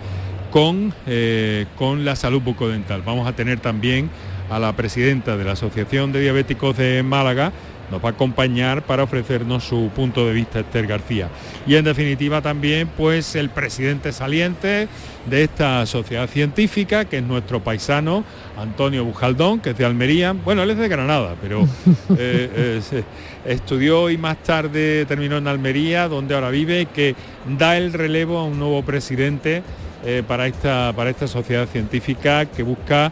con, 0.52 0.94
eh, 1.08 1.66
con 1.78 2.04
la 2.04 2.16
salud 2.18 2.42
bucodental. 2.42 3.04
Vamos 3.06 3.26
a 3.28 3.34
tener 3.34 3.60
también 3.60 4.10
a 4.52 4.60
la 4.60 4.74
presidenta 4.76 5.38
de 5.38 5.46
la 5.46 5.54
Asociación 5.54 6.12
de 6.12 6.22
Diabéticos 6.22 6.78
de 6.78 7.02
Málaga, 7.04 7.52
nos 7.90 8.04
va 8.04 8.10
a 8.10 8.12
acompañar 8.12 8.84
para 8.84 9.04
ofrecernos 9.04 9.64
su 9.64 9.90
punto 9.96 10.26
de 10.26 10.34
vista 10.34 10.60
Esther 10.60 10.88
García. 10.88 11.30
Y 11.68 11.76
en 11.76 11.86
definitiva 11.86 12.42
también 12.42 12.90
pues 12.98 13.36
el 13.36 13.50
presidente 13.50 14.12
saliente 14.14 14.88
de 15.26 15.44
esta 15.44 15.86
sociedad 15.86 16.28
científica, 16.28 17.06
que 17.06 17.18
es 17.18 17.24
nuestro 17.24 17.62
paisano, 17.64 18.24
Antonio 18.58 19.06
Bujaldón, 19.06 19.60
que 19.60 19.72
es 19.72 19.78
de 19.78 19.86
Almería. 19.86 20.34
Bueno, 20.34 20.64
él 20.64 20.72
es 20.72 20.78
de 20.78 20.88
Granada, 20.88 21.36
pero 21.42 21.62
eh, 22.18 22.82
eh, 22.92 23.04
estudió 23.46 24.10
y 24.10 24.18
más 24.18 24.42
tarde 24.44 25.06
terminó 25.06 25.38
en 25.38 25.48
Almería, 25.48 26.08
donde 26.08 26.36
ahora 26.36 26.50
vive, 26.50 26.88
que 26.88 27.16
da 27.58 27.78
el 27.78 27.94
relevo 27.94 28.38
a 28.38 28.46
un 28.46 28.60
nuevo 28.60 28.84
presidente 28.84 29.64
eh, 30.06 30.24
para, 30.28 30.48
esta, 30.48 30.94
para 30.96 31.10
esta 31.10 31.28
sociedad 31.28 31.68
científica 31.68 32.46
que 32.46 32.64
busca, 32.64 33.12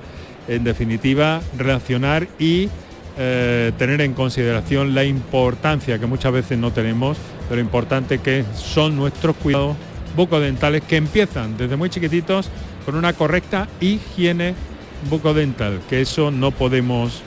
en 0.49 0.63
definitiva, 0.63 1.41
relacionar 1.57 2.27
y 2.39 2.69
eh, 3.17 3.71
tener 3.77 4.01
en 4.01 4.13
consideración 4.13 4.95
la 4.95 5.03
importancia 5.03 5.99
que 5.99 6.05
muchas 6.05 6.31
veces 6.31 6.57
no 6.57 6.71
tenemos, 6.71 7.17
de 7.49 7.55
lo 7.55 7.61
importante 7.61 8.19
que 8.19 8.43
son 8.55 8.95
nuestros 8.95 9.35
cuidados 9.35 9.75
bucodentales 10.15 10.81
que 10.83 10.97
empiezan 10.97 11.55
desde 11.57 11.75
muy 11.75 11.89
chiquititos 11.89 12.49
con 12.85 12.95
una 12.95 13.13
correcta 13.13 13.67
higiene 13.79 14.55
bucodental, 15.09 15.79
que 15.89 16.01
eso 16.01 16.31
no 16.31 16.51
podemos 16.51 17.21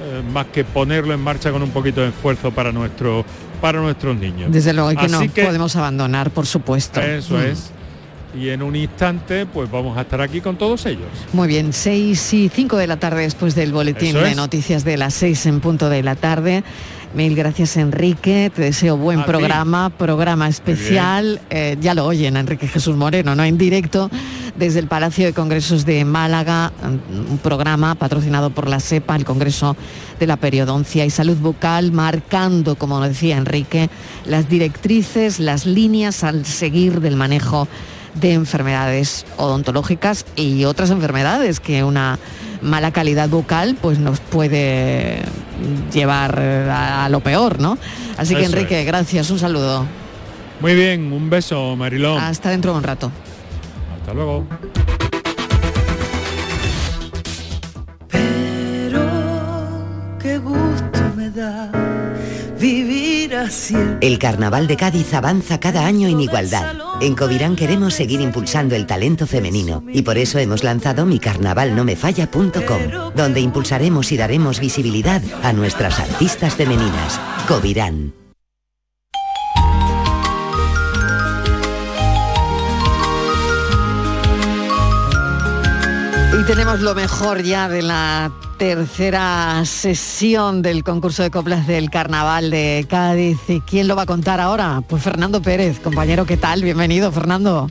eh, 0.00 0.22
más 0.32 0.46
que 0.46 0.64
ponerlo 0.64 1.12
en 1.14 1.20
marcha 1.20 1.52
con 1.52 1.62
un 1.62 1.70
poquito 1.70 2.00
de 2.00 2.08
esfuerzo 2.08 2.50
para, 2.50 2.72
nuestro, 2.72 3.24
para 3.60 3.80
nuestros 3.80 4.16
niños. 4.16 4.50
Desde 4.50 4.72
luego 4.72 4.90
que 4.90 5.06
Así 5.06 5.28
no 5.28 5.44
podemos 5.44 5.76
abandonar, 5.76 6.30
por 6.30 6.46
supuesto. 6.46 7.00
Eso 7.00 7.34
Mm. 7.36 7.42
es. 7.42 7.70
Y 8.34 8.48
en 8.48 8.62
un 8.62 8.74
instante, 8.76 9.46
pues 9.46 9.70
vamos 9.70 9.96
a 9.98 10.02
estar 10.02 10.20
aquí 10.20 10.40
con 10.40 10.56
todos 10.56 10.86
ellos. 10.86 11.08
Muy 11.32 11.48
bien, 11.48 11.72
6 11.72 12.32
y 12.34 12.48
5 12.48 12.76
de 12.76 12.86
la 12.86 12.96
tarde 12.96 13.22
después 13.22 13.54
del 13.54 13.72
boletín 13.72 14.14
de 14.14 14.34
noticias 14.34 14.84
de 14.84 14.96
las 14.96 15.14
6 15.14 15.46
en 15.46 15.60
punto 15.60 15.88
de 15.88 16.02
la 16.02 16.14
tarde. 16.16 16.64
Mil 17.14 17.34
gracias 17.36 17.76
Enrique, 17.76 18.50
te 18.54 18.62
deseo 18.62 18.96
buen 18.96 19.20
A 19.20 19.24
ti. 19.24 19.30
programa, 19.30 19.90
programa 19.90 20.48
especial. 20.48 21.42
Eh, 21.50 21.76
ya 21.78 21.92
lo 21.92 22.06
oyen 22.06 22.38
Enrique 22.38 22.66
Jesús 22.66 22.96
Moreno, 22.96 23.34
¿no? 23.34 23.44
En 23.44 23.58
directo 23.58 24.10
desde 24.56 24.78
el 24.78 24.86
Palacio 24.86 25.26
de 25.26 25.34
Congresos 25.34 25.84
de 25.84 26.06
Málaga, 26.06 26.72
un 27.30 27.36
programa 27.36 27.96
patrocinado 27.96 28.48
por 28.48 28.66
la 28.66 28.80
SEPA, 28.80 29.16
el 29.16 29.26
Congreso 29.26 29.76
de 30.18 30.26
la 30.26 30.38
Periodoncia 30.38 31.04
y 31.04 31.10
Salud 31.10 31.36
Bucal, 31.36 31.92
marcando, 31.92 32.76
como 32.76 32.98
decía 33.02 33.36
Enrique, 33.36 33.90
las 34.24 34.48
directrices, 34.48 35.38
las 35.38 35.66
líneas 35.66 36.24
al 36.24 36.46
seguir 36.46 37.00
del 37.00 37.16
manejo 37.16 37.68
de 38.14 38.32
enfermedades 38.34 39.24
odontológicas 39.36 40.24
y 40.36 40.64
otras 40.64 40.90
enfermedades 40.90 41.60
que 41.60 41.82
una 41.84 42.18
mala 42.60 42.90
calidad 42.92 43.28
bucal 43.28 43.76
pues 43.80 43.98
nos 43.98 44.20
puede 44.20 45.22
llevar 45.92 46.38
a, 46.38 47.04
a 47.04 47.08
lo 47.08 47.20
peor, 47.20 47.58
¿no? 47.60 47.78
Así 48.16 48.34
que 48.34 48.42
Eso 48.42 48.52
Enrique, 48.52 48.80
es. 48.80 48.86
gracias, 48.86 49.30
un 49.30 49.38
saludo. 49.38 49.86
Muy 50.60 50.74
bien, 50.74 51.12
un 51.12 51.28
beso, 51.30 51.74
Marilón. 51.76 52.18
Hasta 52.20 52.50
dentro 52.50 52.72
de 52.72 52.78
un 52.78 52.84
rato. 52.84 53.10
Hasta 53.98 54.14
luego. 54.14 54.46
Qué 60.20 60.38
gusto 60.38 61.00
me 61.16 61.30
da. 61.30 61.70
El 64.00 64.18
Carnaval 64.18 64.66
de 64.66 64.76
Cádiz 64.76 65.12
avanza 65.14 65.60
cada 65.60 65.84
año 65.84 66.08
en 66.08 66.20
igualdad. 66.20 66.74
En 67.00 67.14
Covirán 67.14 67.54
queremos 67.54 67.94
seguir 67.94 68.20
impulsando 68.20 68.74
el 68.74 68.86
talento 68.86 69.26
femenino 69.26 69.84
y 69.92 70.02
por 70.02 70.16
eso 70.16 70.38
hemos 70.38 70.64
lanzado 70.64 71.04
micarnavalnomefalla.com, 71.04 73.12
donde 73.14 73.40
impulsaremos 73.40 74.10
y 74.12 74.16
daremos 74.16 74.58
visibilidad 74.58 75.22
a 75.42 75.52
nuestras 75.52 76.00
artistas 76.00 76.54
femeninas. 76.54 77.20
Covirán. 77.46 78.14
Y 86.40 86.44
tenemos 86.44 86.80
lo 86.80 86.94
mejor 86.94 87.42
ya 87.42 87.68
de 87.68 87.82
la 87.82 88.32
tercera 88.58 89.64
sesión 89.64 90.62
del 90.62 90.84
concurso 90.84 91.22
de 91.22 91.30
coplas 91.30 91.66
del 91.66 91.90
Carnaval 91.90 92.50
de 92.50 92.86
Cádiz. 92.88 93.38
¿Y 93.48 93.60
quién 93.60 93.88
lo 93.88 93.96
va 93.96 94.02
a 94.02 94.06
contar 94.06 94.40
ahora? 94.40 94.82
Pues 94.88 95.02
Fernando 95.02 95.42
Pérez, 95.42 95.80
compañero, 95.80 96.24
¿qué 96.26 96.36
tal? 96.36 96.62
Bienvenido, 96.62 97.10
Fernando. 97.10 97.70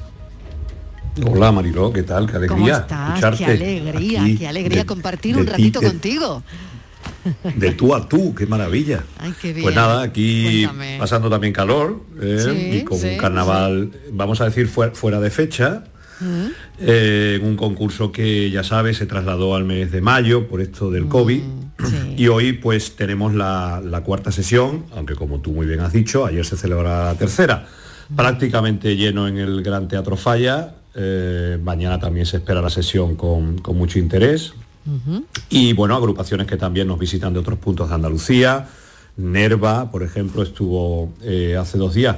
Hola 1.25 1.51
Mariló, 1.51 1.91
¿qué 1.91 2.03
tal? 2.03 2.25
Qué 2.29 2.37
alegría. 2.37 2.55
¿Cómo 2.57 2.67
estás? 2.69 3.09
escucharte 3.09 3.37
Qué 3.45 3.51
alegría, 3.51 4.23
qué 4.37 4.47
alegría 4.47 4.79
de- 4.81 4.85
compartir 4.85 5.35
de 5.35 5.41
un 5.41 5.45
ti, 5.47 5.51
ratito 5.51 5.79
de- 5.81 5.87
contigo. 5.87 6.43
De 7.55 7.71
tú 7.71 7.93
a 7.93 8.07
tú, 8.07 8.33
qué 8.33 8.45
maravilla. 8.47 9.03
Ay, 9.19 9.33
qué 9.39 9.53
bien. 9.53 9.63
Pues 9.63 9.75
nada, 9.75 10.01
aquí 10.01 10.63
Cuéntame. 10.65 10.97
pasando 10.99 11.29
también 11.29 11.53
calor 11.53 12.01
¿eh? 12.19 12.39
Sí, 12.43 12.77
y 12.77 12.83
con 12.83 12.97
sí, 12.97 13.07
un 13.09 13.17
carnaval, 13.17 13.91
vamos 14.11 14.41
a 14.41 14.45
decir, 14.45 14.67
fuera, 14.67 14.93
fuera 14.95 15.19
de 15.19 15.29
fecha. 15.29 15.83
Mm. 16.21 16.45
eh, 16.79 17.39
en 17.41 17.47
un 17.47 17.55
concurso 17.55 18.11
que 18.11 18.49
ya 18.51 18.63
sabes 18.63 18.97
se 18.97 19.07
trasladó 19.07 19.55
al 19.55 19.63
mes 19.65 19.91
de 19.91 20.01
mayo 20.01 20.47
por 20.47 20.61
esto 20.61 20.89
Mm, 20.89 20.93
del 20.93 21.07
COVID 21.07 21.41
y 22.15 22.27
hoy 22.27 22.53
pues 22.53 22.95
tenemos 22.95 23.33
la, 23.33 23.81
la 23.83 24.01
cuarta 24.01 24.31
sesión, 24.31 24.85
aunque 24.95 25.15
como 25.15 25.39
tú 25.39 25.51
muy 25.51 25.65
bien 25.65 25.79
has 25.79 25.93
dicho, 25.93 26.25
ayer 26.25 26.45
se 26.45 26.55
celebrará 26.57 27.05
la 27.05 27.15
tercera, 27.15 27.65
Mm. 28.09 28.15
prácticamente 28.15 28.95
lleno 28.95 29.27
en 29.27 29.37
el 29.37 29.63
Gran 29.63 29.87
Teatro 29.87 30.15
Falla, 30.15 30.75
eh, 30.93 31.57
mañana 31.63 31.99
también 31.99 32.25
se 32.25 32.37
espera 32.37 32.61
la 32.61 32.69
sesión 32.69 33.15
con, 33.15 33.57
con 33.59 33.77
mucho 33.77 33.97
interés, 33.99 34.53
y 35.49 35.73
bueno, 35.73 35.95
agrupaciones 35.95 36.47
que 36.47 36.57
también 36.57 36.87
nos 36.87 36.97
visitan 36.99 37.33
de 37.33 37.39
otros 37.39 37.57
puntos 37.59 37.87
de 37.89 37.95
Andalucía. 37.95 38.67
Nerva, 39.17 39.91
por 39.91 40.03
ejemplo, 40.03 40.41
estuvo 40.41 41.13
eh, 41.23 41.55
hace 41.59 41.77
dos 41.77 41.93
días, 41.93 42.15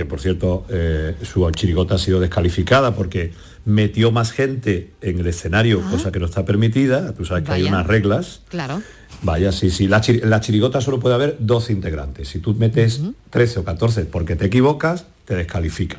que 0.00 0.06
por 0.06 0.18
cierto 0.18 0.64
eh, 0.70 1.14
su 1.22 1.50
chirigota 1.50 1.96
ha 1.96 1.98
sido 1.98 2.20
descalificada 2.20 2.94
porque 2.94 3.32
metió 3.66 4.10
más 4.10 4.32
gente 4.32 4.92
en 5.02 5.18
el 5.18 5.26
escenario, 5.26 5.82
cosa 5.90 6.10
que 6.10 6.18
no 6.18 6.24
está 6.24 6.46
permitida. 6.46 7.12
Tú 7.12 7.26
sabes 7.26 7.44
que 7.44 7.52
hay 7.52 7.64
unas 7.64 7.86
reglas. 7.86 8.40
Claro. 8.48 8.80
Vaya, 9.20 9.52
sí, 9.52 9.68
sí. 9.68 9.88
La, 9.88 10.00
la 10.22 10.40
chirigota 10.40 10.80
solo 10.80 11.00
puede 11.00 11.16
haber 11.16 11.36
dos 11.38 11.68
integrantes. 11.68 12.28
Si 12.28 12.38
tú 12.38 12.54
metes 12.54 13.02
13 13.28 13.58
o 13.60 13.64
14 13.64 14.06
porque 14.06 14.36
te 14.36 14.46
equivocas, 14.46 15.04
te 15.26 15.34
descalifica. 15.34 15.98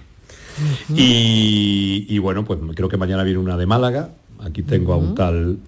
y, 0.95 2.07
y 2.09 2.17
bueno, 2.17 2.43
pues 2.43 2.59
creo 2.73 2.89
que 2.89 2.97
mañana 2.97 3.21
viene 3.21 3.37
una 3.37 3.55
de 3.55 3.67
Málaga. 3.67 4.09
Aquí 4.39 4.63
tengo 4.63 4.93
a 4.93 4.97
un 4.97 5.13
tal 5.13 5.59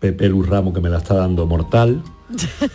Pepe 0.00 0.30
Luz 0.30 0.48
Ramo 0.48 0.72
que 0.72 0.80
me 0.80 0.88
la 0.88 0.96
está 0.96 1.12
dando 1.12 1.44
mortal. 1.44 2.02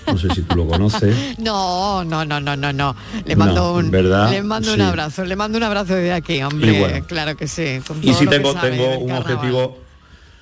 No 0.07 0.17
sé 0.17 0.27
si 0.33 0.41
tú 0.41 0.55
lo 0.55 0.67
conoces. 0.67 1.15
No, 1.39 2.03
no, 2.03 2.25
no, 2.25 2.39
no, 2.39 2.55
no, 2.55 2.73
no. 2.73 2.95
Le 3.25 3.35
mando 3.35 3.55
No, 3.55 3.73
un 3.75 3.91
¿verdad? 3.91 4.29
le 4.31 4.41
mando 4.43 4.73
un 4.73 4.81
abrazo, 4.81 5.23
le 5.25 5.35
mando 5.35 5.57
un 5.57 5.63
abrazo 5.63 5.95
desde 5.95 6.13
aquí, 6.13 6.41
hombre. 6.43 6.79
Bueno. 6.79 7.05
Claro 7.07 7.35
que 7.37 7.47
sí. 7.47 7.79
con 7.87 7.97
Y 8.03 8.13
sí 8.13 8.25
tengo, 8.27 8.53
tengo 8.55 8.97
un 8.99 9.11
objetivo, 9.11 9.79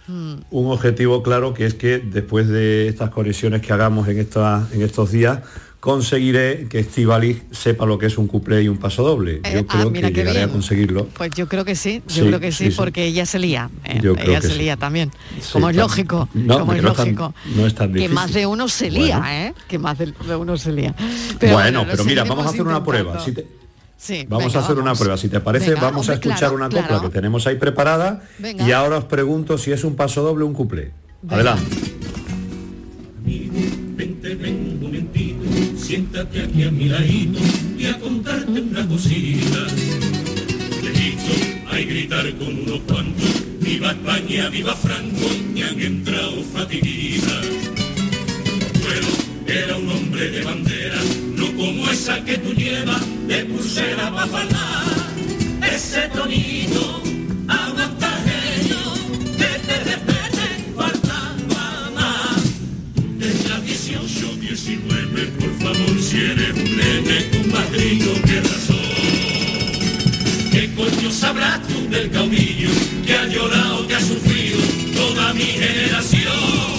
Mm. 0.06 0.34
un 0.52 0.70
objetivo 0.72 1.24
claro 1.24 1.54
que 1.54 1.66
es 1.66 1.76
que 1.76 1.98
después 2.00 2.50
de 2.50 2.90
estas 2.90 3.10
conexiones 3.10 3.62
que 3.62 3.72
hagamos 3.72 4.06
en, 4.10 4.20
esta- 4.20 4.68
en 4.74 4.82
estos 4.82 5.12
días, 5.14 5.40
conseguiré 5.84 6.68
que 6.70 6.80
Estivali 6.80 7.42
sepa 7.52 7.86
lo 7.86 7.98
que 7.98 8.06
es 8.06 8.18
un 8.18 8.26
cuplé 8.28 8.64
y 8.64 8.70
un 8.70 8.78
paso 8.78 9.04
doble. 9.04 9.42
Eh, 9.44 9.52
Yo 9.56 9.60
ah, 9.60 9.66
creo 9.68 9.92
que 9.92 10.02
llegaré 10.02 10.32
bien. 10.40 10.50
a 10.50 10.52
conseguirlo. 10.54 11.08
Pues 11.08 11.32
yo 11.36 11.50
creo 11.50 11.66
que 11.66 11.76
sí, 11.76 12.02
yo 12.08 12.14
Sí, 12.24 12.28
creo 12.30 12.40
que 12.40 12.54
sí, 12.54 12.66
sí, 12.66 12.72
sí. 12.72 12.78
porque 12.78 13.04
ella 13.06 13.26
se 13.26 13.38
lía. 13.38 13.70
eh, 13.84 14.00
Yo 14.02 14.16
creo 14.16 14.30
ella 14.30 14.40
que 14.40 14.48
se 14.48 14.56
lía 14.56 14.78
también. 14.78 15.12
Como 15.52 15.70
es 15.70 15.76
lógico, 15.76 16.30
No, 16.34 16.60
como 16.60 16.72
es 16.72 16.78
que 16.78 16.84
no 16.84 16.92
es 16.92 16.96
tan- 16.96 17.06
lógico. 17.08 17.34
no 17.58 17.68
es 17.68 17.76
tan 17.76 17.92
que 17.92 18.08
más 18.08 18.32
de 18.32 18.46
uno 18.46 18.70
se 18.70 18.90
lía, 18.90 19.20
Bueno. 19.20 19.32
¿eh? 19.34 19.54
Que 19.68 19.78
más 19.78 19.98
de, 19.98 20.14
uno 20.38 20.56
se 20.58 20.72
lía. 20.72 20.96
bueno, 21.52 21.86
pero 21.92 22.06
mira, 22.06 22.24
vamos 22.24 22.46
a 22.46 22.50
hacer 22.52 22.62
una 22.62 22.82
prueba. 22.82 23.20
Si 23.20 23.34
te- 23.34 23.46
Sí, 23.98 24.26
vamos 24.30 24.46
venga, 24.48 24.60
a 24.60 24.64
hacer 24.64 24.78
una 24.80 24.96
prueba. 24.96 25.18
Si 25.18 25.28
te 25.28 25.42
parece, 25.42 25.72
Venga, 25.72 25.82
vamos 25.82 26.08
a 26.08 26.14
escuchar 26.14 26.38
claro, 26.40 26.56
una 26.56 26.66
copla 26.70 26.88
claro. 26.88 27.02
que 27.04 27.10
tenemos 27.10 27.46
ahí 27.46 27.56
preparada 27.58 28.24
Venga. 28.40 28.66
y 28.66 28.72
ahora 28.72 28.98
os 29.00 29.04
pregunto 29.06 29.58
si 29.58 29.74
es 29.74 29.84
un 29.84 29.96
paso 29.98 30.22
doble 30.24 30.46
o 30.46 30.48
un 30.48 30.54
cuplé. 30.54 30.92
Adelante. 31.30 31.93
Siéntate 35.94 36.42
aquí 36.42 36.64
a 36.64 36.72
mi 36.72 36.86
ladito 36.86 37.40
y 37.78 37.86
a 37.86 38.00
contarte 38.00 38.62
una 38.62 38.88
cosita. 38.88 39.60
Lejito, 40.82 41.34
hay 41.70 41.86
gritar 41.86 42.34
con 42.40 42.48
unos 42.48 42.80
cuantos, 42.88 43.44
viva 43.60 43.92
España, 43.92 44.50
viva 44.50 44.74
Franco, 44.74 45.28
me 45.54 45.64
han 45.64 45.80
entrado 45.80 46.44
fatiguitas. 46.52 47.46
Bueno, 48.82 49.08
era 49.46 49.78
un 49.78 49.90
hombre 49.90 50.32
de 50.32 50.44
bandera, 50.44 51.00
no 51.36 51.46
como 51.56 51.88
esa 51.92 52.26
que 52.26 52.40
tú 52.40 52.54
llevas, 52.56 53.04
de 53.28 53.46
pulsera 53.46 54.12
pa' 54.12 54.26
falar. 54.26 55.74
Ese 55.76 56.10
tonito, 56.10 57.03
18, 64.64 64.80
19, 64.80 65.26
por 65.40 65.54
favor, 65.60 66.02
si 66.02 66.18
eres 66.18 66.56
un 66.56 66.78
nene 66.78 67.30
grito 67.72 68.14
que 68.26 68.40
razón. 68.40 68.78
¿Qué 70.52 70.74
coño 70.76 71.12
sabrás 71.12 71.68
tú 71.68 71.90
del 71.90 72.10
caudillo 72.12 72.70
que 73.06 73.14
ha 73.14 73.28
llorado, 73.28 73.88
que 73.88 73.96
ha 73.96 74.00
sufrido 74.00 74.60
toda 74.96 75.34
mi 75.34 75.44
generación? 75.44 76.73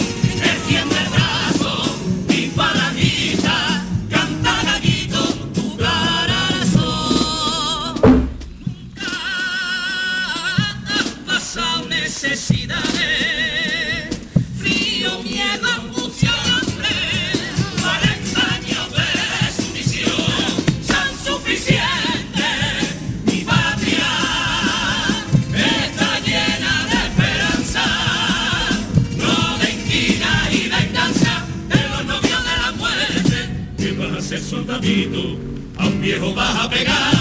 Soldadito, 34.55 35.37
a 35.79 35.87
un 35.87 36.01
viejo 36.01 36.33
vas 36.33 36.57
a 36.57 36.71
pegar. 36.71 37.13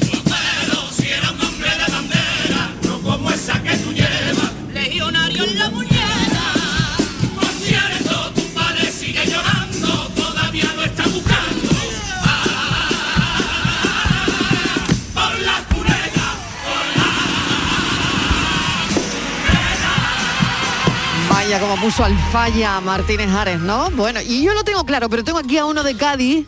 Tu 0.00 0.16
abuelo 0.16 0.90
si 0.90 1.08
era 1.08 1.30
un 1.30 1.40
hombre 1.40 1.70
de 1.70 1.92
bandera, 1.92 2.72
no 2.84 2.98
como 3.00 3.30
esa 3.30 3.62
que 3.62 3.76
tú 3.76 3.92
llevas, 3.92 4.52
legionario 4.72 5.44
en 5.44 5.58
la 5.58 5.70
muñeca. 5.70 5.89
Vaya, 21.50 21.66
como 21.66 21.82
puso 21.82 22.04
al 22.04 22.16
falla 22.30 22.80
Martínez 22.80 23.28
Ares, 23.28 23.58
¿no? 23.58 23.90
Bueno, 23.90 24.20
y 24.24 24.44
yo 24.44 24.54
lo 24.54 24.62
tengo 24.62 24.86
claro, 24.86 25.10
pero 25.10 25.24
tengo 25.24 25.40
aquí 25.40 25.58
a 25.58 25.64
uno 25.64 25.82
de 25.82 25.96
Cádiz, 25.96 26.46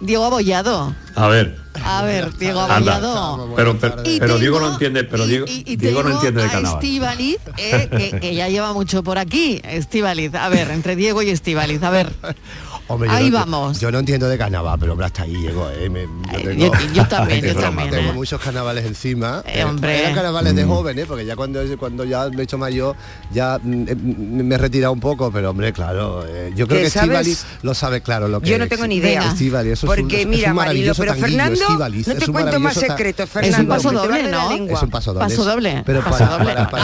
Diego 0.00 0.24
Abollado. 0.24 0.92
A 1.14 1.28
ver. 1.28 1.56
A 1.84 2.02
ver, 2.02 2.36
Diego 2.36 2.60
Anda. 2.62 2.96
Abollado. 2.96 3.52
Pero, 3.54 3.78
pero, 3.78 4.38
Diego 4.40 4.58
no 4.58 4.72
entiende, 4.72 5.04
pero 5.04 5.28
Diego, 5.28 5.46
Y 5.46 5.76
Diego 5.76 6.02
no 6.02 6.16
entiende 6.16 6.42
de 6.42 6.48
carnaval. 6.48 6.82
Estíbaliz, 6.82 7.38
eh, 7.58 7.88
que, 7.88 8.18
que 8.18 8.34
ya 8.34 8.48
lleva 8.48 8.72
mucho 8.72 9.04
por 9.04 9.18
aquí. 9.18 9.60
Estíbaliz, 9.62 10.34
a 10.34 10.48
ver, 10.48 10.68
entre 10.72 10.96
Diego 10.96 11.22
y 11.22 11.30
Estíbaliz, 11.30 11.80
a 11.84 11.90
ver. 11.90 12.12
Hombre, 12.86 13.08
yo 13.08 13.14
Ahí 13.14 13.30
no- 13.30 13.38
vamos. 13.38 13.80
Yo 13.80 13.90
no 13.90 13.98
entiendo 13.98 14.28
de 14.28 14.36
carnaval, 14.36 14.76
pero 14.78 14.92
hombre, 14.92 15.06
hasta 15.06 15.22
ahí 15.22 15.32
llego, 15.34 15.68
¿eh? 15.70 15.88
Me- 15.88 16.02
yo, 16.44 16.52
yo- 16.52 16.72
yo 16.92 17.06
también, 17.08 17.40
yo 17.42 17.48
tengo- 17.48 17.60
también, 17.60 17.90
Tengo 17.90 18.10
¿eh? 18.10 18.12
muchos 18.12 18.40
carnavales 18.40 18.84
encima. 18.84 19.42
Eh, 19.46 19.64
hombre. 19.64 20.00
Eran 20.00 20.14
carnavales 20.14 20.54
de 20.54 20.64
Mm. 20.64 20.68
jóvenes, 20.68 21.06
porque 21.06 21.24
ya 21.24 21.34
cuando, 21.34 21.60
cuando 21.78 22.04
ya 22.04 22.28
me 22.28 22.40
he 22.42 22.44
hecho 22.44 22.58
mayor, 22.58 22.94
ya 23.32 23.58
mm, 23.62 23.88
eh, 23.88 23.94
mm, 23.94 24.42
me 24.46 24.54
he 24.54 24.58
retirado 24.58 24.92
un 24.92 25.00
poco, 25.00 25.30
pero 25.32 25.50
hombre, 25.50 25.72
claro, 25.72 26.26
eh, 26.28 26.52
yo 26.54 26.66
creo 26.68 26.80
Que 26.80 26.86
Estivali 26.88 27.34
lo 27.62 27.72
sabe 27.74 28.02
claro 28.02 28.28
lo 28.28 28.40
que 28.42 28.50
Yo 28.50 28.58
no 28.58 28.68
tengo 28.68 28.86
ni 28.86 28.96
idea. 28.96 29.28
Estivali, 29.28 29.70
eso 29.70 29.86
es 29.86 29.90
un- 29.98 30.02
Porque 30.02 30.20
es 30.20 30.24
un 30.26 30.30
mira, 30.32 30.48
Marilo, 30.52 30.54
maravilloso 30.54 31.00
pero 31.00 31.12
tanguillo, 31.12 31.28
Fernando, 31.38 31.78
no 31.78 32.00
es 32.00 32.18
te 32.18 32.26
cuento 32.32 32.60
más 32.60 32.74
secretos, 32.74 33.28
Es 33.30 33.34
un 33.34 33.42
Fernando. 33.42 33.74
paso 33.74 33.92
doble, 33.92 34.22
¿no? 34.24 34.50
Es 34.52 34.82
un 34.82 34.90
paso 34.90 35.14
doble. 35.14 35.28
Paso 35.28 35.44
doble. 35.44 35.82
Pero 35.86 36.04
para- 36.04 36.36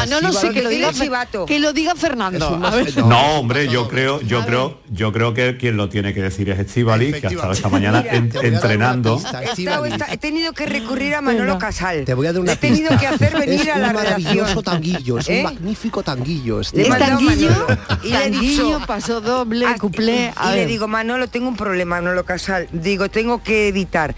ah, 0.03 0.07
no, 0.07 0.23
no 0.23 0.33
sé, 0.33 0.51
que 0.51 0.63
lo 0.63 0.71
diga, 0.71 0.91
Que 0.93 0.97
lo 0.99 1.03
diga 1.05 1.27
Fer- 1.27 1.45
que 1.45 1.59
lo 1.59 1.73
diga 1.75 1.95
Fernando. 1.95 2.59
No, 3.07 3.39
hombre, 3.39 3.69
yo 3.69 3.87
creo, 3.89 4.21
yo 4.23 4.47
creo, 4.47 4.81
yo 4.91 5.13
creo 5.13 5.35
que 5.35 5.59
quien 5.59 5.77
lo 5.77 5.90
tiene 5.91 6.15
que 6.15 6.23
decir 6.23 6.49
es 6.49 6.59
Estivali, 6.59 7.13
que 7.13 7.27
ha 7.27 7.31
estado 7.31 7.53
esta 7.53 7.69
mañana 7.69 8.01
Mira, 8.01 8.15
en- 8.15 8.33
a 8.37 8.41
entrenando. 8.41 9.17
He, 9.19 9.45
estado- 9.63 9.85
esta- 9.85 10.13
he 10.13 10.17
tenido 10.17 10.53
que 10.53 10.65
recurrir 10.67 11.15
a 11.15 11.21
Manolo 11.21 11.59
Casal. 11.59 12.05
Te 12.07 12.15
voy 12.15 12.27
a 12.29 12.33
dar 12.33 12.41
una 12.41 12.53
He 12.53 12.57
tenido 12.57 12.89
pista. 12.89 12.99
que 12.99 13.07
hacer 13.07 13.39
venir 13.39 13.61
es 13.61 13.69
a 13.69 13.79
la 13.79 13.89
un 13.89 13.95
maravilloso 13.95 14.63
tanguillo, 14.63 15.19
es 15.19 15.29
un 15.29 15.35
¿Eh? 15.35 15.43
magnífico 15.43 16.03
tanguillo. 16.03 16.55
Le 16.57 16.61
he 16.61 16.63
Estíbaliz. 16.63 16.89
mandado 16.89 17.13
a 17.13 17.17
tanguillo, 17.19 17.67
y 18.05 18.09
le 18.13 18.31
dicho, 18.41 18.81
paso 18.87 19.21
doble, 19.21 19.67
Ah, 19.67 19.77
cuplé. 19.79 20.33
A 20.37 20.47
y 20.47 20.49
ver. 20.51 20.57
le 20.59 20.67
digo, 20.67 20.89
Manolo, 20.89 21.29
tengo 21.29 21.49
un 21.49 21.57
problema, 21.57 21.97
Manolo 22.01 22.25
Casal. 22.25 22.69
Digo, 22.73 23.09
tengo 23.11 23.43
que 23.43 23.69
editar 23.69 24.15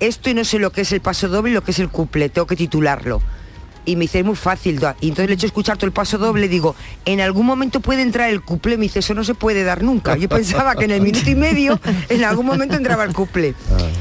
esto 0.00 0.28
y 0.30 0.34
no 0.34 0.44
sé 0.44 0.58
lo 0.58 0.70
que 0.72 0.80
es 0.82 0.92
el 0.92 1.00
paso 1.00 1.28
doble 1.28 1.52
y 1.52 1.54
lo 1.54 1.62
que 1.62 1.70
es 1.70 1.78
el 1.78 1.88
couple, 1.88 2.28
tengo 2.28 2.46
que 2.46 2.56
titularlo. 2.56 3.22
Y 3.84 3.96
me 3.96 4.02
dice, 4.02 4.20
es 4.20 4.24
muy 4.24 4.36
fácil. 4.36 4.78
da". 4.78 4.96
Y 5.00 5.08
entonces 5.08 5.26
le 5.26 5.32
he 5.32 5.36
hecho 5.36 5.46
escuchar 5.46 5.76
todo 5.76 5.86
el 5.86 5.92
paso 5.92 6.18
doble, 6.18 6.48
digo, 6.48 6.74
en 7.04 7.20
algún 7.20 7.46
momento 7.46 7.80
puede 7.80 8.02
entrar 8.02 8.30
el 8.30 8.42
couple. 8.42 8.76
Me 8.76 8.84
dice, 8.84 9.00
eso 9.00 9.14
no 9.14 9.24
se 9.24 9.34
puede 9.34 9.64
dar 9.64 9.82
nunca. 9.82 10.16
Yo 10.16 10.28
pensaba 10.28 10.74
que 10.74 10.84
en 10.84 10.92
el 10.92 11.02
minuto 11.02 11.28
y 11.28 11.34
medio, 11.34 11.80
en 12.08 12.24
algún 12.24 12.46
momento 12.46 12.76
entraba 12.76 13.04
el 13.04 13.12
couple. 13.12 13.54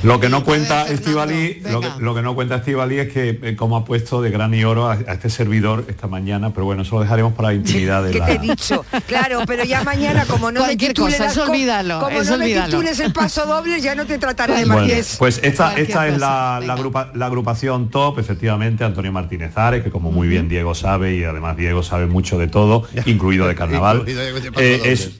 Lo 0.04 0.20
que 0.20 0.30
no 0.30 0.43
cuenta 0.43 0.88
Estivali, 0.88 1.62
lo 1.70 1.80
que, 1.82 1.88
lo 1.99 2.16
que 2.16 2.22
no 2.22 2.34
cuenta 2.34 2.56
Estivali 2.56 2.97
es 2.99 3.14
que 3.14 3.39
eh, 3.43 3.56
como 3.56 3.78
ha 3.78 3.86
puesto 3.86 4.22
de 4.22 4.32
gran 4.32 4.52
y 4.54 4.64
oro 4.64 4.88
a, 4.89 4.93
a 4.93 5.14
este 5.14 5.30
servidor 5.30 5.86
esta 5.89 6.08
mañana, 6.08 6.52
pero 6.54 6.66
bueno, 6.66 6.82
eso 6.82 6.95
lo 6.95 7.02
dejaremos 7.02 7.34
para 7.34 7.49
la 7.49 7.54
intimidad 7.56 8.04
de 8.04 8.12
que 8.12 8.20
la. 8.20 8.26
te 8.26 8.32
he 8.34 8.39
dicho. 8.39 8.84
Claro, 9.08 9.41
pero 9.45 9.64
ya 9.64 9.84
mañana, 9.84 10.26
como 10.26 10.52
no 10.52 10.60
Cualquier 10.62 10.89
me 10.89 10.93
titules 10.95 11.18
cosa, 11.18 11.32
eso 11.32 11.43
olvídalo, 11.52 11.99
como 11.99 12.20
eso 12.22 12.32
no 12.32 12.38
me 12.39 12.43
olvídalo. 12.45 12.66
titules 12.72 12.99
el 12.99 13.14
paso 13.14 13.45
doble, 13.45 13.80
ya 13.80 13.93
no 13.95 14.06
te 14.06 14.18
trataré 14.18 14.54
de 14.56 14.66
Bueno, 14.66 14.76
marqués. 14.82 15.18
pues 15.20 15.39
esta, 15.43 15.66
Cualquier 15.66 15.88
esta 15.88 16.08
es 16.08 16.14
cosa, 16.16 16.60
la, 16.60 16.66
la 16.66 16.74
agrupa- 16.78 17.12
la 17.14 17.26
agrupación 17.28 17.89
top, 17.89 18.18
efectivamente, 18.20 18.84
Antonio 18.84 19.12
Martínez 19.12 19.56
Ares, 19.58 19.84
que 19.84 19.91
como 19.91 20.12
muy 20.12 20.28
bien 20.28 20.49
Diego 20.49 20.74
sabe, 20.74 21.16
y 21.16 21.24
además 21.24 21.58
Diego 21.58 21.84
sabe 21.84 22.08
mucho 22.08 22.39
de 22.39 22.47
todo, 22.47 22.88
incluido 23.06 23.47
de 23.47 23.54
carnaval. 23.62 23.97
Incluido 23.99 24.22
de- 24.22 24.52
Eh, 24.58 24.82
es, 24.91 25.12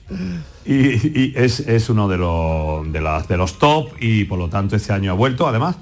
y, 0.64 1.20
y 1.20 1.32
es, 1.36 1.60
es 1.60 1.88
uno 1.90 2.08
de 2.08 2.18
los, 2.18 2.92
de, 2.92 3.00
las, 3.00 3.28
de 3.28 3.36
los 3.36 3.58
top 3.58 3.90
y 4.00 4.24
por 4.24 4.38
lo 4.38 4.48
tanto 4.48 4.76
este 4.76 4.92
año 4.92 5.12
ha 5.12 5.14
vuelto. 5.14 5.46
Además, 5.46 5.76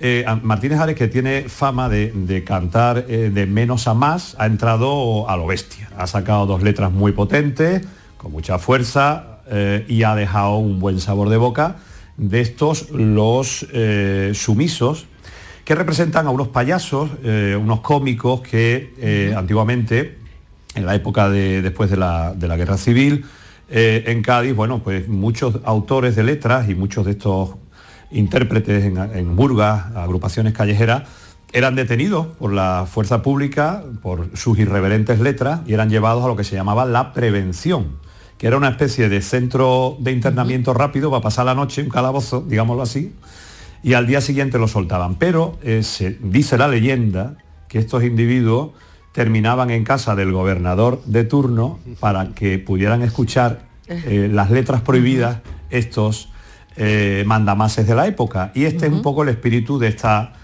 eh, 0.00 0.24
Martínez 0.42 0.78
Ares, 0.78 0.96
que 0.96 1.08
tiene 1.08 1.48
fama 1.48 1.88
de, 1.88 2.12
de 2.14 2.44
cantar 2.44 3.06
eh, 3.08 3.30
de 3.32 3.46
menos 3.46 3.88
a 3.88 3.94
más, 3.94 4.36
ha 4.38 4.46
entrado 4.46 5.28
a 5.28 5.36
lo 5.36 5.46
bestia. 5.46 5.90
Ha 5.96 6.06
sacado 6.06 6.46
dos 6.46 6.62
letras 6.62 6.92
muy 6.92 7.12
potentes, 7.12 7.86
con 8.16 8.32
mucha 8.32 8.58
fuerza 8.58 9.40
eh, 9.48 9.84
y 9.88 10.04
ha 10.04 10.14
dejado 10.14 10.56
un 10.56 10.78
buen 10.78 11.00
sabor 11.00 11.28
de 11.28 11.36
boca 11.36 11.76
de 12.16 12.40
estos 12.40 12.90
los 12.90 13.64
sumisos 14.32 15.06
que 15.64 15.76
representan 15.76 16.26
a 16.26 16.30
unos 16.30 16.48
payasos, 16.48 17.10
unos 17.22 17.78
cómicos 17.78 18.40
que 18.40 19.34
antiguamente, 19.36 20.18
en 20.74 20.84
la 20.84 20.96
época 20.96 21.28
de, 21.28 21.62
después 21.62 21.90
de 21.90 21.96
la, 21.96 22.34
de 22.34 22.48
la 22.48 22.56
guerra 22.56 22.76
civil, 22.76 23.24
eh, 23.68 24.04
en 24.06 24.22
Cádiz, 24.22 24.54
bueno, 24.54 24.82
pues 24.82 25.08
muchos 25.08 25.60
autores 25.64 26.16
de 26.16 26.24
letras 26.24 26.68
y 26.68 26.74
muchos 26.74 27.04
de 27.04 27.12
estos 27.12 27.50
intérpretes 28.10 28.84
en, 28.84 28.96
en 28.96 29.36
burgas, 29.36 29.94
agrupaciones 29.94 30.54
callejeras, 30.54 31.02
eran 31.52 31.74
detenidos 31.74 32.26
por 32.26 32.52
la 32.52 32.86
fuerza 32.90 33.22
pública 33.22 33.82
por 34.02 34.36
sus 34.36 34.58
irreverentes 34.58 35.20
letras 35.20 35.60
y 35.66 35.72
eran 35.72 35.88
llevados 35.88 36.24
a 36.24 36.28
lo 36.28 36.36
que 36.36 36.44
se 36.44 36.54
llamaba 36.54 36.84
la 36.84 37.12
prevención, 37.12 37.98
que 38.36 38.46
era 38.46 38.56
una 38.56 38.68
especie 38.68 39.08
de 39.08 39.22
centro 39.22 39.96
de 39.98 40.12
internamiento 40.12 40.74
rápido 40.74 41.10
para 41.10 41.22
pasar 41.22 41.46
la 41.46 41.54
noche, 41.54 41.82
un 41.82 41.88
calabozo, 41.88 42.44
digámoslo 42.46 42.82
así, 42.82 43.14
y 43.82 43.94
al 43.94 44.06
día 44.06 44.20
siguiente 44.20 44.58
lo 44.58 44.68
soltaban. 44.68 45.16
Pero 45.16 45.58
eh, 45.62 45.82
se, 45.82 46.18
dice 46.20 46.58
la 46.58 46.68
leyenda 46.68 47.36
que 47.68 47.78
estos 47.78 48.04
individuos 48.04 48.70
terminaban 49.18 49.70
en 49.70 49.82
casa 49.82 50.14
del 50.14 50.30
gobernador 50.30 51.02
de 51.04 51.24
turno 51.24 51.80
para 51.98 52.28
que 52.36 52.60
pudieran 52.60 53.02
escuchar 53.02 53.62
eh, 53.88 54.28
las 54.30 54.52
letras 54.52 54.80
prohibidas 54.82 55.38
estos 55.70 56.28
eh, 56.76 57.24
mandamases 57.26 57.88
de 57.88 57.96
la 57.96 58.06
época. 58.06 58.52
Y 58.54 58.62
este 58.62 58.86
es 58.86 58.92
un 58.92 59.02
poco 59.02 59.24
el 59.24 59.30
espíritu 59.30 59.76
de 59.76 59.88
esta 59.88 60.34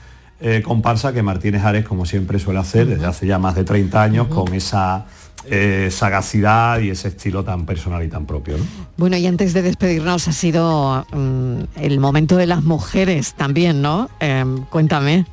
eh, 0.40 0.60
comparsa 0.64 1.12
que 1.12 1.22
Martínez 1.22 1.62
Ares, 1.62 1.84
como 1.84 2.04
siempre 2.04 2.40
suele 2.40 2.58
hacer 2.58 2.88
desde 2.88 3.06
hace 3.06 3.28
ya 3.28 3.38
más 3.38 3.54
de 3.54 3.62
30 3.62 4.02
años, 4.02 4.26
con 4.26 4.52
esa 4.52 5.06
eh, 5.48 5.90
sagacidad 5.92 6.80
y 6.80 6.90
ese 6.90 7.06
estilo 7.06 7.44
tan 7.44 7.66
personal 7.66 8.02
y 8.02 8.08
tan 8.08 8.26
propio. 8.26 8.58
¿no? 8.58 8.64
Bueno, 8.96 9.16
y 9.16 9.24
antes 9.28 9.52
de 9.52 9.62
despedirnos 9.62 10.26
ha 10.26 10.32
sido 10.32 11.06
mm, 11.12 11.60
el 11.76 12.00
momento 12.00 12.36
de 12.36 12.46
las 12.46 12.64
mujeres 12.64 13.34
también, 13.34 13.82
¿no? 13.82 14.10
Em, 14.18 14.64
cuéntame. 14.64 15.26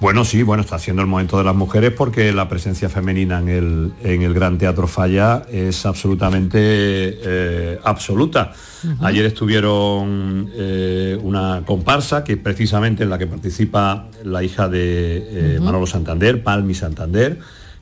Bueno, 0.00 0.24
sí, 0.24 0.42
bueno, 0.42 0.62
está 0.62 0.78
siendo 0.78 1.02
el 1.02 1.08
momento 1.08 1.36
de 1.36 1.44
las 1.44 1.54
mujeres 1.54 1.92
porque 1.92 2.32
la 2.32 2.48
presencia 2.48 2.88
femenina 2.88 3.38
en 3.38 3.48
el, 3.50 3.92
en 4.02 4.22
el 4.22 4.32
Gran 4.32 4.56
Teatro 4.56 4.86
Falla 4.86 5.42
es 5.52 5.84
absolutamente 5.84 6.58
eh, 6.58 7.78
absoluta. 7.84 8.54
Ayer 9.00 9.26
estuvieron 9.26 10.50
eh, 10.54 11.18
una 11.22 11.64
comparsa 11.66 12.24
que 12.24 12.38
precisamente 12.38 13.02
en 13.02 13.10
la 13.10 13.18
que 13.18 13.26
participa 13.26 14.06
la 14.24 14.42
hija 14.42 14.70
de 14.70 15.56
eh, 15.56 15.60
Manolo 15.60 15.86
Santander, 15.86 16.42
Palmi 16.42 16.72
Santander, 16.72 17.38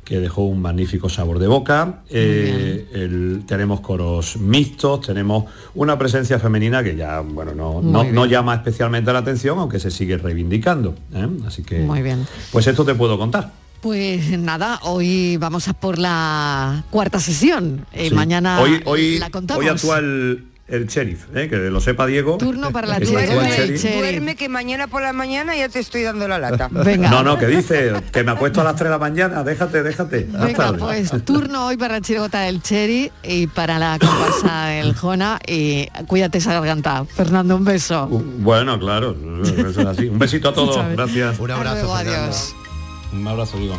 que 0.09 0.19
dejó 0.21 0.45
un 0.45 0.63
magnífico 0.63 1.11
sabor 1.11 1.39
de 1.39 1.47
boca. 1.49 2.01
Eh, 2.09 2.89
el- 2.95 3.43
tenemos 3.47 3.81
coros 3.81 4.39
mixtos, 4.39 5.03
tenemos 5.03 5.45
una 5.75 5.99
presencia 5.99 6.39
femenina 6.39 6.83
que 6.83 6.97
ya, 6.97 7.21
bueno, 7.21 7.53
no, 7.55 7.83
no, 7.83 8.25
llama 8.25 8.55
especialmente 8.55 9.13
la 9.13 9.19
atención, 9.19 9.59
aunque 9.59 9.79
se 9.79 9.91
sigue 9.91 10.17
reivindicando. 10.17 10.95
¿eh? 11.15 11.29
Así 11.47 11.63
que, 11.63 11.81
Muy 11.81 12.01
bien. 12.01 12.27
pues 12.51 12.67
esto 12.67 12.87
te 12.87 12.95
puedo 12.95 13.19
contar. 13.19 13.53
Pues 13.83 14.37
nada, 14.39 14.81
hoy 14.83 15.37
vamos 15.37 15.69
a 15.69 15.73
por 15.75 15.99
la 15.99 16.85
cuarta 16.91 17.21
sesión. 17.21 17.85
Eh, 17.93 18.09
Sí. 18.09 18.15
Mañana 18.15 18.61
hoy, 18.61 18.81
hoy, 18.87 19.19
la 19.19 19.29
contamos. 19.31 19.63
hoy 19.63 19.69
actúa 19.69 19.99
el, 19.99 20.48
el 20.69 20.87
sheriff, 20.87 21.25
¿eh? 21.35 21.49
que 21.49 21.57
lo 21.57 21.81
sepa 21.81 22.07
Diego. 22.07 22.37
Turno 22.37 22.71
para 22.71 22.87
la 22.87 22.97
el 22.99 23.07
sheriff. 23.07 23.83
Duerme 23.83 24.37
que 24.37 24.49
mañana 24.49 24.87
por 24.87 25.03
la 25.03 25.13
mañana 25.13 25.57
ya 25.57 25.69
te 25.69 25.79
estoy 25.79 26.03
dando 26.03 26.29
la 26.29 26.39
lata. 26.39 26.69
Venga. 26.71 27.11
No, 27.11 27.23
no, 27.23 27.39
que 27.39 27.47
dice 27.47 27.93
que 28.13 28.23
me 28.23 28.33
acuesto 28.33 28.61
a 28.61 28.65
las 28.65 28.77
3 28.77 28.85
de 28.85 28.91
la 28.91 28.99
mañana, 28.99 29.43
déjate, 29.43 29.83
déjate. 29.83 30.29
Venga, 30.31 30.75
pues 30.75 31.11
turno 31.25 31.67
hoy 31.67 31.77
para 31.77 31.95
la 31.95 32.01
chirigota 32.01 32.41
del 32.41 32.63
Cheri 32.63 33.11
y 33.23 33.47
para 33.47 33.79
la 33.79 33.99
comparsa 33.99 34.67
del 34.67 34.95
Jona 34.95 35.39
y 35.47 35.89
cuídate 36.07 36.39
esa 36.39 36.53
garganta. 36.53 37.05
Fernando, 37.05 37.57
un 37.57 37.65
beso. 37.65 38.07
Bueno, 38.09 38.79
claro, 38.79 39.17
eso 39.43 39.81
es 39.81 39.87
así. 39.87 40.09
Un 40.09 40.19
besito 40.19 40.51
a 40.51 40.55
todos, 40.55 40.77
gracias. 40.93 41.39
Un 41.39 41.51
abrazo, 41.51 41.77
luego, 41.77 41.95
adiós. 41.95 42.55
Un 43.13 43.27
abrazo, 43.27 43.57
digo. 43.59 43.79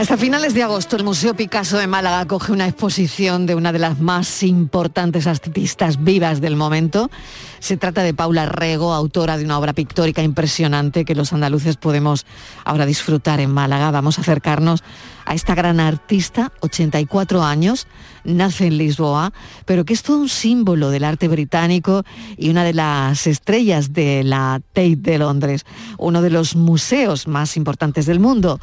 Hasta 0.00 0.16
finales 0.16 0.54
de 0.54 0.62
agosto, 0.62 0.96
el 0.96 1.04
Museo 1.04 1.34
Picasso 1.34 1.76
de 1.76 1.86
Málaga 1.86 2.20
acoge 2.20 2.52
una 2.52 2.66
exposición 2.66 3.44
de 3.44 3.54
una 3.54 3.70
de 3.70 3.78
las 3.78 4.00
más 4.00 4.42
importantes 4.42 5.26
artistas 5.26 6.02
vivas 6.02 6.40
del 6.40 6.56
momento. 6.56 7.10
Se 7.58 7.76
trata 7.76 8.02
de 8.02 8.14
Paula 8.14 8.46
Rego, 8.46 8.94
autora 8.94 9.36
de 9.36 9.44
una 9.44 9.58
obra 9.58 9.74
pictórica 9.74 10.22
impresionante 10.22 11.04
que 11.04 11.14
los 11.14 11.34
andaluces 11.34 11.76
podemos 11.76 12.24
ahora 12.64 12.86
disfrutar 12.86 13.40
en 13.40 13.50
Málaga. 13.50 13.90
Vamos 13.90 14.16
a 14.16 14.22
acercarnos 14.22 14.82
a 15.26 15.34
esta 15.34 15.54
gran 15.54 15.80
artista, 15.80 16.50
84 16.60 17.44
años, 17.44 17.86
nace 18.24 18.68
en 18.68 18.78
Lisboa, 18.78 19.34
pero 19.66 19.84
que 19.84 19.92
es 19.92 20.02
todo 20.02 20.16
un 20.16 20.30
símbolo 20.30 20.88
del 20.88 21.04
arte 21.04 21.28
británico 21.28 22.04
y 22.38 22.48
una 22.48 22.64
de 22.64 22.72
las 22.72 23.26
estrellas 23.26 23.92
de 23.92 24.24
la 24.24 24.62
Tate 24.72 24.96
de 24.96 25.18
Londres, 25.18 25.66
uno 25.98 26.22
de 26.22 26.30
los 26.30 26.56
museos 26.56 27.28
más 27.28 27.58
importantes 27.58 28.06
del 28.06 28.18
mundo. 28.18 28.58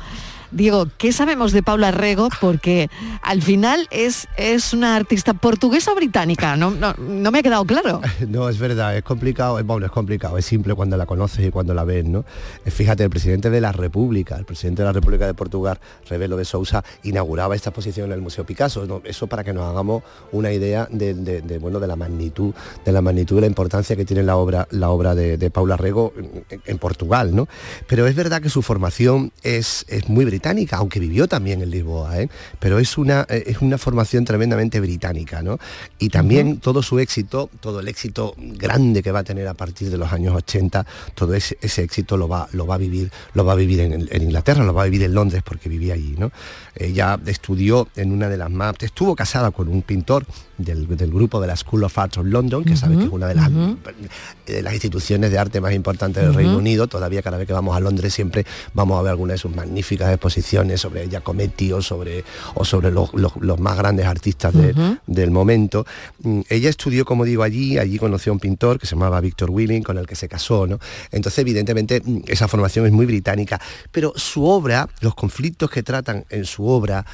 Diego, 0.51 0.87
¿qué 0.97 1.11
sabemos 1.11 1.51
de 1.51 1.61
Paula 1.63 1.91
Rego? 1.91 2.29
Porque 2.39 2.89
al 3.21 3.41
final 3.41 3.87
es, 3.91 4.27
es 4.37 4.73
una 4.73 4.95
artista 4.95 5.33
portuguesa 5.33 5.91
o 5.91 5.95
británica, 5.95 6.55
no, 6.55 6.71
no, 6.71 7.31
me 7.31 7.39
ha 7.39 7.43
quedado 7.43 7.65
claro. 7.65 8.01
No, 8.27 8.49
es 8.49 8.57
verdad, 8.59 8.95
es 8.97 9.03
complicado, 9.03 9.59
es, 9.59 9.65
bueno, 9.65 9.85
es 9.85 9.91
complicado, 9.91 10.37
es 10.37 10.45
simple 10.45 10.73
cuando 10.75 10.95
la 10.97 11.05
conoces 11.05 11.45
y 11.45 11.51
cuando 11.51 11.73
la 11.73 11.83
ves, 11.83 12.05
¿no? 12.05 12.25
Eh, 12.65 12.71
Fíjate, 12.71 13.03
el 13.03 13.09
presidente 13.09 13.49
de 13.49 13.61
la 13.61 13.71
República, 13.71 14.35
el 14.37 14.45
presidente 14.45 14.81
de 14.81 14.85
la 14.87 14.93
República 14.93 15.25
de 15.25 15.33
Portugal, 15.33 15.79
Rebelo 16.09 16.37
de 16.37 16.45
Sousa, 16.45 16.83
inauguraba 17.03 17.55
esta 17.55 17.69
exposición 17.69 18.07
en 18.07 18.13
el 18.13 18.21
Museo 18.21 18.45
Picasso. 18.45 19.01
Eso 19.03 19.27
para 19.27 19.43
que 19.43 19.53
nos 19.53 19.63
hagamos 19.69 20.03
una 20.31 20.51
idea 20.51 20.87
de, 20.91 21.13
de- 21.13 21.41
de, 21.41 21.57
bueno, 21.57 21.79
de 21.79 21.87
la 21.87 21.95
magnitud, 21.95 22.53
de 22.85 22.91
la 22.91 23.01
magnitud 23.01 23.37
y 23.37 23.41
la 23.41 23.47
importancia 23.47 23.95
que 23.95 24.05
tiene 24.05 24.23
la 24.23 24.37
obra, 24.37 24.67
la 24.71 24.89
obra 24.89 25.15
de, 25.15 25.37
de 25.37 25.49
Paula 25.49 25.77
Rego 25.77 26.13
en, 26.17 26.61
en 26.65 26.77
Portugal, 26.77 27.35
¿no? 27.35 27.47
Pero 27.87 28.07
es 28.07 28.15
verdad 28.15 28.41
que 28.41 28.49
su 28.49 28.61
formación 28.61 29.31
es, 29.43 29.85
es 29.87 30.07
muy 30.09 30.23
británica, 30.25 30.36
aunque 30.71 30.99
vivió 30.99 31.27
también 31.27 31.61
en 31.61 31.69
Lisboa, 31.69 32.19
¿eh? 32.19 32.29
pero 32.59 32.79
es 32.79 32.97
una, 32.97 33.25
eh, 33.29 33.43
es 33.47 33.61
una 33.61 33.77
formación 33.77 34.25
tremendamente 34.25 34.79
británica, 34.79 35.41
¿no? 35.41 35.59
Y 35.99 36.09
también 36.09 36.59
todo 36.59 36.81
su 36.81 36.99
éxito, 36.99 37.49
todo 37.59 37.79
el 37.79 37.87
éxito 37.87 38.33
grande 38.37 39.03
que 39.03 39.11
va 39.11 39.19
a 39.19 39.23
tener 39.23 39.47
a 39.47 39.53
partir 39.53 39.89
de 39.89 39.97
los 39.97 40.11
años 40.11 40.35
80, 40.35 40.85
todo 41.15 41.33
ese, 41.33 41.57
ese 41.61 41.83
éxito 41.83 42.17
lo 42.17 42.27
va, 42.27 42.47
lo 42.51 42.65
va 42.65 42.75
a 42.75 42.77
vivir, 42.77 43.11
lo 43.33 43.45
va 43.45 43.53
a 43.53 43.55
vivir 43.55 43.81
en, 43.81 43.93
en 43.93 44.21
Inglaterra, 44.21 44.63
lo 44.63 44.73
va 44.73 44.83
a 44.83 44.85
vivir 44.85 45.03
en 45.03 45.13
Londres 45.13 45.43
porque 45.43 45.69
vivía 45.69 45.93
allí, 45.93 46.15
¿no? 46.17 46.31
Ella 46.75 47.19
estudió 47.25 47.87
en 47.95 48.11
una 48.11 48.29
de 48.29 48.37
las 48.37 48.49
más, 48.49 48.75
estuvo 48.81 49.15
casada 49.15 49.51
con 49.51 49.67
un 49.67 49.81
pintor 49.81 50.25
del, 50.57 50.87
del 50.97 51.11
grupo 51.11 51.39
de 51.41 51.47
la 51.47 51.55
School 51.55 51.83
of 51.83 51.97
Arts 51.97 52.17
of 52.17 52.25
London, 52.25 52.63
que 52.63 52.75
sabes 52.75 52.97
que 52.97 53.03
es 53.05 53.09
una 53.11 53.27
de 53.27 53.35
las, 53.35 53.49
de 54.45 54.61
las 54.61 54.73
instituciones 54.73 55.31
de 55.31 55.37
arte 55.37 55.61
más 55.61 55.73
importantes 55.73 56.23
del. 56.23 56.33
Reino 56.33 56.57
Unido. 56.57 56.87
Todavía 56.87 57.21
cada 57.21 57.37
vez 57.37 57.47
que 57.47 57.53
vamos 57.53 57.75
a 57.75 57.79
Londres 57.79 58.13
siempre 58.13 58.45
vamos 58.73 58.99
a 58.99 59.01
ver 59.01 59.11
alguna 59.11 59.33
de 59.33 59.37
sus 59.39 59.55
magníficas 59.55 60.09
exposiciones 60.11 60.79
sobre 60.81 61.07
Giacometti 61.09 61.71
o 61.73 61.81
sobre, 61.81 62.23
o 62.55 62.63
sobre 62.65 62.91
los, 62.91 63.13
los- 63.13 63.35
los 63.39 63.59
más 63.59 63.77
grandes 63.77 64.05
artistas 64.05 64.53
de- 64.53 64.73
del 65.07 65.31
momento. 65.31 65.85
Mm, 66.23 66.41
Ella 66.49 66.69
estudió, 66.69 67.05
como 67.05 67.25
digo, 67.25 67.43
allí, 67.43 67.77
allí 67.77 67.97
conoció 67.97 68.31
a 68.31 68.33
un 68.33 68.39
pintor 68.39 68.79
que 68.79 68.85
se 68.87 68.95
llamaba 68.95 69.19
Victor 69.21 69.49
Willing, 69.49 69.83
con 69.83 69.97
el 69.97 70.05
que 70.07 70.15
se 70.15 70.27
casó, 70.27 70.67
¿no? 70.67 70.79
Entonces, 71.11 71.39
evidentemente, 71.39 72.01
mm, 72.03 72.19
esa 72.27 72.47
formación 72.47 72.85
es 72.85 72.91
muy 72.91 73.05
británica, 73.05 73.59
pero 73.91 74.13
su 74.15 74.45
obra, 74.45 74.87
los 75.01 75.15
conflictos 75.15 75.69
que 75.69 75.83
tratan 75.83 76.25
en 76.29 76.45
su 76.45 76.65
obra, 76.67 77.05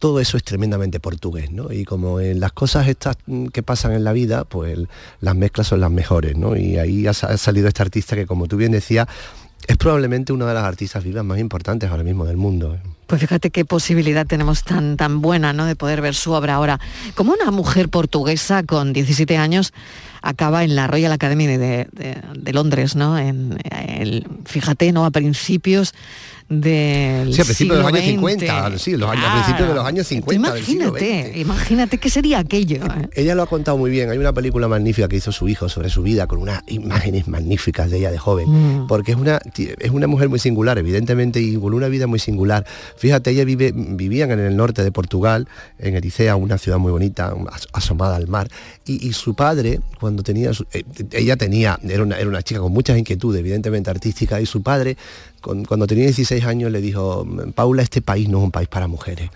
todo 0.00 0.18
eso 0.18 0.36
es 0.36 0.42
tremendamente 0.42 0.98
portugués, 0.98 1.52
¿no? 1.52 1.70
Y 1.72 1.84
como 1.84 2.18
en 2.18 2.40
las 2.40 2.50
cosas 2.52 2.88
estas 2.88 3.16
mm, 3.26 3.46
que 3.48 3.62
pasan 3.62 3.92
en 3.92 4.02
la 4.02 4.12
vida, 4.12 4.44
pues 4.44 4.76
las 5.20 5.36
mezclas 5.36 5.68
son 5.68 5.80
las 5.80 5.90
mejores, 5.92 6.36
¿no? 6.36 6.56
Y 6.56 6.78
ahí 6.78 7.06
ha, 7.06 7.12
sa- 7.14 7.28
ha 7.28 7.36
salido 7.36 7.68
este 7.68 7.82
artista 7.82 8.16
que, 8.16 8.26
como 8.26 8.48
tú 8.48 8.56
bien 8.56 8.72
decías, 8.72 9.06
es 9.68 9.76
probablemente 9.76 10.32
una 10.32 10.46
de 10.46 10.54
las 10.54 10.64
artistas 10.64 11.04
vivas 11.04 11.22
más 11.24 11.38
importantes 11.38 11.90
ahora 11.90 12.02
mismo 12.02 12.24
del 12.24 12.38
mundo. 12.38 12.74
¿eh? 12.74 12.80
Pues 13.06 13.20
fíjate 13.20 13.50
qué 13.50 13.66
posibilidad 13.66 14.26
tenemos 14.26 14.64
tan, 14.64 14.96
tan 14.96 15.20
buena 15.20 15.52
¿no? 15.52 15.66
de 15.66 15.76
poder 15.76 16.00
ver 16.00 16.14
su 16.14 16.32
obra 16.32 16.54
ahora. 16.54 16.80
Como 17.14 17.32
una 17.34 17.50
mujer 17.50 17.90
portuguesa 17.90 18.62
con 18.62 18.94
17 18.94 19.36
años 19.36 19.74
acaba 20.22 20.64
en 20.64 20.76
la 20.76 20.86
Royal 20.86 21.12
Academy 21.12 21.46
de, 21.46 21.86
Londres, 22.52 22.96
¿no? 22.96 23.18
En, 23.18 23.58
fíjate, 24.46 24.92
¿no? 24.92 25.04
A 25.04 25.10
principios 25.10 25.92
del 26.50 27.32
Sí, 27.32 27.40
a 27.40 27.44
principios 27.44 27.76
de 27.78 27.82
los 27.84 27.86
años 27.92 28.00
siglo 28.04 28.28
50, 28.28 28.70
XX. 28.70 28.82
sí, 28.82 28.96
los 28.96 29.08
años- 29.08 29.24
a 29.24 29.32
principios 29.34 29.68
de 29.68 29.74
los 29.74 29.84
años 29.86 30.06
50 30.08 30.52
del 30.54 30.64
siglo 30.64 30.88
Imagínate, 30.88 31.38
imagínate 31.38 31.98
qué 31.98 32.10
sería 32.10 32.38
aquello. 32.40 32.76
¿eh? 32.84 33.08
Ella 33.14 33.36
lo 33.36 33.42
ha 33.42 33.46
contado 33.46 33.78
muy 33.78 33.88
bien. 33.90 34.10
Hay 34.10 34.18
una 34.18 34.32
película 34.32 34.66
magnífica 34.66 35.06
que 35.06 35.14
hizo 35.16 35.30
su 35.30 35.48
hijo 35.48 35.68
sobre 35.68 35.90
su 35.90 36.02
vida 36.02 36.26
con 36.26 36.40
unas 36.40 36.62
imágenes 36.66 37.28
magníficas 37.28 37.88
de 37.90 37.98
ella 37.98 38.10
de 38.10 38.18
joven. 38.18 38.48
Mm. 38.82 38.86
Porque 38.88 39.12
es 39.12 39.16
una, 39.18 39.40
es 39.56 39.90
una 39.92 40.08
mujer 40.08 40.28
muy 40.28 40.40
singular, 40.40 40.76
evidentemente, 40.78 41.40
y 41.40 41.54
con 41.56 41.72
una 41.72 41.86
vida 41.86 42.08
muy 42.08 42.18
singular. 42.18 42.66
Fíjate, 42.96 43.30
ella 43.30 43.44
vive, 43.44 43.72
vivían 43.72 44.32
en 44.32 44.40
el 44.40 44.56
norte 44.56 44.82
de 44.82 44.90
Portugal, 44.90 45.46
en 45.78 45.94
Ericea, 45.94 46.34
una 46.34 46.58
ciudad 46.58 46.78
muy 46.78 46.90
bonita, 46.90 47.32
as- 47.52 47.68
asomada 47.72 48.16
al 48.16 48.26
mar. 48.26 48.48
Y, 48.84 49.06
y 49.06 49.12
su 49.12 49.34
padre, 49.34 49.78
cuando 50.00 50.24
tenía, 50.24 50.52
su- 50.52 50.66
eh, 50.72 50.82
ella 51.12 51.36
tenía, 51.36 51.78
era 51.88 52.02
una, 52.02 52.18
era 52.18 52.28
una 52.28 52.42
chica 52.42 52.58
con 52.60 52.72
muchas 52.72 52.98
inquietudes, 52.98 53.38
evidentemente 53.38 53.88
artísticas, 53.88 54.42
y 54.42 54.46
su 54.46 54.62
padre, 54.62 54.96
cuando 55.40 55.86
tenía 55.86 56.04
16 56.04 56.44
años, 56.44 56.70
le 56.70 56.80
dijo, 56.80 57.26
Paula, 57.54 57.82
este 57.82 58.02
país 58.02 58.28
no 58.28 58.38
es 58.38 58.44
un 58.44 58.50
país 58.50 58.68
para 58.68 58.86
mujeres. 58.88 59.30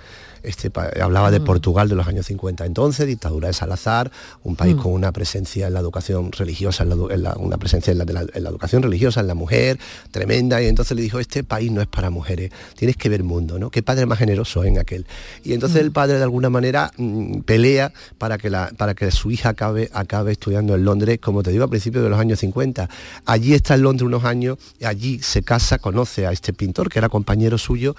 Este, 0.45 0.71
hablaba 1.01 1.31
de 1.31 1.41
Mm. 1.41 1.45
Portugal 1.45 1.89
de 1.89 1.95
los 1.95 2.07
años 2.07 2.27
50 2.27 2.67
entonces, 2.67 3.07
dictadura 3.07 3.49
de 3.49 3.55
Salazar, 3.55 4.11
un 4.43 4.57
país 4.57 4.77
Mm. 4.77 4.79
con 4.79 4.93
una 4.93 5.11
presencia 5.13 5.67
en 5.67 5.75
la 5.75 5.81
educación 5.81 6.31
religiosa, 6.33 6.83
en 6.83 6.91
la 6.91 6.97
edu- 6.97 7.13
en 7.13 7.23
la- 7.23 7.35
una 7.37 7.57
presencia 7.59 7.91
en 7.93 7.99
la, 7.99 8.05
en 8.05 8.47
educación 8.47 8.83
religiosa, 8.83 9.21
en 9.21 9.27
la 9.27 9.35
mujer, 9.35 9.79
tremenda, 10.11 10.63
y 10.63 10.67
entonces 10.67 10.97
le 10.97 11.03
dijo, 11.03 11.19
este 11.19 11.45
país 11.45 11.71
no 11.73 11.81
es 11.81 11.87
para 11.89 12.11
mujeres, 12.11 12.51
tienes 12.77 12.97
que 12.97 13.09
ver 13.09 13.23
mundo, 13.25 13.59
¿no? 13.59 13.71
Qué 13.71 13.83
padre 13.83 14.07
más 14.07 14.19
generoso 14.19 14.65
en 14.65 14.79
aquel. 14.79 15.07
Y 15.43 15.53
entonces 15.55 15.83
Mm. 15.83 15.87
el 15.87 15.93
padre 15.93 16.17
de 16.19 16.23
alguna 16.23 16.51
manera 16.51 16.91
mm, 16.97 17.41
pelea 17.41 17.93
para 18.19 18.39
que, 18.39 18.51
la, 18.51 18.71
para 18.77 18.95
que 18.95 19.11
su 19.11 19.31
hija 19.31 19.51
acabe, 19.51 19.91
acabe 19.93 20.33
estudiando 20.33 20.75
en 20.75 20.85
Londres, 20.85 21.19
como 21.21 21.43
te 21.43 21.51
digo, 21.51 21.65
a 21.65 21.69
principios 21.69 22.05
de 22.05 22.11
los 22.11 22.19
años 22.19 22.39
50. 22.41 22.89
Allí 23.25 23.55
está 23.55 23.75
en 23.75 23.83
Londres 23.83 24.07
unos 24.07 24.25
años, 24.25 24.59
allí 24.85 25.21
se 25.21 25.43
casa, 25.43 25.79
conoce 25.79 26.27
a 26.27 26.33
este 26.33 26.53
pintor, 26.53 26.89
que 26.89 26.99
era 26.99 27.09
compañero 27.09 27.57
suyo, 27.59 27.95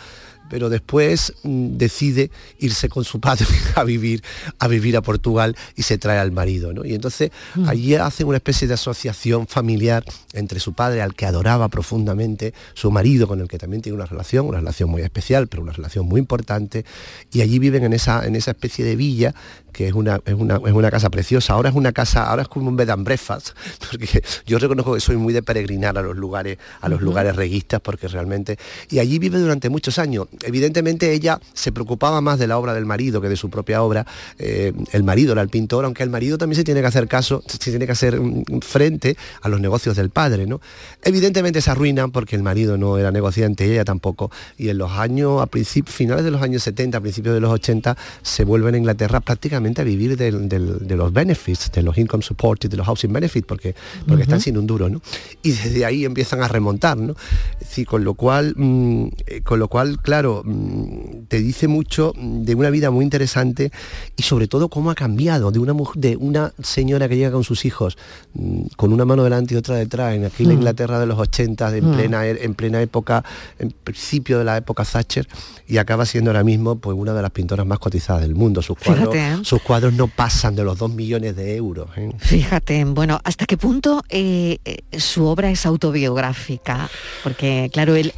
pero 0.49 0.69
después 0.69 1.33
mm, 1.43 1.77
decide 1.77 2.31
irse 2.59 2.89
con 2.89 3.03
su 3.03 3.19
padre 3.19 3.45
a 3.75 3.83
vivir 3.83 4.23
a 4.59 4.67
vivir 4.67 4.97
a 4.97 5.01
Portugal 5.01 5.55
y 5.75 5.83
se 5.83 5.97
trae 5.97 6.19
al 6.19 6.31
marido 6.31 6.73
¿no? 6.73 6.85
y 6.85 6.93
entonces 6.93 7.31
Mm. 7.55 7.69
allí 7.69 7.95
hacen 7.95 8.27
una 8.27 8.37
especie 8.37 8.67
de 8.67 8.73
asociación 8.73 9.47
familiar 9.47 10.03
entre 10.33 10.59
su 10.59 10.73
padre 10.73 11.01
al 11.01 11.15
que 11.15 11.25
adoraba 11.25 11.69
profundamente 11.69 12.53
su 12.73 12.91
marido 12.91 13.27
con 13.27 13.39
el 13.41 13.47
que 13.47 13.57
también 13.57 13.81
tiene 13.81 13.95
una 13.95 14.05
relación 14.05 14.47
una 14.47 14.59
relación 14.59 14.89
muy 14.89 15.01
especial 15.01 15.47
pero 15.47 15.63
una 15.63 15.71
relación 15.71 16.05
muy 16.05 16.19
importante 16.19 16.85
y 17.31 17.41
allí 17.41 17.59
viven 17.59 17.83
en 17.83 17.93
esa 17.93 18.25
en 18.25 18.35
esa 18.35 18.51
especie 18.51 18.83
de 18.85 18.95
villa 18.95 19.33
que 19.75 19.89
es 19.89 19.93
una, 19.93 20.21
es 20.25 20.33
una, 20.33 20.55
es 20.55 20.71
una 20.71 20.89
casa 20.89 21.09
preciosa. 21.09 21.53
Ahora 21.53 21.67
es 21.67 21.75
una 21.75 21.91
casa, 21.91 22.27
ahora 22.29 22.43
es 22.43 22.47
como 22.47 22.69
un 22.69 22.77
bed 22.77 22.89
and 22.89 23.03
breakfast, 23.03 23.49
porque 23.91 24.23
yo 24.45 24.57
reconozco 24.57 24.93
que 24.93 25.01
soy 25.01 25.17
muy 25.17 25.33
de 25.33 25.43
peregrinar 25.43 25.97
a 25.97 26.01
los 26.01 26.15
lugares, 26.15 26.57
a 26.79 26.87
los 26.87 27.01
lugares 27.01 27.35
reguistas, 27.35 27.81
porque 27.81 28.07
realmente. 28.07 28.57
Y 28.89 28.99
allí 28.99 29.19
vive 29.19 29.37
durante 29.37 29.69
muchos 29.69 29.99
años. 29.99 30.27
Evidentemente 30.43 31.11
ella 31.13 31.39
se 31.53 31.71
preocupaba 31.71 32.21
más 32.21 32.39
de 32.39 32.47
la 32.47 32.57
obra 32.57 32.73
del 32.73 32.85
marido 32.85 33.21
que 33.21 33.29
de 33.29 33.35
su 33.37 33.49
propia 33.49 33.81
obra. 33.83 34.05
Eh, 34.39 34.73
el 34.91 35.03
marido 35.03 35.33
era 35.33 35.41
el 35.41 35.49
pintor, 35.49 35.85
aunque 35.85 36.03
el 36.03 36.09
marido 36.09 36.37
también 36.37 36.57
se 36.57 36.63
tiene 36.63 36.81
que 36.81 36.87
hacer 36.87 37.07
caso, 37.07 37.43
se 37.47 37.57
tiene 37.71 37.85
que 37.85 37.91
hacer 37.91 38.19
mm, 38.19 38.59
frente 38.61 39.17
a 39.41 39.49
los 39.49 39.59
negocios 39.61 39.95
del 39.95 40.09
padre, 40.09 40.45
¿no? 40.47 40.61
Evidentemente 41.03 41.61
se 41.61 41.71
arruinan 41.71 42.11
porque 42.11 42.35
el 42.35 42.43
marido 42.43 42.77
no 42.77 42.97
era 42.97 43.11
negociante 43.11 43.65
ella 43.71 43.85
tampoco. 43.85 44.31
Y 44.57 44.69
en 44.69 44.77
los 44.77 44.91
años, 44.91 45.41
a 45.41 45.45
principios, 45.47 45.95
finales 45.95 46.23
de 46.25 46.31
los 46.31 46.41
años 46.41 46.63
70, 46.63 46.97
a 46.97 47.01
principios 47.01 47.33
de 47.35 47.41
los 47.41 47.51
80, 47.51 47.95
se 48.21 48.43
vuelven 48.43 48.75
a 48.75 48.77
Inglaterra 48.77 49.19
prácticamente 49.19 49.81
a 49.81 49.83
vivir 49.83 50.17
del- 50.17 50.49
del- 50.49 50.87
de 50.87 50.95
los 50.95 51.11
benefits, 51.13 51.71
de 51.71 51.83
los 51.83 51.97
income 51.97 52.23
support 52.23 52.65
y 52.65 52.67
de 52.67 52.77
los 52.77 52.85
housing 52.85 53.11
benefits, 53.13 53.45
porque, 53.47 53.75
porque 54.07 54.23
están 54.23 54.41
sin 54.41 54.57
un 54.57 54.67
duro, 54.67 54.89
¿no? 54.89 55.01
Y 55.43 55.51
desde 55.51 55.85
ahí 55.85 56.05
empiezan 56.05 56.41
a 56.41 56.47
remontar, 56.47 56.97
¿no? 56.97 57.15
Decir, 57.59 57.85
con 57.87 58.03
lo 58.03 58.13
cual, 58.15 58.53
mm, 58.55 59.07
eh, 59.27 59.41
con 59.41 59.59
lo 59.59 59.67
cual, 59.67 60.01
claro, 60.01 60.24
claro, 60.25 60.41
mm, 60.43 61.25
te 61.27 61.39
dice 61.39 61.67
mucho 61.67 62.13
de 62.17 62.55
una 62.55 62.69
vida 62.71 62.89
muy 62.89 63.03
interesante 63.03 63.71
y 64.17 64.23
sobre 64.23 64.47
todo 64.47 64.69
cómo 64.69 64.89
ha 64.89 64.95
cambiado 64.95 65.51
de 65.51 65.59
una, 65.59 65.73
muj- 65.73 65.93
de 65.95 66.15
una 66.17 66.51
señora 66.63 67.07
que 67.07 67.15
llega 67.15 67.31
con 67.31 67.43
sus 67.43 67.63
hijos 67.65 67.97
mm, 68.33 68.67
con 68.75 68.91
una 68.91 69.05
mano 69.05 69.23
delante 69.23 69.53
y 69.53 69.57
otra 69.57 69.75
detrás 69.75 70.15
en 70.15 70.25
aquí 70.25 70.43
la 70.45 70.53
Mm. 70.53 70.57
Inglaterra 70.57 70.99
de 70.99 71.05
los 71.05 71.19
80, 71.19 71.75
en, 71.77 71.91
Mm. 71.91 71.93
plena, 71.95 72.25
e- 72.25 72.43
en 72.43 72.53
plena 72.55 72.81
época, 72.81 73.23
en 73.59 73.71
principio 73.71 74.39
de 74.39 74.45
la 74.45 74.57
época 74.57 74.83
Thatcher, 74.83 75.27
y 75.67 75.77
acaba 75.77 76.05
siendo 76.05 76.31
ahora 76.31 76.43
mismo 76.43 76.77
pues 76.77 76.97
una 76.97 77.13
de 77.13 77.21
las 77.21 77.31
pintoras 77.31 77.65
más 77.67 77.77
cotizadas 77.79 78.21
del 78.21 78.33
mundo. 78.35 78.61
Sus 78.61 78.77
cuadros, 78.77 79.13
Fíjate, 79.13 79.41
¿eh? 79.41 79.45
sus 79.45 79.61
cuadros 79.61 79.93
no 79.93 80.07
pasan 80.07 80.55
de 80.55 80.63
los 80.63 80.77
2 80.77 80.91
millones 80.91 81.35
de 81.35 81.55
euros. 81.55 81.89
¿eh? 81.97 82.11
Fíjate, 82.17 82.83
bueno, 82.85 83.19
¿hasta 83.23 83.45
qué 83.45 83.57
punto 83.57 84.03
eh, 84.09 84.57
eh, 84.65 84.99
su 84.99 85.25
obra 85.25 85.49
es 85.51 85.65
autobiográfica? 85.65 86.89
Porque, 87.23 87.69
claro, 87.73 87.95
él, 87.95 88.13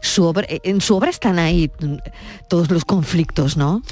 su 0.00 0.24
obra, 0.24 0.46
en 0.48 0.80
su 0.80 0.96
obra 0.96 1.10
están 1.10 1.38
ahí 1.38 1.51
mm, 1.80 1.96
todos 2.48 2.70
los 2.70 2.84
conflictos, 2.84 3.56
¿no? 3.56 3.82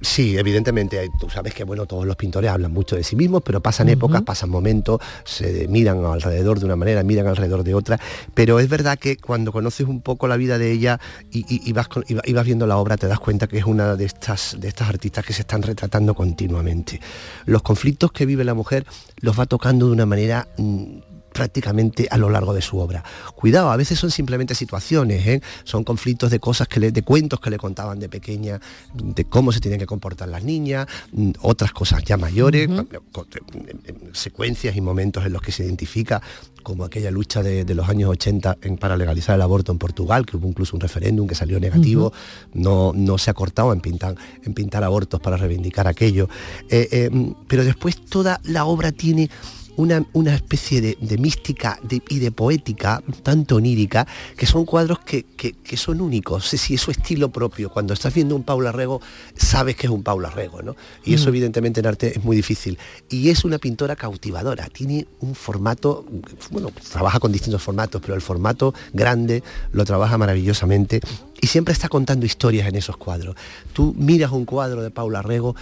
Sí, 0.00 0.36
evidentemente, 0.36 1.08
tú 1.18 1.30
sabes 1.30 1.54
que 1.54 1.64
bueno, 1.64 1.86
todos 1.86 2.04
los 2.04 2.16
pintores 2.16 2.50
hablan 2.50 2.72
mucho 2.72 2.94
de 2.94 3.02
sí 3.04 3.16
mismos, 3.16 3.42
pero 3.42 3.62
pasan 3.62 3.88
épocas, 3.88 4.20
pasan 4.22 4.50
momentos, 4.50 5.00
se 5.24 5.66
miran 5.68 6.04
alrededor 6.04 6.58
de 6.58 6.66
una 6.66 6.76
manera, 6.76 7.02
miran 7.02 7.26
alrededor 7.26 7.64
de 7.64 7.74
otra, 7.74 7.98
pero 8.34 8.58
es 8.60 8.68
verdad 8.68 8.98
que 8.98 9.16
cuando 9.16 9.50
conoces 9.50 9.86
un 9.86 10.02
poco 10.02 10.26
la 10.28 10.36
vida 10.36 10.58
de 10.58 10.72
ella 10.72 11.00
y, 11.30 11.38
y- 11.48 11.62
y 11.64 11.72
vas, 11.72 11.88
con- 11.88 12.04
y 12.06 12.16
y 12.28 12.32
vas 12.34 12.44
viendo 12.44 12.66
la 12.66 12.76
obra, 12.76 12.98
te 12.98 13.06
das 13.06 13.18
cuenta 13.20 13.46
que 13.46 13.56
es 13.56 13.64
una 13.64 13.96
de 13.96 14.04
estas, 14.04 14.56
de 14.60 14.68
estas 14.68 14.88
artistas 14.90 15.24
que 15.24 15.32
se 15.32 15.42
están 15.42 15.62
retratando 15.62 16.12
continuamente. 16.14 17.00
Los 17.46 17.62
conflictos 17.62 18.12
que 18.12 18.26
vive 18.26 18.44
la 18.44 18.54
mujer 18.54 18.84
los 19.20 19.38
va 19.38 19.46
tocando 19.46 19.86
de 19.86 19.92
una 19.92 20.06
manera... 20.06 20.48
mm, 20.58 21.13
prácticamente 21.34 22.06
a 22.10 22.16
lo 22.16 22.30
largo 22.30 22.54
de 22.54 22.62
su 22.62 22.78
obra. 22.78 23.04
Cuidado, 23.34 23.70
a 23.70 23.76
veces 23.76 23.98
son 23.98 24.10
simplemente 24.10 24.54
situaciones, 24.54 25.26
¿eh? 25.26 25.42
son 25.64 25.84
conflictos 25.84 26.30
de 26.30 26.38
cosas 26.38 26.68
que 26.68 26.78
le, 26.80 26.92
de 26.92 27.02
cuentos 27.02 27.40
que 27.40 27.50
le 27.50 27.58
contaban 27.58 27.98
de 27.98 28.08
pequeña, 28.08 28.60
de 28.94 29.24
cómo 29.26 29.50
se 29.52 29.60
tienen 29.60 29.80
que 29.80 29.86
comportar 29.86 30.28
las 30.28 30.44
niñas, 30.44 30.86
mm, 31.12 31.32
otras 31.42 31.72
cosas 31.72 32.02
ya 32.04 32.16
mayores, 32.16 32.68
en 32.68 34.14
secuencias 34.14 34.76
y 34.76 34.80
momentos 34.80 35.26
en 35.26 35.32
los 35.32 35.42
que 35.42 35.52
se 35.52 35.64
identifica 35.64 36.22
como 36.62 36.84
aquella 36.84 37.10
lucha 37.10 37.42
de, 37.42 37.64
de 37.64 37.74
los 37.74 37.88
años 37.88 38.08
80 38.10 38.56
en- 38.62 38.78
para 38.78 38.96
legalizar 38.96 39.34
el 39.34 39.42
aborto 39.42 39.72
en 39.72 39.78
Portugal, 39.78 40.24
que 40.24 40.36
hubo 40.36 40.48
incluso 40.48 40.76
un 40.76 40.80
referéndum 40.80 41.26
que 41.26 41.34
salió 41.34 41.58
negativo, 41.60 42.12
no, 42.54 42.92
no 42.94 43.18
se 43.18 43.30
ha 43.30 43.34
cortado 43.34 43.72
en 43.72 43.80
pintar, 43.80 44.14
en 44.44 44.54
pintar 44.54 44.84
abortos 44.84 45.20
para 45.20 45.36
reivindicar 45.36 45.88
aquello. 45.88 46.28
Eh, 46.70 46.88
eh, 46.92 47.10
mm, 47.12 47.32
pero 47.48 47.64
después 47.64 48.02
toda 48.06 48.40
la 48.44 48.64
obra 48.64 48.92
tiene 48.92 49.28
una, 49.76 50.04
una 50.12 50.34
especie 50.34 50.80
de, 50.80 50.96
de 51.00 51.18
mística 51.18 51.78
de- 51.82 52.02
y 52.08 52.18
de 52.18 52.30
poética, 52.32 53.02
tanto 53.22 53.56
onírica, 53.56 54.06
que 54.36 54.46
son 54.46 54.64
cuadros 54.64 55.00
que, 55.00 55.24
que- 55.24 55.52
que 55.52 55.76
son 55.76 56.00
únicos, 56.00 56.46
es 56.46 56.50
decir, 56.52 56.76
es 56.76 56.80
su 56.82 56.90
estilo 56.90 57.30
propio. 57.30 57.70
Cuando 57.70 57.94
estás 57.94 58.14
viendo 58.14 58.36
un 58.36 58.42
Paula 58.44 58.72
Rego, 58.72 59.00
sabes 59.36 59.76
que 59.76 59.86
es 59.86 59.90
un 59.92 60.02
Paula 60.02 60.30
Rego, 60.30 60.62
¿no? 60.62 60.76
Y 61.04 61.14
eso 61.14 61.26
Mm. 61.26 61.28
evidentemente 61.28 61.80
en 61.80 61.86
arte 61.86 62.18
es 62.18 62.24
muy 62.24 62.36
difícil. 62.36 62.78
Y 63.08 63.30
es 63.30 63.44
una 63.44 63.58
pintora 63.58 63.96
cautivadora, 63.96 64.68
tiene 64.68 65.06
un 65.20 65.34
formato, 65.34 66.04
bueno, 66.50 66.70
trabaja 66.92 67.18
con 67.20 67.32
distintos 67.32 67.62
formatos, 67.62 68.00
pero 68.00 68.14
el 68.14 68.20
formato 68.22 68.74
grande 68.92 69.42
lo 69.72 69.84
trabaja 69.84 70.16
maravillosamente 70.18 71.00
y 71.40 71.46
siempre 71.46 71.72
está 71.72 71.88
contando 71.88 72.24
historias 72.26 72.68
en 72.68 72.76
esos 72.76 72.96
cuadros. 72.96 73.34
Tú 73.72 73.94
miras 73.98 74.30
un 74.32 74.44
cuadro 74.44 74.82
de 74.82 74.90
Paula 74.90 75.20
Rego 75.22 75.54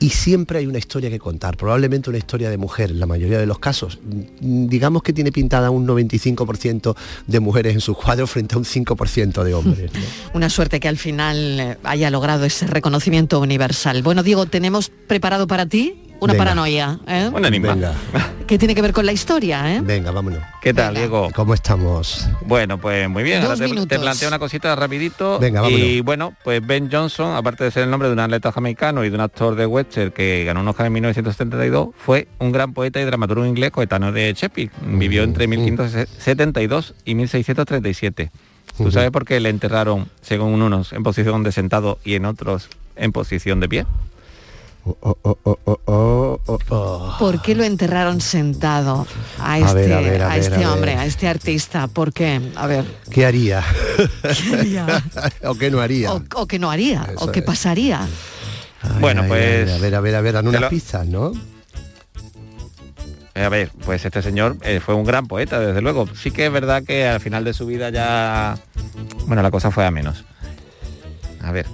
y 0.00 0.08
siempre 0.08 0.58
hay 0.58 0.66
una 0.66 0.78
historia 0.78 1.10
que 1.10 1.18
contar, 1.18 1.58
probablemente 1.58 2.08
una 2.08 2.18
historia 2.18 2.48
de 2.48 2.56
mujer 2.56 2.90
en 2.90 3.00
la 3.00 3.06
mayoría 3.06 3.38
de 3.38 3.46
los 3.46 3.58
casos. 3.58 3.98
Mm, 4.40 4.66
Digamos 4.66 5.02
que 5.02 5.12
tiene 5.12 5.30
pintada 5.30 5.70
un 5.70 5.86
95% 5.86 6.96
de 7.26 7.40
mujeres 7.40 7.74
en 7.74 7.80
sus 7.80 7.96
cuadros 7.96 8.30
frente 8.30 8.54
a 8.54 8.58
un 8.58 8.64
5% 8.64 9.44
de 9.44 9.54
hombres. 9.54 9.90
Una 10.34 10.48
suerte 10.48 10.80
que 10.80 10.88
al 10.88 10.96
final 10.96 11.60
eh, 11.60 11.76
haya 11.84 12.10
logrado 12.10 12.46
ese 12.46 12.66
reconocimiento 12.66 13.40
universal. 13.40 14.02
Bueno, 14.02 14.22
Diego, 14.22 14.46
tenemos 14.46 14.90
preparado 15.06 15.46
para 15.46 15.66
ti 15.66 16.09
una 16.20 16.32
Venga. 16.34 16.44
paranoia, 16.44 16.98
¿eh? 17.06 17.30
Venga, 17.32 17.94
que 18.46 18.58
tiene 18.58 18.74
que 18.74 18.82
ver 18.82 18.92
con 18.92 19.06
la 19.06 19.12
historia, 19.12 19.76
¿eh? 19.76 19.80
venga, 19.82 20.10
vámonos. 20.10 20.40
¿Qué 20.60 20.74
tal, 20.74 20.94
Diego? 20.94 21.30
¿Cómo 21.34 21.54
estamos? 21.54 22.28
Bueno, 22.46 22.78
pues 22.78 23.08
muy 23.08 23.22
bien. 23.22 23.40
Dos 23.42 23.60
Ahora 23.60 23.86
te, 23.86 23.98
planteo 23.98 24.28
una 24.28 24.38
cosita 24.38 24.74
rapidito. 24.76 25.38
Venga, 25.38 25.62
vámonos. 25.62 25.86
y 25.86 26.00
bueno, 26.00 26.34
pues 26.44 26.64
Ben 26.66 26.90
Johnson, 26.90 27.36
aparte 27.36 27.64
de 27.64 27.70
ser 27.70 27.84
el 27.84 27.90
nombre 27.90 28.08
de 28.08 28.14
un 28.14 28.20
atleta 28.20 28.52
jamaicano 28.52 29.04
y 29.04 29.08
de 29.08 29.14
un 29.14 29.20
actor 29.20 29.54
de 29.54 29.66
western 29.66 30.10
que 30.10 30.44
ganó 30.44 30.60
un 30.60 30.68
Oscar 30.68 30.86
en 30.86 30.92
1972, 30.92 31.90
fue 31.96 32.28
un 32.38 32.52
gran 32.52 32.74
poeta 32.74 33.00
y 33.00 33.04
dramaturgo 33.04 33.46
inglés 33.46 33.70
coetáneo 33.70 34.12
de 34.12 34.32
Shakespeare. 34.34 34.70
Vivió 34.84 35.22
entre 35.22 35.46
1572 35.46 36.94
y 37.04 37.14
1637. 37.14 38.30
¿Tú 38.76 38.90
sabes 38.90 39.10
por 39.10 39.24
qué 39.24 39.40
le 39.40 39.48
enterraron, 39.50 40.08
según 40.22 40.62
unos, 40.62 40.92
en 40.92 41.02
posición 41.02 41.42
de 41.42 41.52
sentado 41.52 41.98
y 42.04 42.14
en 42.14 42.24
otros 42.24 42.68
en 42.96 43.12
posición 43.12 43.60
de 43.60 43.68
pie? 43.68 43.86
¿Por 47.18 47.42
qué 47.42 47.54
lo 47.54 47.64
enterraron 47.64 48.20
sentado 48.20 49.06
a 49.38 49.52
A 49.54 49.58
este, 49.58 49.74
ver, 49.74 49.92
a 49.92 50.00
ver, 50.00 50.22
a 50.22 50.26
a 50.26 50.34
ver, 50.34 50.38
este 50.40 50.64
a 50.64 50.72
hombre, 50.72 50.94
a 50.96 51.06
este 51.06 51.28
artista? 51.28 51.86
¿Por 51.88 52.12
qué? 52.12 52.40
A 52.56 52.66
ver, 52.66 52.84
¿Qué 53.10 53.26
haría? 53.26 53.62
¿qué 54.22 54.54
haría? 54.54 55.02
¿O 55.44 55.54
qué 55.54 55.70
no 55.70 55.80
haría? 55.80 56.12
O, 56.12 56.22
o 56.34 56.46
que 56.46 56.58
no 56.58 56.70
haría, 56.70 57.02
o 57.16 57.22
Eso 57.24 57.32
qué 57.32 57.40
es. 57.40 57.44
pasaría. 57.44 58.00
Ay, 58.82 58.90
Bueno, 59.00 59.22
ay, 59.22 59.28
pues- 59.28 59.70
A 59.70 59.78
ver, 59.78 59.94
a 59.94 60.00
ver, 60.00 60.14
a 60.14 60.20
ver, 60.20 60.32
dan 60.34 60.48
unas 60.48 60.60
lo- 60.62 60.68
pistas, 60.70 61.06
¿no? 61.06 61.32
Eh, 63.34 63.44
A 63.44 63.48
ver, 63.48 63.70
pues 63.84 64.04
este 64.04 64.22
señor 64.22 64.56
eh, 64.62 64.80
fue 64.84 64.94
un 64.94 65.04
gran 65.04 65.26
poeta, 65.26 65.60
desde 65.60 65.80
luego. 65.80 66.08
Sí 66.14 66.30
que 66.30 66.46
es 66.46 66.52
verdad 66.52 66.82
que 66.82 67.06
al 67.06 67.20
final 67.20 67.44
de 67.44 67.52
su 67.54 67.66
vida 67.66 67.90
ya... 67.90 68.58
Bueno, 69.26 69.42
la 69.42 69.50
cosa 69.50 69.70
fue 69.70 69.84
a 69.86 69.90
menos. 69.90 70.24
A 71.42 71.52
ver, 71.52 71.66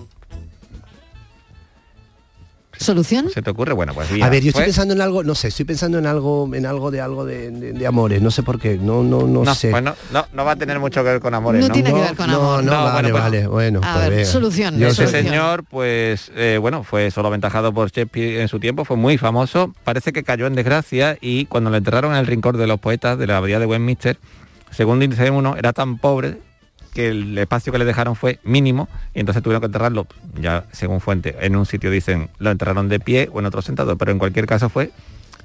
¿Solución? 2.78 3.30
¿se 3.30 3.42
te 3.42 3.50
ocurre? 3.50 3.72
Bueno, 3.72 3.94
pues 3.94 4.10
A 4.10 4.14
mira, 4.14 4.28
ver, 4.28 4.42
yo 4.42 4.48
estoy 4.48 4.60
fue- 4.60 4.64
pensando 4.66 4.94
en 4.94 5.00
algo, 5.00 5.22
no 5.24 5.34
sé, 5.34 5.48
estoy 5.48 5.64
pensando 5.64 5.98
en 5.98 6.06
algo, 6.06 6.48
en 6.54 6.66
algo 6.66 6.90
de 6.90 7.00
algo 7.00 7.24
de, 7.24 7.50
de- 7.50 7.72
de 7.72 7.86
amores, 7.86 8.20
no 8.22 8.30
sé 8.30 8.42
por 8.42 8.58
qué, 8.58 8.76
no, 8.78 9.02
no, 9.02 9.26
no, 9.26 9.44
No, 9.44 9.54
sé. 9.54 9.70
pues 9.70 9.82
no, 9.82 9.94
no, 10.12 10.26
no 10.32 10.44
va 10.44 10.52
a 10.52 10.56
tener 10.56 10.78
mucho 10.78 11.02
que 11.02 11.10
ver 11.10 11.20
con 11.20 11.34
amores, 11.34 11.60
No 11.62 11.68
¿no? 11.68 11.74
tiene 11.74 11.92
que 11.92 12.00
ver 12.00 12.14
con 12.16 12.30
no, 12.30 12.36
amor. 12.36 12.64
no, 12.64 12.72
No, 12.72 12.84
vale, 12.84 12.92
bueno, 12.92 13.08
pues- 13.10 13.22
vale, 13.22 13.46
bueno. 13.46 13.80
A 13.82 13.94
pues 13.94 14.10
ver, 14.10 14.26
solución, 14.26 14.78
Yo 14.78 14.88
Ese 14.88 15.06
señor, 15.08 15.64
pues, 15.64 16.30
eh, 16.36 16.58
bueno, 16.60 16.82
fue 16.84 17.10
solo 17.10 17.28
aventajado 17.28 17.72
por 17.72 17.90
Shakespeare 17.90 18.40
en 18.40 18.48
su 18.48 18.60
tiempo, 18.60 18.84
fue 18.84 18.96
muy 18.96 19.18
famoso, 19.18 19.72
parece 19.84 20.12
que 20.12 20.22
cayó 20.22 20.46
en 20.46 20.54
desgracia 20.54 21.16
y 21.20 21.46
cuando 21.46 21.70
lo 21.70 21.76
enterraron 21.76 22.12
en 22.12 22.18
el 22.18 22.26
rincón 22.26 22.56
de 22.56 22.66
los 22.66 22.78
poetas 22.80 23.18
de 23.18 23.26
la 23.26 23.38
abadía 23.38 23.58
de 23.58 23.66
Westminster, 23.66 24.18
según 24.70 25.00
dice 25.00 25.30
uno, 25.30 25.56
era 25.56 25.72
tan 25.72 25.98
pobre 25.98 26.38
que 26.97 27.09
el 27.11 27.36
espacio 27.38 27.70
que 27.72 27.78
le 27.78 27.84
dejaron 27.84 28.16
fue 28.16 28.40
mínimo 28.42 28.88
y 29.14 29.20
entonces 29.20 29.42
tuvieron 29.42 29.61
que 29.61 29.66
enterrarlo, 29.66 30.07
ya 30.40 30.64
según 30.72 31.01
fuente, 31.01 31.36
en 31.40 31.55
un 31.55 31.66
sitio 31.66 31.90
dicen 31.90 32.30
lo 32.38 32.51
enterraron 32.51 32.88
de 32.88 32.99
pie 32.99 33.28
o 33.32 33.38
en 33.38 33.47
otro 33.47 33.62
sentado, 33.62 33.97
pero 33.97 34.11
en 34.12 34.18
cualquier 34.18 34.47
caso 34.47 34.68
fue 34.68 34.90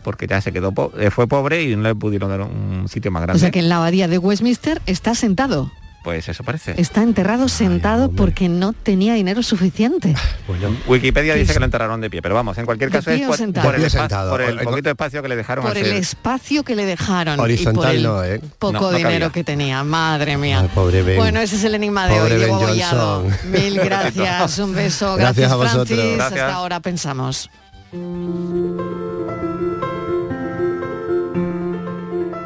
porque 0.04 0.26
ya 0.26 0.42
se 0.42 0.52
quedó 0.52 0.72
po- 0.72 0.92
eh, 0.98 1.12
fue 1.12 1.28
pobre 1.28 1.62
y 1.64 1.76
no 1.76 1.84
le 1.84 1.94
pudieron 1.94 2.30
dar 2.30 2.42
un 2.42 2.88
sitio 2.88 3.12
más 3.12 3.22
O 3.22 3.26
grande. 3.26 3.40
sea 3.40 3.52
que 3.52 3.60
en 3.60 3.70
la 3.70 3.76
abadía 3.78 4.08
de 4.08 4.18
Westminster 4.18 4.82
está 4.88 5.14
sentado. 5.14 5.72
Pues 6.04 6.28
eso 6.28 6.44
parece. 6.44 6.74
Está 6.82 7.04
enterrado 7.04 7.48
sentado 7.48 8.10
porque 8.12 8.50
no 8.50 8.74
tenía 8.74 9.14
dinero 9.14 9.44
suficiente. 9.44 10.16
Bueno, 10.48 10.76
Wikipedia 10.88 11.34
¿Qué 11.34 11.40
dice 11.40 11.52
es? 11.52 11.56
que 11.56 11.60
lo 11.60 11.66
enterraron 11.66 12.02
de 12.02 12.10
pie, 12.10 12.22
pero 12.22 12.36
vamos, 12.36 12.58
en 12.58 12.66
cualquier 12.66 12.90
¿De 12.90 12.98
caso 12.98 13.12
es 13.12 13.22
por, 13.22 13.38
sentado? 13.38 13.66
por 13.72 13.80
el, 13.80 13.90
sentado. 13.90 14.32
por 14.32 14.42
el 14.42 14.60
poquito 14.60 14.90
espacio 14.90 15.22
que 15.22 15.30
le 15.30 15.36
dejaron 15.38 15.64
Por 15.66 15.78
el 15.78 15.92
espacio 15.94 16.64
que 16.64 16.76
le 16.76 16.86
dejaron 16.86 17.36
y 17.36 17.38
por 17.38 17.46
Horizontal 17.46 17.96
el 17.96 18.04
no, 18.04 18.24
¿eh? 18.24 18.42
poco 18.60 18.74
No, 18.74 18.82
no 18.82 18.98
dinero 18.98 19.14
cabía. 19.28 19.30
que 19.32 19.44
tenía. 19.46 19.84
Madre 19.86 20.36
mía. 20.38 20.60
Ay, 20.62 20.70
pobre 20.76 21.04
Ben. 21.04 21.18
Bueno, 21.18 21.40
ese 21.40 21.56
es 21.56 21.64
el 21.64 21.76
enigma 21.76 22.08
de 22.08 22.16
Pobre 22.20 22.34
hoy. 22.34 22.40
Diego 22.40 22.60
Ben 22.60 22.68
Bollado. 22.68 23.24
Mil 23.46 23.76
gracias. 23.84 24.60
Un 24.60 24.74
beso. 24.76 25.16
Gracias 25.16 25.50
Gracias, 25.50 25.52
a 25.52 25.56
vosotros. 25.56 25.88
Francis. 25.88 26.16
Gracias. 26.18 26.42
Hasta 26.42 26.54
ahora 26.56 26.80
pensamos. 26.82 27.50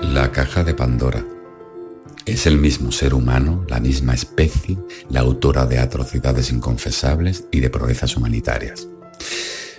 La 0.01 0.31
caja 0.31 0.63
de 0.63 0.73
Pandora. 0.75 1.23
Es 2.25 2.47
el 2.47 2.57
mismo 2.57 2.91
ser 2.91 3.13
humano, 3.13 3.63
la 3.69 3.79
misma 3.79 4.15
especie, 4.15 4.79
la 5.09 5.19
autora 5.19 5.67
de 5.67 5.77
atrocidades 5.77 6.51
inconfesables 6.51 7.45
y 7.51 7.59
de 7.59 7.69
proezas 7.69 8.17
humanitarias. 8.17 8.87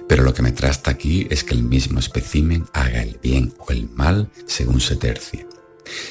Pero 0.09 0.22
lo 0.22 0.32
que 0.32 0.42
me 0.42 0.53
trae 0.53 0.70
hasta 0.70 0.92
aquí 0.92 1.26
es 1.28 1.42
que 1.42 1.55
el 1.55 1.64
mismo 1.64 1.99
espécimen 1.99 2.64
haga 2.72 3.03
el 3.03 3.18
bien 3.20 3.53
o 3.59 3.72
el 3.72 3.90
mal 3.90 4.30
según 4.47 4.80
se 4.80 4.94
tercie. 4.94 5.49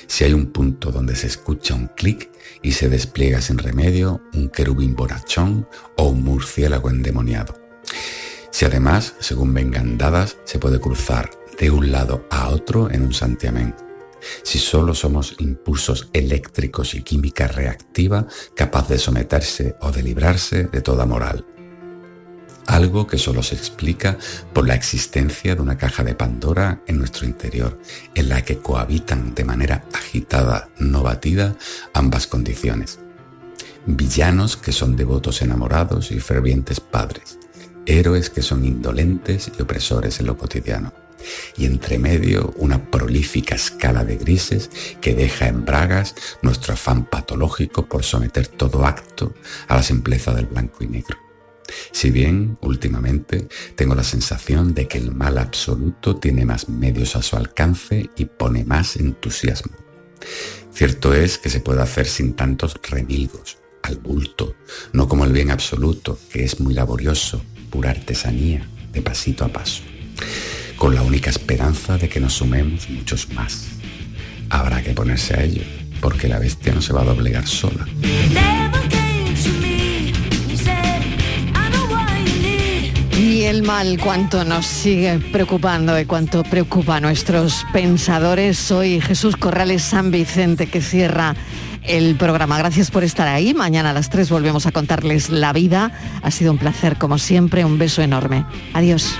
Si 0.08 0.26
hay 0.26 0.34
un 0.34 0.48
punto 0.48 0.92
donde 0.92 1.16
se 1.16 1.28
escucha 1.28 1.74
un 1.74 1.88
clic 1.88 2.30
y 2.62 2.74
se 2.74 2.90
despliega 2.90 3.40
sin 3.40 3.58
remedio 3.58 4.22
un 4.34 4.50
querubín 4.50 4.94
borachón 4.94 5.68
o 5.96 6.10
un 6.10 6.22
murciélago 6.22 6.90
endemoniado. 6.90 7.58
Si 8.52 8.66
además, 8.66 9.16
según 9.20 9.54
vengan 9.54 9.98
dadas, 9.98 10.36
se 10.44 10.60
puede 10.60 10.82
cruzar 10.82 11.30
de 11.58 11.72
un 11.72 11.94
lado 11.94 12.28
a 12.30 12.50
otro 12.50 12.92
en 12.92 13.04
un 13.04 13.14
santiamén. 13.14 13.85
Si 14.44 14.60
solo 14.60 14.94
somos 14.94 15.36
impulsos 15.40 16.10
eléctricos 16.14 16.96
y 16.96 17.02
química 17.02 17.48
reactiva 17.48 18.28
capaz 18.56 18.88
de 18.90 18.98
someterse 18.98 19.76
o 19.82 19.92
de 19.92 20.04
librarse 20.04 20.66
de 20.66 20.82
toda 20.82 21.06
moral. 21.06 21.46
Algo 22.68 23.06
que 23.06 23.20
solo 23.20 23.44
se 23.44 23.56
explica 23.56 24.18
por 24.54 24.68
la 24.68 24.74
existencia 24.74 25.56
de 25.56 25.62
una 25.62 25.78
caja 25.78 26.04
de 26.04 26.16
Pandora 26.16 26.82
en 26.88 26.98
nuestro 26.98 27.28
interior, 27.28 27.80
en 28.16 28.30
la 28.30 28.44
que 28.44 28.58
cohabitan 28.58 29.36
de 29.36 29.44
manera 29.44 29.86
agitada, 29.94 30.70
no 30.80 31.04
batida, 31.04 31.56
ambas 31.94 32.28
condiciones. 32.28 33.00
villanos 33.88 34.58
que 34.58 34.72
son 34.72 34.96
devotos 34.96 35.44
enamorados 35.44 36.12
y 36.12 36.20
fervientes 36.20 36.80
padres, 36.80 37.38
héroes 37.86 38.32
que 38.32 38.42
son 38.42 38.66
indolentes 38.66 39.52
y 39.56 39.62
opresores 39.62 40.20
en 40.20 40.26
lo 40.26 40.38
cotidiano, 40.38 40.92
y 41.58 41.66
entre 41.66 42.00
medio 42.00 42.54
una 42.58 42.90
prolífica 42.92 43.56
escala 43.56 44.04
de 44.04 44.18
grises 44.18 44.70
que 45.02 45.16
deja 45.16 45.48
en 45.48 45.66
bragas 45.66 46.16
nuestro 46.42 46.74
afán 46.74 47.06
patológico 47.06 47.88
por 47.88 48.04
someter 48.04 48.48
todo 48.48 48.86
acto 48.86 49.34
a 49.68 49.76
la 49.76 49.84
simpleza 49.84 50.34
del 50.34 50.46
blanco 50.46 50.84
y 50.84 50.88
negro. 50.88 51.18
Si 51.92 52.12
bien 52.12 52.58
últimamente 52.62 53.48
tengo 53.76 53.96
la 53.96 54.04
sensación 54.04 54.74
de 54.74 54.88
que 54.88 54.98
el 54.98 55.14
mal 55.14 55.38
absoluto 55.38 56.18
tiene 56.18 56.46
más 56.46 56.70
medios 56.70 57.16
a 57.16 57.22
su 57.22 57.36
alcance 57.36 58.10
y 58.16 58.26
pone 58.26 58.66
más 58.66 58.96
entusiasmo. 58.98 59.74
Cierto 60.74 61.14
es 61.14 61.38
que 61.38 61.50
se 61.50 61.62
puede 61.62 61.82
hacer 61.82 62.06
sin 62.06 62.34
tantos 62.34 62.76
remilgos, 62.90 63.58
al 63.82 63.98
bulto, 63.98 64.56
no 64.94 65.08
como 65.08 65.26
el 65.26 65.32
bien 65.32 65.52
absoluto, 65.52 66.20
que 66.30 66.44
es 66.44 66.60
muy 66.60 66.74
laborioso, 66.74 67.42
pura 67.70 67.92
artesanía, 67.92 68.68
de 68.92 69.02
pasito 69.02 69.46
a 69.46 69.50
paso, 69.50 69.84
con 70.78 70.96
la 70.96 71.02
única 71.02 71.30
esperanza 71.30 71.98
de 71.98 72.10
que 72.10 72.20
nos 72.20 72.34
sumemos 72.34 72.90
muchos 72.90 73.32
más. 73.34 73.68
Habrá 74.50 74.84
que 74.84 74.94
ponerse 74.94 75.34
a 75.34 75.44
ello, 75.44 75.64
porque 76.02 76.28
la 76.28 76.40
bestia 76.40 76.74
no 76.74 76.82
se 76.82 76.94
va 76.94 77.02
a 77.02 77.06
doblegar 77.06 77.48
sola. 77.48 77.86
Y 83.18 83.44
el 83.44 83.64
mal, 83.64 83.98
cuánto 84.00 84.44
nos 84.44 84.66
sigue 84.66 85.20
preocupando 85.32 86.00
y 86.00 86.06
cuánto 86.06 86.44
preocupa 86.44 86.98
a 86.98 87.00
nuestros 87.00 87.66
pensadores. 87.74 88.58
Soy 88.58 89.02
Jesús 89.02 89.36
Corrales 89.36 89.82
San 89.84 90.12
Vicente 90.12 90.68
que 90.68 90.82
cierra 90.82 91.36
el 91.84 92.16
programa. 92.16 92.58
Gracias 92.58 92.92
por 92.92 93.04
estar 93.04 93.28
ahí. 93.28 93.54
Mañana 93.54 93.92
a 93.92 93.94
las 93.94 94.10
3 94.10 94.30
volvemos 94.30 94.66
a 94.66 94.72
contarles 94.72 95.30
la 95.30 95.54
vida. 95.54 95.92
Ha 96.22 96.32
sido 96.32 96.52
un 96.52 96.58
placer 96.58 96.98
como 96.98 97.18
siempre. 97.18 97.66
Un 97.66 97.78
beso 97.78 98.02
enorme. 98.02 98.46
Adiós. 98.74 99.16